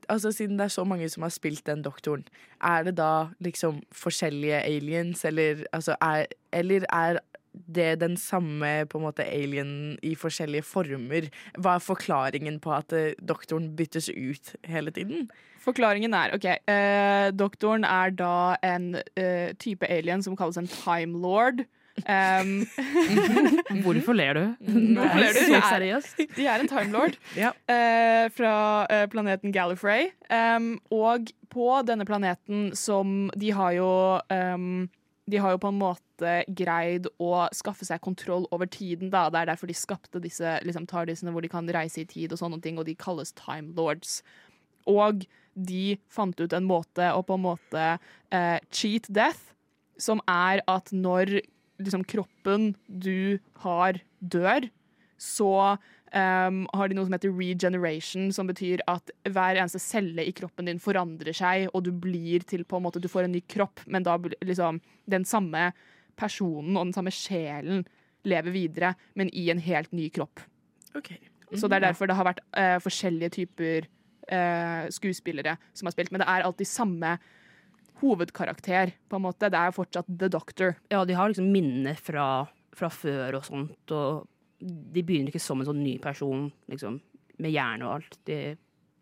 altså, 0.09 0.33
siden 0.33 0.59
det 0.59 0.69
er 0.69 0.75
så 0.75 0.85
mange 0.87 1.09
som 1.11 1.27
har 1.27 1.33
spilt 1.35 1.65
den 1.67 1.83
doktoren, 1.83 2.25
er 2.63 2.87
det 2.87 2.97
da 2.99 3.31
liksom 3.45 3.83
forskjellige 3.95 4.63
aliens, 4.65 5.25
eller, 5.25 5.65
altså, 5.73 5.97
er, 6.01 6.27
eller 6.53 6.87
er 6.93 7.21
det 7.67 7.99
den 8.01 8.17
samme 8.21 8.85
på 8.89 8.99
en 9.01 9.05
måte 9.09 9.25
alien 9.27 9.99
i 10.03 10.15
forskjellige 10.19 10.65
former? 10.69 11.29
Hva 11.59 11.77
er 11.79 11.85
forklaringen 11.85 12.61
på 12.65 12.73
at 12.77 12.93
eh, 12.97 13.13
doktoren 13.21 13.71
byttes 13.79 14.09
ut 14.13 14.55
hele 14.69 14.91
tiden? 14.95 15.27
Forklaringen 15.65 16.15
er 16.15 16.33
OK. 16.37 16.47
eh, 16.71 17.31
doktoren 17.37 17.85
er 17.85 18.11
da 18.17 18.57
en 18.65 18.95
eh, 19.17 19.51
type 19.61 19.85
alien 19.91 20.23
som 20.25 20.37
kalles 20.39 20.57
en 20.61 20.69
time 20.71 21.19
lord. 21.21 21.65
Um, 22.07 22.63
Hvorfor 23.83 24.15
ler 24.15 24.35
du? 24.39 24.43
Hvorfor 24.95 25.19
ler 25.19 25.33
du? 25.35 25.41
Så 25.49 25.57
er- 25.59 25.69
seriøst. 25.73 26.21
De 26.37 26.47
er 26.47 26.63
en 26.63 26.69
time 26.71 26.93
lord 26.95 27.17
Ja. 27.37 27.51
eh, 27.69 28.29
fra 28.35 28.87
eh, 28.91 29.07
planeten 29.11 29.53
Gallifrey. 29.53 30.11
Um, 30.31 30.77
og 30.95 31.31
på 31.51 31.67
denne 31.89 32.05
planeten 32.07 32.71
som 32.77 33.31
De 33.37 33.51
har 33.57 33.73
jo 33.79 33.91
um, 34.31 34.89
De 35.29 35.41
har 35.43 35.53
jo 35.55 35.61
på 35.61 35.71
en 35.73 35.81
måte 35.81 36.35
greid 36.57 37.09
å 37.21 37.47
skaffe 37.57 37.85
seg 37.85 38.01
kontroll 38.05 38.47
over 38.55 38.69
tiden. 38.71 39.11
Da. 39.13 39.27
Det 39.33 39.43
er 39.43 39.51
derfor 39.51 39.71
de 39.71 39.77
skapte 39.77 40.23
disse 40.25 40.57
liksom, 40.65 40.89
TARDISene 40.89 41.35
hvor 41.35 41.45
de 41.45 41.53
kan 41.53 41.69
reise 41.75 42.03
i 42.03 42.09
tid, 42.09 42.33
og 42.33 42.41
sånne 42.41 42.61
ting, 42.65 42.81
og 42.81 42.89
de 42.89 42.97
kalles 42.99 43.35
time 43.37 43.75
lords. 43.77 44.23
Og 44.89 45.27
de 45.59 45.99
fant 46.13 46.39
ut 46.39 46.55
en 46.55 46.67
måte 46.69 47.11
å 47.13 47.23
på 47.27 47.37
en 47.37 47.45
måte 47.45 47.85
eh, 48.33 48.59
cheat 48.73 49.09
death, 49.13 49.53
som 49.99 50.23
er 50.31 50.63
at 50.71 50.93
når 50.95 51.41
liksom, 51.83 52.07
kroppen 52.09 52.73
du 52.87 53.39
har, 53.65 54.01
dør, 54.21 54.69
så 55.19 55.77
um, 56.13 56.63
har 56.75 56.89
de 56.89 56.97
noe 56.97 57.07
som 57.07 57.15
heter 57.17 57.35
regeneration, 57.35 58.29
som 58.35 58.49
betyr 58.49 58.83
at 58.91 59.13
hver 59.29 59.59
eneste 59.59 59.81
celle 59.83 60.25
i 60.25 60.35
kroppen 60.37 60.69
din 60.71 60.83
forandrer 60.83 61.37
seg, 61.37 61.69
og 61.73 61.85
du 61.87 61.93
blir 61.93 62.47
til 62.49 62.65
på 62.69 62.79
en 62.79 62.87
måte, 62.87 63.03
du 63.03 63.11
får 63.11 63.29
en 63.29 63.35
ny 63.37 63.43
kropp, 63.51 63.85
men 63.87 64.07
da 64.07 64.17
liksom 64.45 64.81
den 65.11 65.27
samme 65.29 65.71
personen 66.19 66.77
og 66.77 66.89
den 66.89 66.97
samme 66.97 67.15
sjelen 67.15 67.85
lever 68.29 68.55
videre, 68.55 68.95
men 69.19 69.31
i 69.37 69.49
en 69.53 69.63
helt 69.63 69.93
ny 69.97 70.09
kropp. 70.15 70.43
Ok. 70.99 71.15
Så 71.55 71.69
det 71.69 71.79
er 71.79 71.89
derfor 71.89 72.09
det 72.09 72.17
har 72.19 72.29
vært 72.29 72.45
uh, 72.53 72.77
forskjellige 72.85 73.35
typer 73.39 73.87
uh, 74.29 74.89
skuespillere 74.93 75.57
som 75.73 75.89
har 75.89 75.97
spilt, 75.97 76.13
men 76.13 76.23
det 76.23 76.29
er 76.29 76.45
alltid 76.45 76.69
samme 76.69 77.17
hovedkarakter, 78.03 78.93
på 79.11 79.19
en 79.19 79.25
måte. 79.25 79.49
Det 79.51 79.59
er 79.59 79.75
fortsatt 79.75 80.11
The 80.11 80.29
Doctor. 80.31 80.77
Ja, 80.93 81.05
de 81.09 81.17
har 81.19 81.31
liksom 81.31 81.49
minner 81.51 81.97
fra, 81.99 82.47
fra 82.77 82.91
før 82.93 83.41
og 83.41 83.49
sånt, 83.49 83.95
og 83.95 84.29
de 84.59 85.05
begynner 85.05 85.33
ikke 85.33 85.43
som 85.43 85.61
en 85.63 85.69
sånn 85.69 85.85
ny 85.85 85.99
person, 86.03 86.49
liksom, 86.71 86.99
med 87.39 87.55
hjerne 87.55 87.87
og 87.87 87.99
alt. 87.99 88.19
De 88.29 88.57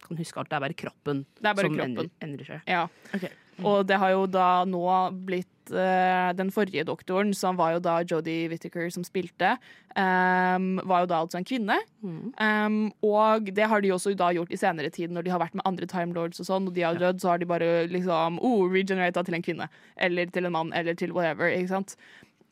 kan 0.04 0.20
huske 0.20 0.40
alt. 0.40 0.50
Det 0.50 0.58
er 0.58 0.64
bare 0.66 0.78
kroppen 0.78 1.24
er 1.40 1.50
bare 1.50 1.66
som 1.68 1.74
kroppen. 1.74 1.90
endrer, 1.90 2.14
endrer 2.24 2.54
seg. 2.54 2.70
Ja. 2.70 2.86
Ok. 3.16 3.28
Og 3.64 3.86
det 3.88 3.96
har 4.00 4.12
jo 4.12 4.24
da 4.28 4.48
nå 4.68 4.84
blitt 5.26 5.72
eh, 5.72 6.30
Den 6.36 6.50
forrige 6.52 6.84
doktoren, 6.86 7.32
som 7.34 7.56
var 7.56 7.72
jo 7.72 7.80
da 7.82 7.94
Jodie 8.04 8.50
Whittaker 8.52 8.90
som 8.92 9.04
spilte, 9.06 9.54
um, 9.96 10.76
var 10.84 11.02
jo 11.02 11.08
da 11.10 11.22
altså 11.24 11.40
en 11.40 11.48
kvinne. 11.48 11.78
Mm. 12.04 12.34
Um, 12.36 12.76
og 13.06 13.48
det 13.56 13.66
har 13.70 13.82
de 13.82 13.94
også 13.94 14.12
da 14.18 14.28
gjort 14.36 14.52
i 14.52 14.60
senere 14.60 14.92
tid, 14.92 15.14
når 15.14 15.26
de 15.26 15.32
har 15.32 15.42
vært 15.42 15.56
med 15.56 15.64
andre 15.66 15.88
Time 15.90 16.14
Lords 16.14 16.42
og 16.42 16.50
sånn, 16.50 16.68
og 16.68 16.76
de 16.76 16.84
har 16.84 17.00
dødd, 17.00 17.22
så 17.22 17.32
har 17.32 17.40
de 17.40 17.48
bare 17.48 17.88
liksom 17.90 18.38
oh, 18.44 18.68
regenerata 18.70 19.24
til 19.24 19.38
en 19.38 19.46
kvinne. 19.48 19.70
Eller 19.96 20.30
til 20.30 20.46
en 20.46 20.54
mann, 20.58 20.76
eller 20.76 20.98
til 20.98 21.16
whatever. 21.16 21.48
Ikke 21.48 21.72
sant? 21.72 21.96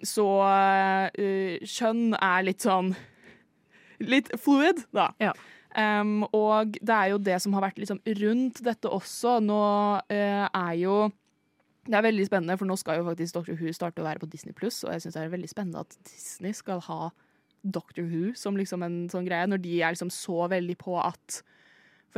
Så 0.04 0.24
uh, 0.44 1.08
kjønn 1.64 2.14
er 2.20 2.46
litt 2.46 2.64
sånn 2.64 2.94
Litt 4.04 4.26
fluid, 4.42 4.82
da. 4.92 5.12
Ja. 5.22 5.30
Um, 5.74 6.22
og 6.34 6.76
det 6.82 6.94
er 6.94 7.10
jo 7.10 7.18
det 7.22 7.36
som 7.42 7.54
har 7.56 7.64
vært 7.66 7.78
liksom 7.80 8.00
rundt 8.20 8.60
dette 8.66 8.90
også. 8.90 9.38
Nå 9.42 9.60
uh, 10.02 10.46
er 10.46 10.74
jo 10.78 10.96
Det 11.86 11.98
er 11.98 12.06
veldig 12.06 12.26
spennende, 12.26 12.56
for 12.58 12.68
nå 12.68 12.76
skal 12.80 13.00
jo 13.00 13.06
faktisk 13.08 13.38
Dr. 13.38 13.56
Who 13.58 13.72
starte 13.76 14.02
å 14.02 14.06
være 14.06 14.22
på 14.22 14.28
Disney 14.32 14.54
Pluss, 14.56 14.82
og 14.86 14.94
jeg 14.94 15.04
syns 15.04 15.18
det 15.18 15.22
er 15.22 15.34
veldig 15.34 15.50
spennende 15.50 15.82
at 15.84 15.96
Disney 16.08 16.54
skal 16.56 16.82
ha 16.86 17.10
Dr. 17.64 18.04
Who 18.04 18.32
som 18.38 18.56
liksom 18.56 18.84
en 18.86 18.96
sånn 19.12 19.26
greie, 19.28 19.48
når 19.48 19.62
de 19.64 19.74
er 19.80 19.94
liksom 19.94 20.12
så 20.12 20.46
veldig 20.52 20.78
på 20.80 20.96
at 21.00 21.42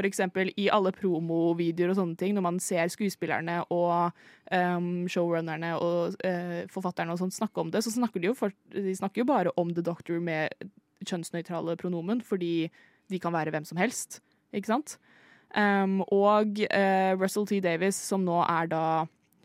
eksempel 0.05 0.51
i 0.61 0.67
alle 0.73 0.93
promovideoer 0.93 1.95
og 1.95 1.97
sånne 2.01 2.19
ting, 2.21 2.35
når 2.37 2.45
man 2.45 2.59
ser 2.61 2.91
skuespillerne 2.93 3.63
og 3.73 4.13
um, 4.53 5.07
showrunnerne 5.09 5.73
og 5.81 6.19
uh, 6.21 6.61
forfatterne 6.73 7.15
og 7.15 7.23
sånt 7.23 7.37
snakke 7.39 7.63
om 7.63 7.73
det, 7.73 7.81
så 7.87 7.95
snakker 7.95 8.21
de 8.21 8.29
jo, 8.29 8.37
for, 8.37 8.53
de 8.75 8.95
snakker 8.99 9.23
jo 9.23 9.31
bare 9.31 9.55
om 9.57 9.73
The 9.73 9.85
Doctor 9.87 10.21
med 10.21 10.53
kjønnsnøytrale 11.07 11.79
pronomen, 11.81 12.21
fordi 12.21 12.69
de 13.09 13.21
kan 13.23 13.33
være 13.33 13.55
hvem 13.55 13.65
som 13.65 13.81
helst, 13.81 14.21
ikke 14.53 14.75
sant? 14.75 14.99
Um, 15.57 16.03
og 16.13 16.59
uh, 16.67 17.13
Russell 17.17 17.47
T. 17.49 17.63
Davis, 17.65 17.97
som 17.97 18.27
nå 18.27 18.43
er 18.45 18.69
da 18.69 18.85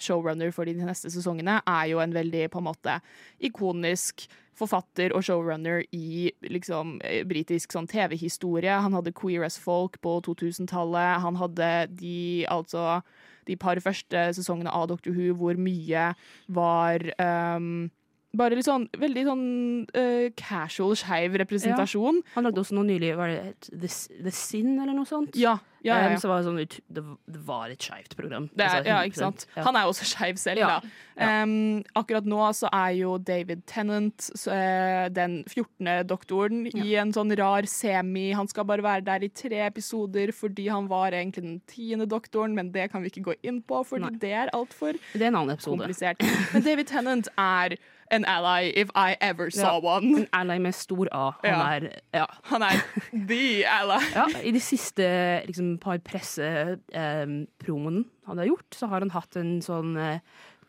showrunner 0.04 0.54
for 0.56 0.68
de 0.68 0.76
neste 0.78 1.12
sesongene, 1.14 1.60
er 1.68 1.90
jo 1.92 2.02
en 2.04 2.16
veldig 2.16 2.48
på 2.52 2.62
en 2.62 2.70
måte 2.70 2.98
ikonisk 3.44 4.28
forfatter 4.58 5.16
og 5.16 5.24
showrunner 5.26 5.84
i 5.96 6.32
liksom 6.46 7.00
eh, 7.08 7.24
britisk 7.28 7.74
sånn 7.74 7.90
TV-historie. 7.90 8.74
Han 8.84 8.96
hadde 8.98 9.16
Queer 9.18 9.46
as 9.48 9.58
Folk 9.62 9.98
på 10.04 10.20
2000-tallet. 10.28 11.22
Han 11.24 11.40
hadde 11.40 11.72
de 12.02 12.46
altså 12.52 13.02
de 13.50 13.58
par 13.58 13.80
første 13.82 14.28
sesongene 14.38 14.74
av 14.74 14.90
Doctor 14.92 15.16
Who 15.16 15.34
hvor 15.40 15.58
mye 15.58 16.12
var 16.54 17.08
um, 17.18 17.90
bare 18.38 18.56
litt 18.56 18.68
sånn 18.68 18.88
veldig 19.00 19.26
sånn 19.28 19.48
uh, 19.92 20.28
casual 20.40 20.96
skeiv 21.00 21.36
representasjon. 21.42 22.22
Han 22.36 22.48
lagde 22.48 22.64
også 22.64 22.78
noe 22.78 22.88
nylig, 22.88 23.12
var 23.20 23.34
det 23.34 23.72
The, 23.72 23.92
The 24.22 24.34
Sin 24.36 24.78
eller 24.78 24.96
noe 24.96 25.10
sånt? 25.10 25.36
Ja, 25.40 25.58
ja, 25.82 25.96
ja, 25.98 26.08
Um, 26.08 26.14
ja. 26.14 26.20
så 26.22 26.30
var 26.30 26.42
det, 26.42 26.46
sånn, 26.46 26.84
det, 26.94 27.40
var 27.48 27.72
et 27.74 27.82
skeivt 27.82 28.16
program. 28.18 28.48
Det 28.54 28.66
er, 28.66 28.76
Altså, 28.76 28.90
ja, 28.92 28.98
ikke 29.08 29.18
sant? 29.18 29.46
Ja. 29.56 29.64
Han 29.66 29.78
er 29.78 29.86
jo 29.86 29.94
også 29.94 30.08
skeiv 30.12 30.38
selv, 30.38 30.62
Ja, 30.62 30.76
da. 30.78 30.92
Um, 31.22 31.82
akkurat 31.98 32.26
nå 32.26 32.42
så 32.58 32.70
er 32.74 32.92
jo 32.98 33.16
David 33.22 33.64
Tennant 33.70 34.22
så, 34.22 34.54
uh, 34.54 35.08
den 35.14 35.40
14. 35.50 36.06
doktoren 36.10 36.64
i 36.70 36.96
en 37.02 37.14
sånn 37.14 37.34
rar 37.38 37.66
semi. 37.70 38.30
Han 38.38 38.50
skal 38.50 38.68
bare 38.70 38.86
være 38.86 39.06
der 39.10 39.26
i 39.26 39.32
tre 39.34 39.64
episoder 39.66 40.34
fordi 40.36 40.68
han 40.72 40.90
var 40.90 41.18
egentlig 41.18 41.46
den 41.48 41.60
tiende 41.70 42.08
doktoren, 42.10 42.56
men 42.58 42.72
det 42.74 42.92
kan 42.94 43.02
vi 43.02 43.12
ikke 43.12 43.26
gå 43.32 43.38
inn 43.42 43.62
på, 43.66 43.82
fordi 43.88 44.06
Nei. 44.06 44.22
det 44.22 44.36
er 44.44 44.54
altfor 44.54 44.98
er 44.98 45.66
komplisert. 45.66 46.22
Men 46.54 46.66
David 46.66 46.94
Tennant 46.94 47.30
er 47.38 47.78
en 48.12 48.26
ally 48.28 48.72
if 48.76 48.90
I 48.96 49.16
ever 49.22 49.50
saw 49.50 49.80
one. 49.80 50.22
En 50.22 50.28
ally 50.36 50.58
med 50.60 50.76
stor 50.76 51.08
A. 51.12 51.32
Han 51.44 51.52
Ja. 51.52 51.76
er 51.78 51.88
ja. 52.14 52.26
Han 52.52 52.62
er 52.68 52.82
the 53.28 53.64
ally. 53.66 54.02
ja, 54.16 54.26
I 54.44 54.52
de 54.52 54.60
siste 54.60 55.08
liksom, 55.48 55.78
par 55.82 55.98
pressepromoene 56.04 58.04
han 58.28 58.38
har 58.38 58.46
gjort, 58.52 58.76
så 58.76 58.88
har 58.92 59.02
han 59.02 59.12
hatt 59.16 59.36
en 59.40 59.58
sånn 59.66 59.96
eh, 60.00 60.20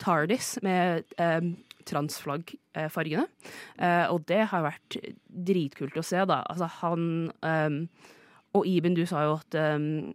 TARDIS 0.01 0.55
med 0.65 1.03
eh, 1.21 1.41
transflaggfargene. 1.87 3.27
Eh, 3.77 4.05
og 4.11 4.25
det 4.27 4.41
har 4.51 4.65
vært 4.65 4.97
dritkult 5.27 5.97
å 5.99 6.03
se, 6.05 6.23
da. 6.29 6.41
Altså, 6.49 6.67
han 6.81 7.31
ehm, 7.45 7.83
Og 8.53 8.67
Iben, 8.69 8.93
du 8.93 9.01
sa 9.09 9.23
jo 9.25 9.31
at 9.39 9.55
ehm, 9.57 10.13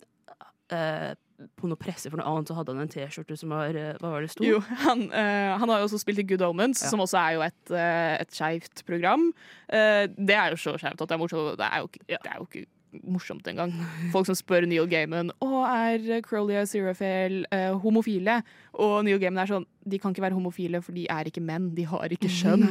eh, 0.71 1.15
på 1.59 1.69
noe 1.71 1.79
presse 1.79 2.11
for 2.11 2.19
noe 2.19 2.27
annet 2.27 2.51
så 2.51 2.57
hadde 2.59 2.75
han 2.75 2.83
en 2.83 2.91
T-skjorte 2.91 3.37
som 3.39 3.53
var 3.55 3.77
eh, 3.79 3.93
Hva 4.03 4.11
var 4.17 4.25
det 4.25 4.31
sto? 4.33 4.43
Jo, 4.47 4.59
han, 4.85 5.05
uh, 5.13 5.53
han 5.61 5.71
har 5.71 5.83
jo 5.83 5.89
også 5.91 6.01
spilt 6.03 6.23
i 6.23 6.27
Good 6.27 6.43
Omens, 6.43 6.83
Ja. 6.83 6.91
som 6.91 7.03
også 7.05 7.21
er 7.21 7.37
jo 7.37 7.45
et, 7.47 7.63
uh, 7.75 8.25
skeivt 8.35 8.83
program. 8.89 9.29
Uh, 9.71 10.07
det 10.19 10.35
er 10.35 10.51
jo 10.55 10.59
så 10.59 10.75
skeivt 10.81 10.99
at 10.99 11.07
det 11.09 11.15
er 11.17 11.23
morsomt. 11.23 11.55
Det 11.61 11.71
er 11.71 11.85
jo 11.85 11.89
det 12.09 12.19
er 12.25 12.37
jo 12.41 12.49
ikke 12.51 12.67
morsomt 13.05 13.47
engang. 13.51 13.73
Folk 14.15 14.27
som 14.27 14.37
spør 14.39 14.65
Neil 14.67 14.87
Gaiman 14.89 15.29
Å, 15.45 15.49
er 15.69 16.23
Crowley 16.25 16.57
og 16.57 16.69
Zerafael 16.71 17.43
eh, 17.53 17.75
homofile. 17.83 18.39
Og 18.81 19.03
Neil 19.05 19.21
Gaiman 19.21 19.43
er 19.43 19.51
sånn 19.51 19.67
De 19.85 19.99
kan 20.01 20.15
ikke 20.15 20.25
være 20.25 20.37
homofile, 20.39 20.81
for 20.85 20.97
de 20.97 21.05
er 21.13 21.29
ikke 21.29 21.43
menn. 21.45 21.69
De 21.77 21.85
har 21.89 22.09
ikke 22.17 22.31
kjønn. 22.33 22.65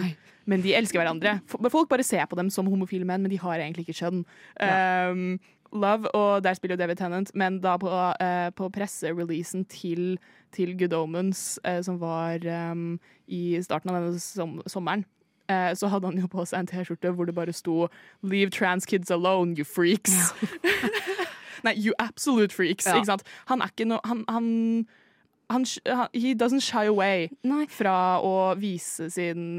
Men 0.49 0.63
de 0.63 0.73
elsker 0.77 1.01
hverandre. 1.01 1.35
Folk 1.69 1.89
bare 1.91 2.05
ser 2.07 2.25
på 2.29 2.37
dem 2.39 2.49
som 2.53 2.65
homofile 2.71 3.05
menn, 3.05 3.21
men 3.25 3.31
de 3.33 3.39
har 3.41 3.61
egentlig 3.61 3.85
ikke 3.87 3.97
kjønn. 3.99 4.23
Um, 4.57 5.23
Love, 5.73 6.15
og 6.15 6.43
der 6.43 6.53
spiller 6.53 6.75
jo 6.75 6.77
David 6.77 6.95
Tennant, 6.95 7.31
men 7.35 7.59
da 7.61 7.77
på, 7.77 7.89
uh, 7.89 8.49
på 8.55 8.69
pressereleasen 8.69 9.65
til, 9.65 10.19
til 10.51 10.77
Good 10.79 10.93
Omens, 10.93 11.59
uh, 11.67 11.83
som 11.83 12.01
var 12.01 12.39
um, 12.71 12.99
i 13.27 13.61
starten 13.61 13.89
av 13.89 14.01
denne 14.01 14.19
som 14.19 14.61
sommeren, 14.67 15.05
uh, 15.51 15.73
så 15.75 15.87
hadde 15.87 16.07
han 16.07 16.19
jo 16.19 16.27
på 16.31 16.45
seg 16.45 16.63
en 16.63 16.69
T-skjorte 16.71 17.11
hvor 17.11 17.25
det 17.25 17.35
bare 17.35 17.53
sto 17.53 17.87
'Leave 18.23 18.49
trans 18.49 18.85
kids 18.85 19.11
alone, 19.11 19.55
you 19.57 19.65
freaks'. 19.65 20.33
Nei, 21.65 21.73
you 21.75 21.93
absolute 21.99 22.53
freaks. 22.53 22.85
Ja. 22.85 22.95
Ikke 22.95 23.05
sant? 23.05 23.23
Han 23.47 23.61
er 23.61 23.73
ikke 23.73 23.87
noe 23.89 23.99
han, 24.05 24.23
han, 24.29 24.85
han, 25.49 25.65
He 26.13 26.35
doesn't 26.35 26.61
shy 26.61 26.85
away 26.85 27.29
Nei. 27.43 27.65
fra 27.67 28.19
å 28.21 28.53
vise 28.55 29.09
sin, 29.09 29.57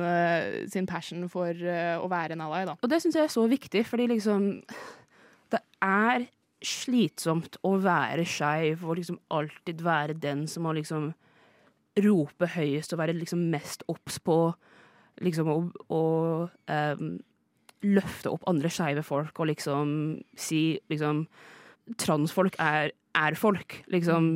sin 0.71 0.87
passion 0.87 1.29
for 1.29 1.51
å 1.51 2.07
være 2.09 2.39
en 2.39 2.45
ally, 2.47 2.65
da. 2.71 2.77
Og 2.81 2.91
det 2.91 3.03
syns 3.03 3.19
jeg 3.19 3.27
er 3.27 3.35
så 3.35 3.47
viktig, 3.51 3.83
fordi 3.87 4.07
liksom 4.15 4.63
er 5.85 6.27
slitsomt 6.65 7.59
å 7.67 7.77
være 7.83 8.25
skeiv 8.27 8.83
og 8.83 8.99
liksom 8.99 9.19
alltid 9.35 9.83
være 9.87 10.19
den 10.19 10.47
som 10.51 10.67
må 10.67 10.75
liksom 10.77 11.13
rope 12.03 12.49
høyest 12.55 12.95
og 12.95 13.01
være 13.03 13.17
liksom 13.19 13.47
mest 13.53 13.85
obs 13.91 14.19
på 14.23 14.39
liksom 15.23 15.51
å, 15.51 15.59
å 15.95 16.03
um, 16.71 17.13
løfte 17.87 18.31
opp 18.31 18.47
andre 18.51 18.71
skeive 18.73 19.05
folk 19.07 19.39
og 19.39 19.51
liksom 19.53 19.95
si 20.39 20.63
liksom 20.91 21.27
Transfolk 21.97 22.53
er, 22.61 22.91
er 23.17 23.33
folk. 23.41 23.79
Liksom, 23.89 24.27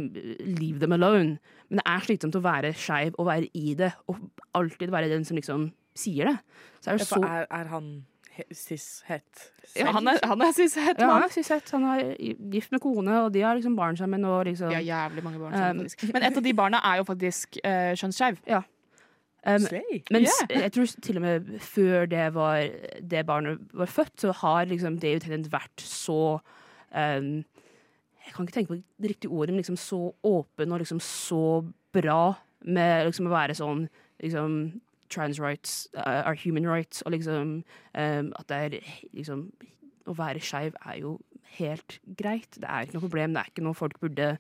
leave 0.41 0.79
them 0.81 0.95
alone. 0.97 1.35
Men 1.69 1.83
det 1.83 1.83
er 1.85 2.07
slitsomt 2.07 2.39
å 2.39 2.41
være 2.41 2.71
skeiv 2.73 3.19
og 3.21 3.27
være 3.29 3.51
i 3.53 3.75
det, 3.77 3.91
og 4.09 4.23
alltid 4.57 4.89
være 4.89 5.11
den 5.11 5.27
som 5.29 5.37
liksom 5.37 5.67
sier 5.93 6.31
det. 6.31 6.63
Så 6.81 6.95
er 6.95 7.03
det 7.03 7.09
så 7.11 7.21
er, 7.21 7.45
er 7.53 7.69
han 7.69 7.91
cis-het? 8.57 9.53
Ja, 9.77 9.91
han 9.93 10.09
er, 10.09 10.19
han 10.27 10.41
er 10.43 10.53
cis-het 10.57 10.99
Ja, 11.01 11.07
mann. 11.07 11.29
Sissett. 11.33 11.71
Han 11.75 11.85
er 11.85 12.15
gift 12.53 12.73
med 12.73 12.81
kone, 12.81 13.19
og 13.27 13.33
de 13.35 13.41
har 13.45 13.55
liksom 13.59 13.77
barn 13.77 13.97
sammen. 13.97 14.25
Og 14.25 14.45
liksom, 14.47 14.69
De 14.73 14.75
har 14.75 14.83
jævlig 14.87 15.25
mange 15.25 15.39
barn. 15.39 15.53
sammen, 15.55 15.87
Um. 15.87 16.13
Men 16.13 16.23
et 16.23 16.37
av 16.37 16.43
de 16.45 16.55
barna 16.55 16.81
er 16.93 16.97
jo 17.01 17.05
faktisk 17.05 17.59
uh, 17.65 17.93
kjønnsskeiv. 17.99 18.39
um, 18.53 19.67
men 20.11 20.23
Yeah. 20.23 20.63
jeg 20.63 20.73
tror 20.73 20.87
til 21.03 21.17
og 21.17 21.23
med 21.23 21.59
før 21.61 22.07
det, 22.07 22.35
var, 22.35 22.69
det 23.11 23.27
barnet 23.27 23.59
var 23.75 23.87
født, 23.87 24.21
så 24.21 24.33
har 24.33 24.65
liksom 24.65 24.99
David 24.99 25.21
Tennant 25.21 25.51
vært 25.53 25.81
så 25.83 26.39
um, 26.95 27.45
Jeg 28.23 28.35
kan 28.37 28.47
ikke 28.47 28.55
tenke 28.55 28.69
på 28.69 28.83
det 29.03 29.11
riktige 29.11 29.31
ordet, 29.33 29.49
men 29.53 29.57
liksom 29.65 29.77
så 29.77 30.13
åpen 30.23 30.73
og 30.73 30.79
liksom 30.79 31.01
så 31.01 31.65
bra 31.93 32.35
med 32.65 33.07
liksom 33.07 33.27
å 33.27 33.31
være 33.35 33.55
sånn 33.59 33.89
liksom 34.23 34.81
Trans 35.13 35.41
rights 35.41 35.89
uh, 35.97 36.23
are 36.25 36.37
human 36.39 36.67
rights, 36.69 37.03
og 37.03 37.13
liksom 37.15 37.63
um, 37.95 38.33
at 38.39 38.49
det 38.49 38.57
er 38.57 38.79
liksom 39.13 39.51
Å 40.11 40.17
være 40.19 40.41
skeiv 40.43 40.75
er 40.83 40.97
jo 40.99 41.21
helt 41.55 42.01
greit. 42.19 42.57
Det 42.59 42.67
er 42.67 42.83
ikke 42.83 42.97
noe 42.97 43.05
problem. 43.05 43.35
Det 43.35 43.43
er 43.43 43.51
ikke 43.53 43.63
noe 43.63 43.77
folk 43.79 44.01
burde 44.03 44.33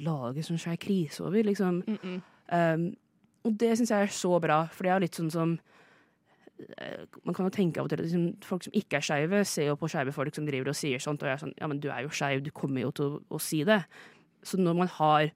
lage 0.00 0.44
sånn 0.46 0.60
skeiv 0.62 0.78
krise 0.80 1.24
over, 1.26 1.42
liksom. 1.44 1.82
Mm 1.86 1.98
-mm. 2.00 2.20
Um, 2.52 2.86
og 3.44 3.60
det 3.60 3.76
syns 3.78 3.90
jeg 3.90 4.02
er 4.02 4.06
så 4.06 4.38
bra, 4.38 4.64
for 4.72 4.82
det 4.82 4.92
er 4.92 5.02
litt 5.04 5.16
sånn 5.16 5.30
som 5.30 5.58
eh, 6.58 7.06
Man 7.24 7.34
kan 7.34 7.46
jo 7.46 7.50
tenke 7.54 7.80
av 7.80 7.84
og 7.84 7.90
til 7.90 8.00
at 8.00 8.04
liksom, 8.04 8.42
folk 8.44 8.66
som 8.66 8.72
ikke 8.76 8.96
er 8.96 9.00
skeive, 9.00 9.44
ser 9.44 9.70
jo 9.70 9.76
på 9.80 9.88
skeive 9.88 10.12
folk 10.12 10.34
som 10.34 10.46
driver 10.46 10.68
og 10.68 10.76
sier 10.76 10.98
sånt, 10.98 11.22
og 11.22 11.30
jeg 11.30 11.32
er 11.32 11.44
sånn 11.44 11.54
Ja, 11.60 11.66
men 11.66 11.80
du 11.80 11.88
er 11.88 12.02
jo 12.02 12.08
skeiv, 12.08 12.44
du 12.44 12.50
kommer 12.50 12.80
jo 12.80 12.90
til 12.90 13.04
å, 13.04 13.20
å 13.30 13.38
si 13.38 13.62
det. 13.64 13.82
Så 14.42 14.60
når 14.60 14.74
man 14.74 14.88
har 14.88 15.30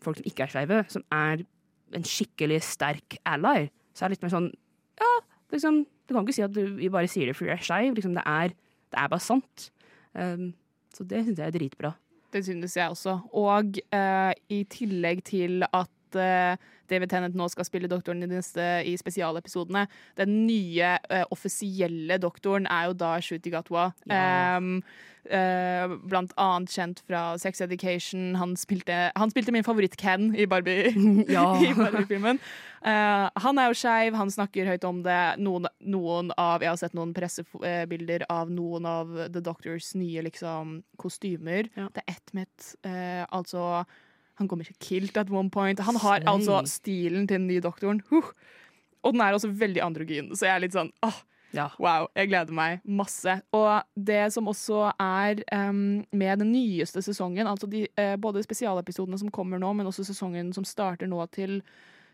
folk 0.00 0.16
som 0.16 0.28
ikke 0.28 0.42
er 0.42 0.54
skeive, 0.54 0.84
som 0.88 1.04
er 1.12 1.44
en 1.96 2.06
skikkelig 2.06 2.60
sterk 2.66 3.18
ally, 3.28 3.68
så 3.94 4.04
er 4.04 4.10
det 4.10 4.18
litt 4.18 4.26
mer 4.26 4.34
sånn 4.36 4.50
Ja, 5.00 5.10
liksom 5.54 5.84
Du 6.06 6.14
kan 6.14 6.24
ikke 6.24 6.36
si 6.36 6.44
at 6.44 6.54
du 6.54 6.62
vi 6.78 6.90
bare 6.92 7.10
sier 7.10 7.30
det 7.30 7.36
fordi 7.38 7.50
du 7.50 7.54
er 7.54 7.62
skeiv. 7.62 7.94
Liksom, 7.94 8.16
det, 8.16 8.24
det 8.90 8.98
er 8.98 9.10
bare 9.12 9.22
sant. 9.22 9.68
Um, 10.18 10.48
så 10.90 11.06
det 11.06 11.20
syns 11.22 11.38
jeg 11.38 11.46
er 11.46 11.54
dritbra. 11.54 11.92
Det 12.34 12.42
synes 12.46 12.74
jeg 12.76 12.90
også. 12.90 13.14
Og 13.38 13.78
uh, 13.94 14.32
i 14.50 14.64
tillegg 14.70 15.22
til 15.30 15.62
at 15.70 15.90
eh, 16.18 16.56
David 16.90 17.12
Tennant 17.12 17.36
nå 17.38 17.46
skal 17.52 17.66
spille 17.68 17.90
doktoren 17.90 18.24
i, 18.24 18.30
neste, 18.30 18.64
i 18.86 18.96
spesialepisodene, 18.98 19.86
den 20.18 20.40
nye 20.48 20.96
uh, 21.06 21.22
offisielle 21.30 22.18
doktoren 22.18 22.66
er 22.66 22.90
jo 22.90 22.96
da 22.98 23.12
Shuti 23.22 23.52
Gatwa. 23.52 23.92
Ja. 24.10 24.58
Um, 24.58 24.80
uh, 25.30 25.94
blant 26.10 26.34
annet 26.40 26.74
kjent 26.74 27.04
fra 27.06 27.36
Sex 27.38 27.62
Education. 27.62 28.34
Han 28.40 28.56
spilte, 28.58 28.98
han 29.14 29.30
spilte 29.30 29.54
min 29.54 29.66
favoritt-Ken 29.66 30.32
i 30.34 30.48
Barbie. 30.50 30.90
Barbie-filmen. 31.78 32.42
Eh, 32.80 33.26
han 33.44 33.58
er 33.60 33.68
jo 33.68 33.76
skeiv, 33.76 34.14
han 34.16 34.30
snakker 34.32 34.68
høyt 34.70 34.84
om 34.88 35.02
det. 35.04 35.20
Noen, 35.42 35.68
noen 35.84 36.32
av, 36.40 36.64
Jeg 36.64 36.72
har 36.72 36.80
sett 36.80 36.96
noen 36.96 37.12
pressebilder 37.16 38.24
av 38.32 38.52
noen 38.52 38.88
av 38.88 39.12
The 39.28 39.42
Doctors 39.44 39.92
nye 39.98 40.24
liksom, 40.24 40.80
kostymer. 41.00 41.68
Ja. 41.76 41.90
Det 41.92 42.04
er 42.06 42.14
ett 42.16 42.32
med 42.36 42.48
et 42.48 42.70
eh, 42.88 43.26
Altså 43.28 43.84
Han 44.40 44.48
går 44.48 44.62
med 44.62 44.70
kilt 44.80 45.16
at 45.20 45.30
one 45.30 45.52
point. 45.52 45.80
Han 45.84 45.98
har 46.00 46.22
Slay. 46.22 46.28
altså 46.32 46.62
stilen 46.66 47.28
til 47.28 47.36
den 47.38 47.48
nye 47.50 47.62
doktoren. 47.64 48.00
Huh. 48.10 48.32
Og 49.04 49.14
den 49.14 49.22
er 49.24 49.36
også 49.36 49.50
veldig 49.52 49.82
androgyn, 49.84 50.32
så 50.36 50.48
jeg 50.48 50.54
er 50.54 50.64
litt 50.64 50.76
sånn 50.76 50.92
åh, 51.06 51.20
Ja. 51.50 51.66
Wow, 51.82 52.06
jeg 52.14 52.28
gleder 52.30 52.54
meg 52.54 52.84
masse. 52.86 53.32
Og 53.56 53.82
det 53.98 54.28
som 54.30 54.46
også 54.46 54.92
er 55.02 55.40
um, 55.50 56.04
med 56.14 56.38
den 56.44 56.52
nyeste 56.52 57.02
sesongen, 57.02 57.48
altså 57.50 57.66
de, 57.66 57.88
uh, 57.98 58.14
både 58.22 58.44
spesialepisodene 58.46 59.18
som 59.18 59.32
kommer 59.34 59.58
nå, 59.58 59.72
men 59.74 59.88
også 59.90 60.04
sesongen 60.06 60.52
som 60.54 60.66
starter 60.68 61.10
nå 61.10 61.24
til, 61.34 61.58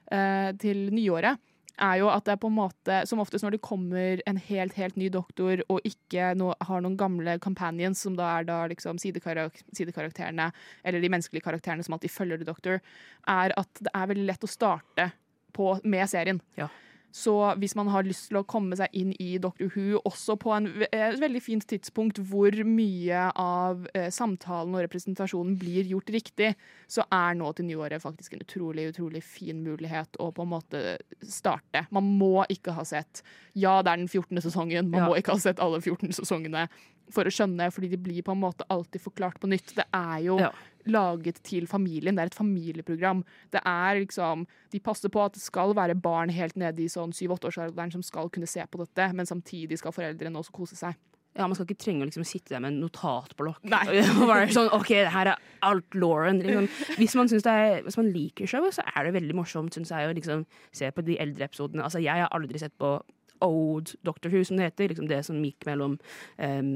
uh, 0.08 0.54
til 0.56 0.86
nyåret, 0.94 1.36
er 1.82 1.98
jo 2.00 2.08
at 2.10 2.24
det 2.26 2.34
er 2.34 2.40
på 2.40 2.50
en 2.50 2.56
måte, 2.56 3.00
som 3.08 3.20
oftest 3.22 3.44
når 3.44 3.56
det 3.56 3.64
kommer 3.64 4.22
en 4.28 4.40
helt, 4.48 4.76
helt 4.78 4.96
ny 5.00 5.10
doktor 5.12 5.62
og 5.72 5.84
ikke 5.86 6.32
no, 6.38 6.52
har 6.68 6.82
noen 6.84 6.96
gamle 7.00 7.36
companions, 7.42 8.00
som 8.06 8.16
da 8.18 8.30
er 8.38 8.48
da 8.48 8.62
liksom 8.70 9.00
sidekarak 9.02 9.60
sidekarakterene, 9.76 10.50
eller 10.84 11.04
de 11.04 11.12
menneskelige 11.12 11.44
karakterene 11.44 11.84
som 11.86 11.96
alltid 11.96 12.14
følger 12.14 12.40
The 12.40 12.48
Doctor, 12.48 12.80
er 13.28 13.54
at 13.56 13.82
det 13.82 13.92
er 13.92 14.10
veldig 14.12 14.26
lett 14.30 14.48
å 14.48 14.50
starte 14.50 15.10
på, 15.56 15.74
med 15.84 16.08
serien. 16.12 16.40
Ja. 16.58 16.70
Så 17.12 17.32
hvis 17.56 17.74
man 17.78 17.88
har 17.88 18.04
lyst 18.04 18.26
til 18.28 18.36
å 18.40 18.44
komme 18.44 18.76
seg 18.76 18.92
inn 18.92 19.12
i 19.22 19.38
Doctor 19.40 19.70
Who, 19.72 20.00
også 20.04 20.34
på 20.40 20.52
en, 20.52 20.66
et 20.90 21.16
veldig 21.20 21.40
fint 21.40 21.64
tidspunkt 21.70 22.18
hvor 22.28 22.52
mye 22.68 23.22
av 23.40 23.86
eh, 23.94 24.10
samtalen 24.12 24.74
og 24.76 24.82
representasjonen 24.84 25.54
blir 25.60 25.88
gjort 25.88 26.10
riktig, 26.12 26.50
så 26.92 27.06
er 27.12 27.38
nå 27.38 27.52
til 27.56 27.70
nyåret 27.70 28.02
faktisk 28.04 28.34
en 28.36 28.44
utrolig, 28.44 28.90
utrolig 28.92 29.22
fin 29.24 29.62
mulighet 29.64 30.18
å 30.20 30.28
på 30.36 30.44
en 30.44 30.52
måte 30.52 30.82
starte. 31.24 31.86
Man 31.94 32.10
må 32.18 32.44
ikke 32.52 32.76
ha 32.76 32.84
sett 32.84 33.22
Ja, 33.56 33.78
det 33.82 33.94
er 33.94 34.02
den 34.02 34.08
14. 34.12 34.42
sesongen, 34.44 34.90
man 34.90 35.00
Ja. 35.00 35.08
må 35.08 35.16
ikke 35.16 35.32
ha 35.32 35.40
sett 35.40 35.58
alle 35.64 35.80
14 35.80 36.12
sesongene. 36.12 36.66
For 37.12 37.28
å 37.28 37.32
skjønne, 37.32 37.68
fordi 37.72 37.90
de 37.92 37.98
blir 38.00 38.22
på 38.26 38.32
en 38.34 38.40
måte 38.42 38.66
alltid 38.72 39.02
forklart 39.04 39.38
på 39.42 39.50
nytt. 39.50 39.74
Det 39.76 39.84
er 39.94 40.22
jo 40.26 40.38
Ja. 40.40 40.50
laget 40.86 41.42
til 41.42 41.66
familien. 41.66 42.14
Det 42.16 42.22
er 42.22 42.26
et 42.26 42.34
familieprogram. 42.34 43.24
Det 43.50 43.60
er 43.64 44.00
liksom 44.04 44.46
De 44.70 44.78
passer 44.80 45.08
på 45.08 45.24
at 45.24 45.32
det 45.34 45.42
skal 45.42 45.72
være 45.74 45.94
barn 46.00 46.28
helt 46.30 46.56
nede 46.56 46.78
i 46.82 46.88
sånn 46.88 47.12
syv-åtteårsalderen 47.12 47.92
som 47.92 48.02
skal 48.02 48.28
kunne 48.28 48.46
se 48.46 48.60
på 48.66 48.78
dette, 48.78 49.12
men 49.14 49.26
samtidig 49.26 49.78
skal 49.78 49.92
foreldrene 49.92 50.36
også 50.36 50.52
kose 50.52 50.76
seg. 50.76 50.94
Ja, 51.36 51.46
Man 51.46 51.54
skal 51.54 51.66
ikke 51.66 51.84
trenge 51.84 52.02
å 52.02 52.06
liksom 52.08 52.24
sitte 52.24 52.48
der 52.54 52.60
med 52.60 52.72
en 52.72 52.80
notatblokk 52.80 53.62
Nei. 53.68 53.98
og 54.22 54.28
være 54.28 54.48
sånn 54.54 54.70
OK, 54.72 54.88
det 54.88 55.12
her 55.12 55.26
er 55.34 55.36
alt 55.62 55.94
Lauren. 55.94 56.40
Liksom. 56.40 56.68
Hvis, 56.96 57.14
man 57.14 57.26
er, 57.28 57.82
hvis 57.84 57.96
man 58.00 58.08
liker 58.12 58.46
showet, 58.46 58.72
så 58.78 58.82
er 58.96 59.04
det 59.04 59.12
veldig 59.20 59.34
morsomt 59.36 59.74
synes 59.76 59.90
jeg, 59.92 60.08
å 60.08 60.14
liksom 60.16 60.46
se 60.72 60.90
på 60.90 61.04
de 61.04 61.18
eldre 61.20 61.44
episodene. 61.44 61.84
Altså, 61.84 62.00
Jeg 62.02 62.22
har 62.24 62.32
aldri 62.32 62.58
sett 62.58 62.72
på 62.78 63.02
Old 63.44 63.94
Doctor 64.06 64.32
Who, 64.32 64.42
som 64.44 64.58
det 64.58 64.70
heter. 64.70 64.90
Liksom 64.92 65.08
det 65.10 65.20
som 65.26 65.42
gikk 65.44 65.66
mellom 65.68 65.96
um, 66.38 66.70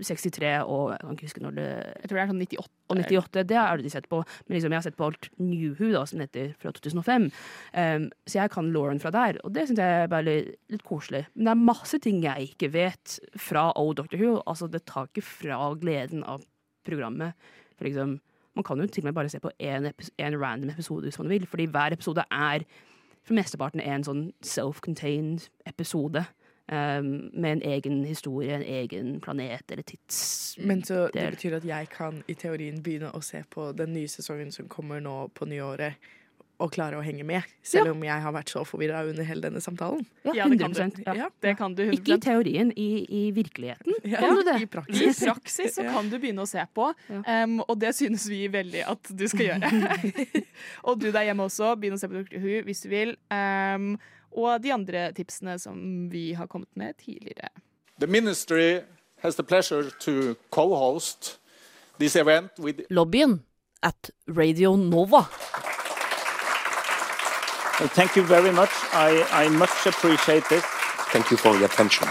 63 0.00 0.52
og 0.62 0.92
Jeg 0.92 1.02
kan 1.02 1.16
ikke 1.16 1.28
huske 1.28 1.44
når 1.44 1.56
det 1.58 1.68
Jeg 1.68 2.10
tror 2.10 2.18
det 2.18 2.22
er 2.22 2.32
sånn 2.32 2.42
98. 2.42 2.70
og 2.92 2.98
98, 3.00 3.44
det 3.48 3.58
har 3.58 3.80
de 3.80 3.92
sett 3.92 4.08
på. 4.10 4.22
Men 4.46 4.56
liksom, 4.56 4.74
jeg 4.74 4.80
har 4.82 4.86
sett 4.88 4.98
på 4.98 5.08
alt 5.08 5.30
New 5.40 5.76
Who, 5.78 5.92
da, 5.94 6.04
som 6.08 6.20
det 6.20 6.28
heter, 6.30 6.52
fra 6.60 6.74
2005. 6.76 7.28
Um, 7.72 8.08
så 8.28 8.42
jeg 8.42 8.54
kan 8.54 8.72
Lauren 8.74 9.02
fra 9.02 9.14
der, 9.14 9.40
og 9.42 9.54
det 9.56 9.68
syns 9.68 9.82
jeg 9.82 10.02
er 10.02 10.12
bare 10.12 10.26
litt, 10.28 10.58
litt 10.72 10.84
koselig. 10.86 11.24
Men 11.34 11.48
det 11.48 11.54
er 11.54 11.64
masse 11.72 12.02
ting 12.02 12.20
jeg 12.24 12.52
ikke 12.52 12.72
vet 12.74 13.18
fra 13.40 13.70
Old 13.80 13.98
Doctor 14.00 14.20
Who. 14.20 14.36
Altså, 14.46 14.68
det 14.70 14.84
tar 14.90 15.08
ikke 15.10 15.24
fra 15.26 15.72
gleden 15.80 16.24
av 16.28 16.44
programmet. 16.86 17.38
For 17.78 17.88
liksom, 17.88 18.18
man 18.56 18.66
kan 18.66 18.80
jo 18.80 18.86
til 18.86 19.04
og 19.04 19.10
med 19.10 19.16
bare 19.16 19.32
se 19.32 19.40
på 19.40 19.52
én 19.58 20.36
random 20.36 20.72
episode 20.72 21.08
hvis 21.08 21.18
man 21.22 21.30
vil, 21.32 21.46
fordi 21.48 21.70
hver 21.72 21.96
episode 21.96 22.24
er 22.28 22.66
for 23.22 23.34
mesteparten 23.38 23.80
er 23.80 23.94
en 23.94 24.06
sånn 24.06 24.22
self-contained 24.42 25.48
episode. 25.66 26.26
um, 26.72 27.30
med 27.34 27.52
en 27.52 27.62
egen 27.62 28.04
historie, 28.04 28.54
en 28.54 28.62
egen 28.62 29.20
planet 29.20 29.70
eller 29.70 29.82
tids... 29.82 30.56
Men 30.58 30.84
så 30.84 31.08
det 31.14 31.30
betyr 31.30 31.56
at 31.56 31.64
jeg 31.64 31.88
kan 31.88 32.22
i 32.28 32.34
teorien 32.34 32.82
begynne 32.82 33.10
å 33.12 33.20
se 33.20 33.42
på 33.50 33.72
den 33.76 33.92
nye 33.92 34.08
sesongen 34.08 34.52
som 34.52 34.68
kommer 34.68 35.00
nå 35.00 35.26
på 35.34 35.48
nyåret, 35.50 35.98
og 36.62 36.70
klare 36.72 36.96
å 36.98 37.02
henge 37.02 37.24
med, 37.26 37.42
selv 37.66 37.90
om 37.92 38.02
jeg 38.06 38.22
har 38.24 38.32
vært 38.34 38.52
så 38.54 38.62
forvirra 38.66 39.00
under 39.08 39.26
hele 39.26 39.42
denne 39.42 39.60
samtalen. 39.64 40.04
Ja, 40.24 40.32
Ja, 40.38 40.46
det 40.48 40.58
kan 40.62 40.72
du. 40.72 41.02
ja. 41.06 41.14
Ja. 41.18 41.28
Det 41.42 41.56
kan 41.58 41.74
du 41.74 41.82
100 41.88 41.96
Ikke 41.98 42.14
i 42.16 42.20
teorien, 42.22 42.70
i, 42.78 42.86
i 43.10 43.22
virkeligheten. 43.34 43.92
Ja, 44.06 44.20
Kan 44.22 44.36
du 44.38 44.42
det? 44.46 44.56
I 44.60 44.62
I 44.62 44.70
praksis. 44.76 45.20
praksis 45.26 45.74
så 45.74 45.82
kan 45.90 46.08
du 46.08 46.18
begynne 46.22 46.42
å 46.44 46.48
se 46.48 46.62
på, 46.74 46.92
Ja. 47.10 47.22
em, 47.26 47.58
og 47.66 47.78
det 47.82 47.92
synes 47.98 48.28
vi 48.30 48.46
veldig 48.48 48.84
at 48.88 49.10
du 49.10 49.26
skal 49.28 49.46
gjøre. 49.50 49.72
og 50.86 50.98
du 51.02 51.10
der 51.12 51.28
hjemme 51.28 51.44
også, 51.50 51.74
begynn 51.76 51.98
å 51.98 52.00
se 52.00 52.08
på 52.08 52.22
Dr. 52.22 52.38
Who 52.38 52.62
hvis 52.68 52.82
du 52.86 52.88
vil. 52.94 53.16
Um, 53.34 53.98
og 54.32 54.62
de 54.64 54.72
andre 54.72 55.10
tipsene 55.12 55.58
som 55.60 56.08
vi 56.12 56.32
har 56.38 56.46
kommet 56.48 56.70
med 56.78 56.96
tidligere. 57.02 57.50
The 57.98 58.06
ministry 58.06 58.80
has 59.22 59.36
the 59.36 59.44
pleasure 59.44 59.90
to 60.06 60.34
co-host 60.50 61.38
this 61.98 62.16
event 62.16 62.50
with 62.58 62.80
Lobbyen 62.90 63.40
at 63.82 64.10
Radio 64.26 64.74
Nova. 64.76 65.26
Well, 67.82 67.90
thank 67.90 68.14
you 68.14 68.22
very 68.22 68.52
much. 68.52 68.70
I, 68.92 69.26
I 69.32 69.48
much 69.48 69.86
appreciate 69.86 70.44
this. 70.48 70.62
Thank 71.10 71.32
you 71.32 71.36
for 71.36 71.50
your 71.56 71.64
attention. 71.64 72.06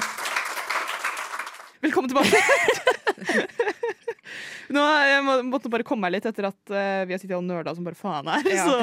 Velkommen 1.80 2.11
tilbake! 2.11 2.41
Nå, 4.76 4.84
jeg 5.07 5.22
må, 5.24 5.38
måtte 5.47 5.72
bare 5.72 5.88
komme 5.88 6.03
meg 6.09 6.17
litt 6.17 6.28
etter 6.28 6.49
at 6.49 6.74
uh, 6.76 7.05
vi 7.07 7.15
har 7.15 7.24
sittet 7.24 7.38
og 7.38 7.47
nerda 7.47 7.72
som 7.78 7.88
bare 7.88 7.95
faen 7.95 8.28
her. 8.34 8.51
Ja. 8.51 8.67
Så 8.67 8.76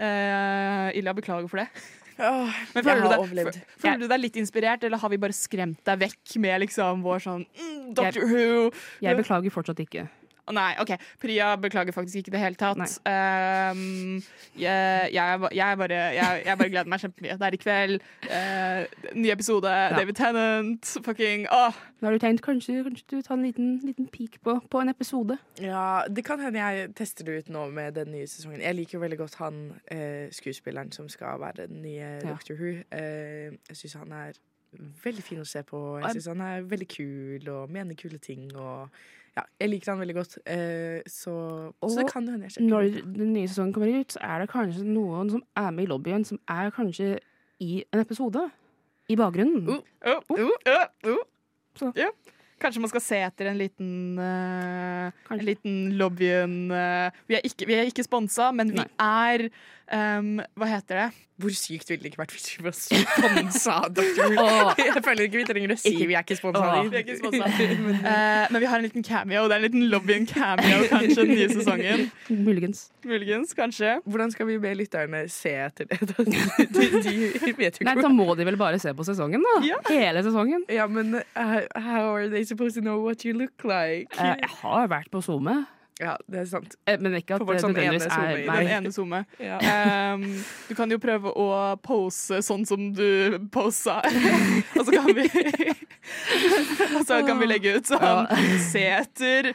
uh, 0.00 0.88
Ilja, 0.96 1.12
beklager 1.20 1.52
for 1.52 1.60
det. 1.60 1.68
Oh, 2.16 2.48
Men 2.72 2.80
jeg 2.80 2.88
føler, 2.88 3.04
du 3.04 3.36
deg, 3.42 3.62
føler 3.84 4.02
du 4.06 4.08
deg 4.08 4.24
litt 4.24 4.40
inspirert, 4.40 4.88
eller 4.88 5.04
har 5.04 5.12
vi 5.12 5.20
bare 5.20 5.36
skremt 5.36 5.84
deg 5.84 6.00
vekk 6.06 6.38
med 6.46 6.64
liksom 6.64 7.04
vår 7.04 7.26
sånn 7.28 7.44
mm, 7.44 7.88
Doctor 8.00 8.24
Who? 8.32 8.72
Jeg 9.04 9.20
beklager 9.20 9.52
fortsatt 9.52 9.84
ikke. 9.84 10.08
Å, 10.44 10.52
Nei, 10.52 10.74
OK. 10.82 10.92
Priya 11.22 11.54
beklager 11.60 11.94
faktisk 11.96 12.20
ikke 12.20 12.32
i 12.32 12.34
det 12.34 12.42
hele 12.42 12.58
tatt. 12.60 12.98
Um, 13.08 14.20
jeg, 14.60 15.10
jeg, 15.14 15.40
jeg, 15.56 15.78
bare, 15.80 16.00
jeg, 16.18 16.42
jeg 16.44 16.58
bare 16.60 16.72
gleder 16.74 16.90
meg 16.92 17.00
kjempemye. 17.00 17.36
Det 17.40 17.48
er 17.48 17.56
i 17.56 17.60
kveld. 17.62 18.06
Uh, 18.28 19.10
ny 19.16 19.32
episode. 19.32 19.74
David 19.96 20.20
Tennant. 20.20 20.94
Fucking 21.06 21.48
åh. 21.52 21.80
Da 22.00 22.10
har 22.10 22.18
du 22.18 22.20
tenkt 22.20 22.44
kanskje, 22.44 22.82
kanskje 22.84 23.06
du 23.08 23.22
tar 23.24 23.38
en 23.38 23.46
liten, 23.46 23.78
liten 23.86 24.08
peak 24.12 24.36
på, 24.44 24.58
på 24.70 24.80
en 24.84 24.92
episode. 24.92 25.38
Ja, 25.62 26.04
det 26.10 26.26
kan 26.28 26.42
hende 26.44 26.60
jeg 26.60 26.90
tester 26.98 27.24
det 27.24 27.38
ut 27.38 27.52
nå 27.54 27.70
med 27.72 27.96
den 27.96 28.12
nye 28.12 28.28
sesongen. 28.28 28.60
Jeg 28.60 28.76
liker 28.76 28.98
jo 28.98 29.04
veldig 29.06 29.20
godt 29.22 29.38
han 29.40 29.62
eh, 29.88 30.28
skuespilleren 30.34 30.92
som 30.92 31.08
skal 31.08 31.40
være 31.40 31.70
den 31.70 31.80
nye 31.86 32.02
Ja. 32.04 32.28
Doctor 32.28 32.58
Who. 32.60 32.74
Eh, 32.92 33.56
jeg 33.70 33.80
syns 33.80 33.96
han 34.02 34.12
er 34.12 34.36
veldig 35.04 35.24
fin 35.24 35.40
å 35.40 35.48
se 35.48 35.62
på. 35.66 35.80
Jeg 36.02 36.18
syns 36.18 36.30
han 36.34 36.44
er 36.44 36.68
veldig 36.68 36.88
kul 36.90 37.48
og 37.54 37.72
mener 37.72 37.96
kule 37.98 38.18
ting. 38.22 38.50
Og 38.56 38.90
ja, 39.34 39.42
jeg 39.60 39.70
liker 39.72 39.92
han 39.92 40.00
veldig 40.00 40.14
godt. 40.14 40.36
Eh, 40.46 41.00
så, 41.10 41.34
så 41.82 41.94
det 41.98 42.06
kan 42.12 42.28
hende 42.28 42.46
jeg 42.46 42.54
sjekker 42.54 42.68
Når 42.70 43.00
den 43.16 43.32
nye 43.34 43.48
sesongen 43.50 43.72
kommer 43.74 43.90
ut, 43.90 44.14
så 44.14 44.22
er 44.22 44.44
det 44.44 44.50
kanskje 44.52 44.84
noen 44.86 45.32
som 45.32 45.42
er 45.58 45.72
med 45.74 45.88
i 45.88 45.90
lobbyen, 45.90 46.26
som 46.28 46.38
er 46.48 46.70
kanskje 46.74 47.16
i 47.64 47.82
en 47.92 48.02
episode. 48.02 48.44
I 49.10 49.16
bakgrunnen. 49.20 49.66
Uh. 49.68 49.82
uh, 50.06 50.22
uh, 50.30 50.54
uh, 50.70 51.10
uh. 51.10 51.24
Så. 51.74 51.90
Ja. 51.98 52.12
Kanskje 52.62 52.80
man 52.80 52.90
skal 52.92 53.02
se 53.02 53.18
etter 53.26 53.50
en 53.50 53.58
liten 53.58 53.90
uh, 54.16 55.10
En 55.34 55.42
liten 55.42 55.96
lobbyen 55.98 56.54
uh, 56.70 57.10
vi, 57.28 57.36
er 57.36 57.42
ikke, 57.44 57.66
vi 57.68 57.76
er 57.76 57.90
ikke 57.90 58.06
sponsa, 58.06 58.52
men 58.54 58.70
vi 58.70 58.78
Nei. 58.78 58.86
er 59.02 59.48
um, 60.20 60.38
Hva 60.54 60.70
heter 60.70 61.02
det? 61.02 61.08
Hvor 61.34 61.50
sykt 61.50 61.88
ville 61.90 62.04
det 62.04 62.12
ikke 62.12 62.20
vært 62.20 62.32
hvis 62.36 62.44
vi 62.54 62.62
var 62.62 62.74
sponsa 62.78 63.72
Doctor 63.96 64.28
Who? 64.30 64.44
Jeg 64.78 65.02
føler 65.02 65.26
ikke 65.26 65.40
vi 65.40 65.46
trenger 65.48 65.72
å 65.74 65.76
si 65.82 65.94
vi 66.06 66.14
er 66.14 66.22
ikke 66.22 66.36
sponsa. 66.38 66.68
Sponsa. 67.18 67.48
Eh, 68.04 68.50
men 68.52 68.60
vi 68.60 68.68
har 68.68 68.78
en 68.78 68.84
liten 68.84 69.02
cameo. 69.06 69.46
Det 69.48 69.56
er 69.56 69.62
en 69.62 69.64
liten 69.64 69.86
lobbyen-cameo 69.90 70.84
kanskje 70.90 71.16
den 71.24 71.30
nye 71.32 71.46
sesongen. 71.50 72.02
Muligens. 72.28 72.84
Muligens, 73.08 73.54
kanskje. 73.56 73.96
Hvordan 74.04 74.32
skal 74.34 74.48
vi 74.48 74.58
be 74.62 74.74
lytterne 74.76 75.24
se 75.32 75.54
etter 75.64 75.88
det? 75.90 75.98
De, 76.14 76.84
de 77.00 77.54
vet 77.56 77.78
jo 77.78 77.86
Nei, 77.86 77.94
ikke 77.96 78.04
da 78.04 78.10
må 78.12 78.26
de 78.38 78.46
vel 78.46 78.58
bare 78.60 78.78
se 78.82 78.92
på 78.96 79.06
sesongen, 79.06 79.42
da. 79.44 79.54
Ja. 79.66 79.78
Hele 79.88 80.22
sesongen. 80.26 80.64
Ja, 80.72 80.86
men 80.90 81.18
uh, 81.18 81.54
how 81.74 82.12
are 82.14 82.28
they 82.30 82.44
supposed 82.44 82.78
to 82.78 82.84
know 82.84 83.00
what 83.04 83.24
you 83.24 83.34
look 83.36 83.64
like? 83.66 84.14
Uh, 84.18 84.34
jeg 84.38 84.50
har 84.60 84.88
vært 84.92 85.10
på 85.12 85.22
SoMe, 85.24 85.64
Ja, 86.00 86.16
det 86.26 86.40
er 86.40 86.46
sant. 86.50 86.74
eh, 86.90 86.98
men 86.98 87.14
ikke 87.20 87.36
at 87.36 87.44
det 87.46 87.60
sånn 87.62 87.70
nødvendigvis 87.70 88.08
er 88.10 88.30
i 88.40 88.46
Den 88.48 88.70
ene 88.78 88.90
zoome. 88.94 89.20
Ja. 89.38 89.60
Um, 90.14 90.24
du 90.68 90.74
kan 90.74 90.90
jo 90.90 90.98
prøve 90.98 91.30
å 91.30 91.46
pose 91.84 92.40
sånn 92.42 92.64
som 92.66 92.88
du 92.96 93.38
posa, 93.54 94.00
og 94.76 94.82
så 94.82 94.90
kan 94.90 95.06
vi 95.14 95.28
Og 96.98 97.06
så 97.06 97.20
kan 97.26 97.38
vi 97.40 97.46
legge 97.48 97.76
ut 97.78 97.88
sånn 97.88 98.26
Se 98.66 98.82
etter 98.98 99.52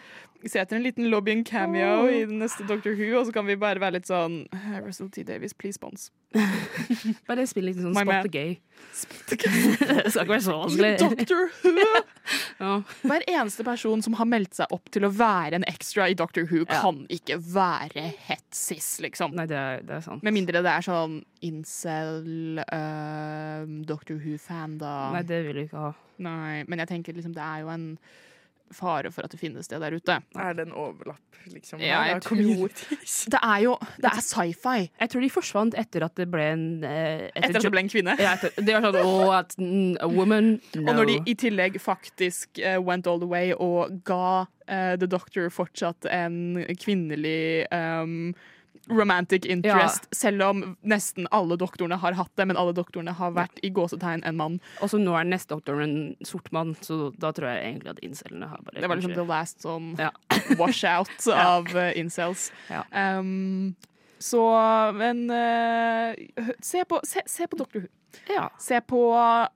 Se 0.47 0.59
etter 0.61 0.77
en 0.77 0.83
liten 0.85 1.09
lobbying 1.11 1.41
cameo 1.43 2.05
i 2.07 2.21
den 2.25 2.37
neste 2.39 2.63
Doctor 2.67 2.93
Who, 2.95 3.09
og 3.19 3.25
så 3.27 3.33
kan 3.35 3.43
vi 3.49 3.57
bare 3.59 3.81
være 3.81 3.97
litt 3.97 4.07
sånn 4.07 4.45
Russell 4.85 5.09
T. 5.11 5.25
Davis, 5.27 5.51
please 5.53 5.75
spons. 5.75 6.05
Bare 7.27 7.43
spill 7.49 7.65
litt 7.67 7.79
sånn 7.81 7.91
My 7.91 8.05
man. 8.07 8.21
spot 8.21 8.29
the 8.29 8.31
gay. 8.31 8.53
det 9.29 10.11
skal 10.13 10.23
ikke 10.23 10.31
være 10.31 10.45
så 10.45 10.55
vanskelig. 10.61 10.93
Doctor 11.01 11.51
Who! 11.63 11.75
Ja. 12.59 12.73
Hver 13.07 13.23
eneste 13.31 13.63
person 13.65 14.01
som 14.05 14.13
har 14.19 14.27
meldt 14.29 14.57
seg 14.59 14.71
opp 14.75 14.89
til 14.93 15.05
å 15.07 15.09
være 15.15 15.57
en 15.57 15.65
extra 15.67 16.09
i 16.11 16.15
Doctor 16.19 16.43
Who, 16.49 16.61
Ja. 16.67 16.81
kan 16.83 17.01
ikke 17.09 17.39
være 17.39 18.03
het 18.27 18.43
cis, 18.53 18.97
liksom. 19.01 19.33
Nei, 19.39 19.47
det 19.49 19.57
er, 19.57 19.81
det 19.87 19.95
er 19.97 20.03
sant. 20.05 20.23
Med 20.27 20.35
mindre 20.35 20.61
det 20.63 20.71
er 20.71 20.85
sånn 20.85 21.21
incel, 21.47 22.59
uh, 22.67 23.63
Doctor 23.89 24.19
Who-fan, 24.19 24.77
da. 24.83 24.93
Nei, 25.15 25.23
det 25.27 25.39
vil 25.47 25.55
du 25.61 25.63
ikke 25.65 25.85
ha. 25.87 25.93
Nei, 26.21 26.63
men 26.67 26.83
jeg 26.83 26.91
tenker 26.91 27.15
liksom 27.17 27.33
det 27.35 27.43
er 27.47 27.63
jo 27.63 27.71
en 27.73 27.87
fare 28.75 29.11
for 29.13 29.25
at 29.25 29.33
det 29.33 29.39
finnes 29.41 29.69
det 29.71 29.79
der 29.81 29.95
ute. 29.95 30.19
Er 30.35 30.57
det 30.57 30.67
en 30.67 30.75
overlapp, 30.77 31.39
liksom? 31.49 31.81
Ja, 31.83 32.01
jeg 32.09 32.21
tror. 32.25 32.75
Det 33.33 33.39
er 33.41 33.59
jo 33.63 33.75
Det 33.97 34.09
er 34.09 34.21
sci-fi. 34.23 34.89
Jeg 34.99 35.11
tror 35.11 35.23
de 35.23 35.29
forsvant 35.33 35.77
etter 35.79 36.05
at 36.05 36.15
det 36.19 36.27
ble 36.31 36.45
en 36.53 36.67
Etter, 36.83 37.31
Etter 37.41 37.59
at 37.59 37.67
det 37.67 37.73
ble 37.73 37.83
en 37.83 37.91
kvinne. 37.91 38.15
Ja, 38.19 38.35
etter, 38.37 38.53
det 38.57 38.75
var 38.75 38.85
sånn 38.87 38.99
oh, 39.01 39.33
at, 39.35 39.55
A 40.03 40.09
woman? 40.09 40.53
No. 40.75 40.85
Og 40.89 41.01
når 41.01 41.11
de 41.11 41.17
i 41.31 41.35
tillegg 41.39 41.79
faktisk 41.81 42.61
uh, 42.61 42.77
went 42.83 43.09
all 43.09 43.21
the 43.21 43.29
way 43.29 43.53
og 43.55 43.99
ga 44.07 44.45
uh, 44.45 44.95
The 44.99 45.09
Doctor 45.09 45.49
fortsatt 45.53 46.07
en 46.11 46.61
kvinnelig 46.79 47.67
um, 47.73 48.33
romantic 48.89 49.45
interest, 49.45 50.07
selv 50.15 50.41
om 50.43 50.63
nesten 50.83 51.27
alle 51.31 51.57
doktorene 51.61 51.97
har 52.01 52.17
hatt 52.17 52.31
det, 52.35 52.47
men 52.49 52.57
alle 52.57 52.73
doktorene 52.73 53.13
har 53.15 53.31
vært 53.35 53.59
i 53.63 53.69
gåsetegn 53.73 54.23
en 54.25 54.37
mann. 54.39 54.59
Og 54.81 54.89
så 54.91 54.99
nå 55.01 55.13
er 55.19 55.27
neste 55.29 55.53
doktor 55.55 55.81
en 55.83 56.15
sort 56.25 56.49
mann, 56.55 56.75
så 56.81 57.11
da 57.21 57.31
tror 57.35 57.51
jeg 57.53 57.65
egentlig 57.73 57.93
at 57.93 58.01
incelene 58.05 58.49
har 58.49 58.63
bare 58.65 58.81
Det 58.81 58.89
var 58.89 58.97
liksom 58.99 59.13
kanskje- 59.13 59.21
the 59.23 59.29
last 59.29 59.61
sånn 59.61 59.93
Ja. 59.99 60.09
washout 60.61 61.27
av 61.33 61.69
uh, 61.75 61.91
incels. 61.97 62.51
Ja. 62.69 62.83
Um, 62.91 63.75
så, 64.19 64.41
men 64.99 65.29
uh, 65.31 66.11
se, 66.59 66.83
på, 66.85 66.99
se, 67.07 67.21
se 67.25 67.47
på 67.47 67.55
Doctor 67.61 67.85
Who. 67.85 67.87
Ja. 68.27 68.49
Se 68.59 68.81
på, 68.81 68.99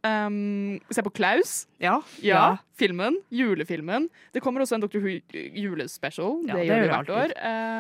um, 0.06 0.80
se 0.94 1.04
på 1.04 1.10
Klaus. 1.10 1.68
Ja. 1.82 1.98
Ja, 2.22 2.58
filmen. 2.78 3.18
Julefilmen. 3.34 4.10
Det 4.32 4.44
kommer 4.46 4.62
også 4.64 4.78
en 4.78 4.86
Dr. 4.86 5.02
Who 5.04 5.18
julespecial. 5.34 6.44
Ja, 6.48 6.54
det, 6.56 6.62
det 6.62 6.68
gjør 6.70 6.86
det 6.86 6.94
hvert 6.94 7.10
år. 7.18 7.34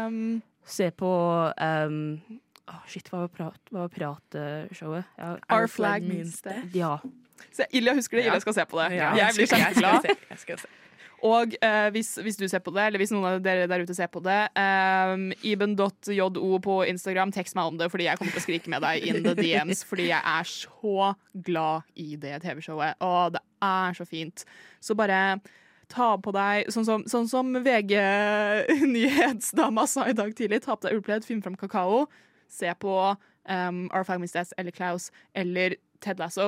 Um, 0.08 0.41
Se 0.66 0.91
på 0.95 1.09
um, 1.53 1.97
oh 2.72 2.86
Shit, 2.88 3.09
hva 3.11 3.26
var 3.26 3.34
prat, 3.34 3.59
hva 3.72 3.86
var 3.86 3.91
pratshowet? 3.93 5.09
Ja, 5.18 5.36
Our 5.51 5.68
Flag 5.68 6.05
Means 6.07 6.41
Death. 6.45 6.72
Ja. 6.78 6.97
Se, 7.51 7.68
Ilja 7.76 7.95
husker 7.97 8.18
det. 8.18 8.28
Ja. 8.28 8.32
Ilja 8.34 8.45
skal 8.45 8.55
se 8.59 8.66
på 8.70 8.80
det. 8.80 8.93
Ja, 8.95 9.11
jeg 9.18 9.36
blir 9.36 9.47
jeg 9.47 9.59
kjempeglad. 9.59 10.09
jeg 10.30 10.41
skal 10.45 10.64
se. 10.64 10.72
Og 11.24 11.53
eh, 11.64 11.89
hvis, 11.95 12.18
hvis 12.20 12.36
du 12.36 12.43
ser 12.51 12.59
på 12.59 12.74
det, 12.76 12.84
eller 12.84 12.99
hvis 12.99 13.14
noen 13.16 13.30
av 13.30 13.43
dere 13.43 13.68
der 13.72 13.86
ute 13.86 13.95
ser 13.95 14.09
på 14.11 14.20
det, 14.26 14.39
um, 14.59 15.30
iben.jo 15.47 16.49
på 16.66 16.76
Instagram, 16.91 17.32
tekst 17.32 17.55
meg 17.55 17.70
om 17.72 17.78
det, 17.80 17.88
fordi 17.93 18.09
jeg 18.09 18.20
kommer 18.20 18.36
til 18.36 18.41
å 18.41 18.43
skrike 18.43 18.74
med 18.74 18.84
deg 18.84 19.07
in 19.07 19.22
the 19.24 19.36
DMs. 19.38 19.86
Fordi 19.88 20.09
jeg 20.09 20.20
er 20.20 20.49
så 20.49 21.14
glad 21.47 21.88
i 21.95 22.18
det 22.20 22.41
TV-showet. 22.43 22.99
Og 23.07 23.38
det 23.38 23.43
er 23.64 23.95
så 23.95 24.07
fint. 24.07 24.43
Så 24.84 24.97
bare 24.99 25.39
ta 25.92 26.14
på 26.22 26.32
deg 26.36 26.72
Sånn 26.74 26.86
som, 26.88 27.04
sånn 27.10 27.28
som 27.30 27.46
VG-nyhetsdama 27.66 29.84
sa 29.90 30.02
i 30.10 30.18
dag 30.18 30.32
tidlig, 30.38 30.64
ta 30.66 30.72
på 30.76 30.84
deg 30.88 30.94
ullpledd, 31.00 31.28
finn 31.28 31.44
fram 31.44 31.58
kakao. 31.60 31.98
Se 32.52 32.70
på 32.80 32.94
um, 33.50 33.80
Our 33.92 34.04
Five 34.08 34.20
Minutes 34.22 34.52
eller 34.58 34.72
Klaus 34.76 35.04
eller 35.34 35.70
Ted 36.04 36.18
Lasso. 36.20 36.48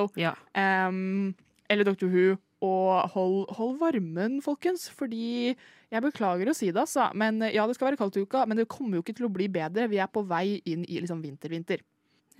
Um, 0.54 1.34
eller 1.68 1.84
Dr. 1.84 2.06
Who. 2.12 2.26
Og 2.64 3.10
hold, 3.12 3.50
hold 3.58 3.74
varmen, 3.82 4.38
folkens, 4.42 4.88
fordi 4.88 5.54
jeg 5.92 6.02
beklager 6.02 6.48
å 6.48 6.54
si 6.56 6.70
det, 6.70 6.80
altså. 6.86 7.10
Men 7.14 7.40
ja, 7.52 7.66
det 7.68 7.74
skal 7.76 7.86
være 7.90 8.00
kaldt 8.00 8.16
i 8.16 8.24
uka, 8.24 8.46
men 8.48 8.56
det 8.58 8.72
kommer 8.72 8.96
jo 8.96 9.02
ikke 9.04 9.16
til 9.18 9.28
å 9.28 9.34
bli 9.34 9.46
bedre. 9.52 9.90
Vi 9.92 9.98
er 10.00 10.08
på 10.10 10.20
vei 10.26 10.62
inn 10.64 10.82
i 10.88 11.00
liksom 11.02 11.20
vinter-vinter. 11.24 11.78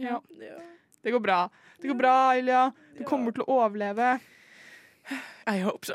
Ja. 0.00 0.16
Det 1.02 1.10
går 1.14 1.22
bra. 1.22 1.48
Det 1.80 1.88
går 1.88 1.98
bra, 2.00 2.16
Ilja. 2.38 2.62
Du 2.96 3.04
kommer 3.06 3.30
til 3.36 3.42
å 3.44 3.60
overleve. 3.60 4.16
I 5.46 5.60
hope 5.62 5.86
so. 5.86 5.94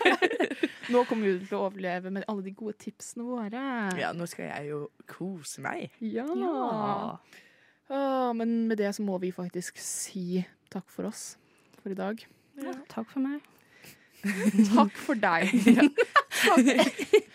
Nå 0.92 1.04
kommer 1.06 1.30
du 1.30 1.44
til 1.46 1.54
å 1.54 1.66
overleve 1.68 2.10
med 2.10 2.24
alle 2.30 2.42
de 2.48 2.54
gode 2.56 2.74
tipsene 2.82 3.22
våre. 3.22 3.60
Ja, 4.00 4.10
nå 4.16 4.26
skal 4.26 4.48
jeg 4.48 4.72
jo 4.72 4.80
kose 5.10 5.62
meg. 5.62 5.92
Ja. 6.02 6.24
Ja. 6.26 7.20
Åh, 7.90 8.32
men 8.38 8.66
med 8.70 8.80
det 8.82 8.90
så 8.96 9.04
må 9.06 9.18
vi 9.22 9.30
faktisk 9.34 9.78
si 9.82 10.42
takk 10.70 10.90
for 10.90 11.06
oss 11.10 11.36
for 11.78 11.94
i 11.94 11.98
dag. 11.98 12.22
Takk 12.90 13.06
for 13.12 13.22
meg. 13.22 13.38
Takk 14.74 14.98
for 15.00 15.16
deg. 15.18 15.54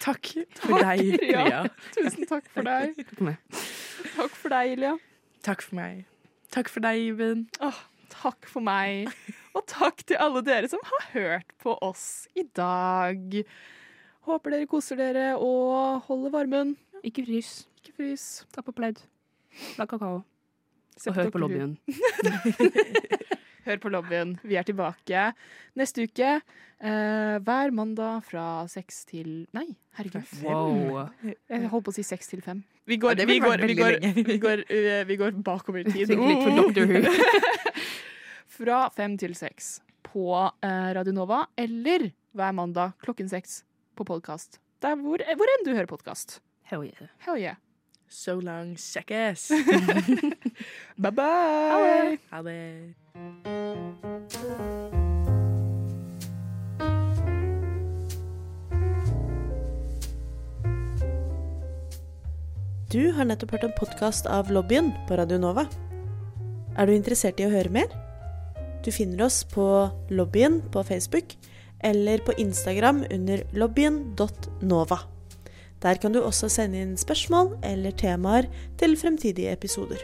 Takk 0.03 0.30
for 0.59 0.84
deg, 0.84 1.15
Priya. 1.21 1.63
Tusen 1.95 2.28
takk 2.30 2.51
for 2.51 2.67
deg. 2.67 2.93
Takk 2.99 3.15
for. 3.17 3.39
Takk 4.15 4.38
for 4.43 4.53
deg, 4.53 4.76
Ilja. 4.76 4.93
Takk 5.47 5.63
for 5.65 5.80
meg. 5.80 6.03
Takk 6.53 6.69
for 6.71 6.86
deg, 6.86 7.01
Iben. 7.09 7.47
Åh, 7.65 7.82
takk 8.13 8.47
for 8.51 8.63
meg. 8.65 9.09
Og 9.56 9.64
takk 9.72 10.03
til 10.08 10.20
alle 10.20 10.41
dere 10.45 10.68
som 10.72 10.82
har 10.84 11.06
hørt 11.14 11.53
på 11.64 11.76
oss 11.86 12.28
i 12.36 12.43
dag. 12.58 13.39
Håper 14.28 14.56
dere 14.56 14.68
koser 14.70 14.99
dere 14.99 15.28
og 15.39 16.01
holder 16.10 16.34
varmen. 16.34 16.76
Ikke 17.06 17.24
frys. 17.28 17.66
Ikke 17.80 17.95
frys. 17.99 18.26
Ta 18.51 18.64
på 18.66 18.74
pledd. 18.76 18.99
Lag 19.80 19.88
kakao. 19.91 20.24
Se 20.99 21.12
Og 21.12 21.18
hør 21.20 21.32
på 21.32 21.41
lobbyen. 21.43 21.78
Hør 23.66 23.80
på 23.82 23.89
lobbyen. 23.89 24.36
Vi 24.45 24.56
er 24.60 24.64
tilbake 24.68 25.22
neste 25.76 26.06
uke. 26.06 26.36
eh, 26.86 27.38
hver 27.41 27.72
mandag 27.74 28.22
fra 28.28 28.68
seks 28.70 29.06
til 29.10 29.47
Nei, 29.56 29.66
herregud. 29.97 30.28
Wow. 30.43 31.08
Jeg 31.49 31.72
holdt 31.72 31.88
på 31.88 31.93
å 31.93 31.95
si 31.95 32.06
seks 32.06 32.30
til 32.30 32.43
fem. 32.45 32.62
Vi 32.86 32.99
går, 33.01 33.18
Ja, 33.18 33.26
vi 33.26 33.39
går, 33.41 33.66
vi 33.66 33.74
går, 33.80 33.97
vi 34.28 34.38
går, 34.38 34.62
uh, 34.70 35.08
vi 35.10 35.16
går 35.18 35.32
bakover 35.41 35.82
i 35.82 35.84
tid. 35.89 36.06
Sikkert 36.12 36.30
litt 36.30 36.43
for 36.45 36.53
Doctor 36.62 36.86
Who. 36.86 37.01
Fra 38.56 38.86
fem 38.95 39.18
til 39.20 39.34
seks 39.36 39.82
på 40.06 40.30
eh, 40.64 40.91
Radio 40.95 41.12
Nova, 41.12 41.41
eller 41.60 42.06
hver 42.32 42.53
mandag 42.56 42.93
klokken 43.03 43.28
seks 43.28 43.66
på 43.99 44.06
podkast. 44.08 44.62
Hvor, 44.80 45.20
hvor 45.20 45.51
enn 45.51 45.66
du 45.66 45.74
hører 45.74 45.89
podkast. 45.89 46.38
Hell 46.64 46.86
yeah. 46.88 47.10
Hell 47.26 47.36
yeah. 47.41 47.58
So 48.08 48.38
long, 48.39 48.78
shackers. 48.80 49.49
Bye 51.03 51.12
bye! 51.12 52.16
Ha 52.32 52.41
det. 52.47 52.95
Du 62.93 63.12
har 63.12 63.28
nettopp 63.28 63.58
hørt 63.58 63.68
en 63.68 63.76
podkast 63.76 64.32
av 64.32 64.47
Lobbyen 64.47 64.93
på 65.10 65.20
Radio 65.20 65.41
Nova. 65.43 65.68
Er 66.80 66.88
du 66.88 66.95
interessert 66.95 67.43
i 67.43 67.49
å 67.49 67.51
høre 67.51 67.74
mer? 67.82 68.05
Du 68.86 68.91
finner 68.93 69.25
oss 69.25 69.41
på 69.49 69.65
Lobbyen 70.13 70.61
på 70.71 70.83
Facebook 70.86 71.33
eller 71.83 72.21
på 72.25 72.36
Instagram 72.38 73.03
under 73.11 73.41
lobbyen.nova. 73.57 74.99
Der 75.81 75.97
kan 76.01 76.13
du 76.13 76.21
også 76.21 76.49
sende 76.49 76.81
inn 76.81 76.93
spørsmål 76.97 77.55
eller 77.65 77.93
temaer 77.97 78.47
til 78.79 78.95
fremtidige 78.97 79.53
episoder. 79.53 80.01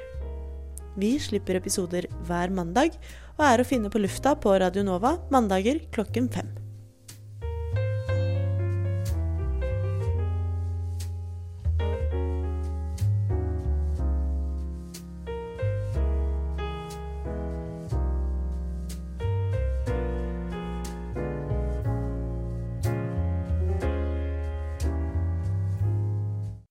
Vi 0.97 1.15
slipper 1.21 1.61
episoder 1.61 2.09
hver 2.27 2.51
mandag 2.53 2.97
og 3.37 3.45
er 3.47 3.61
å 3.61 3.67
finne 3.67 3.93
på 3.93 4.01
lufta 4.01 4.35
på 4.35 4.57
Radio 4.59 4.83
Nova 4.85 5.15
mandager 5.31 5.79
klokken 5.93 6.27
fem. 6.33 6.49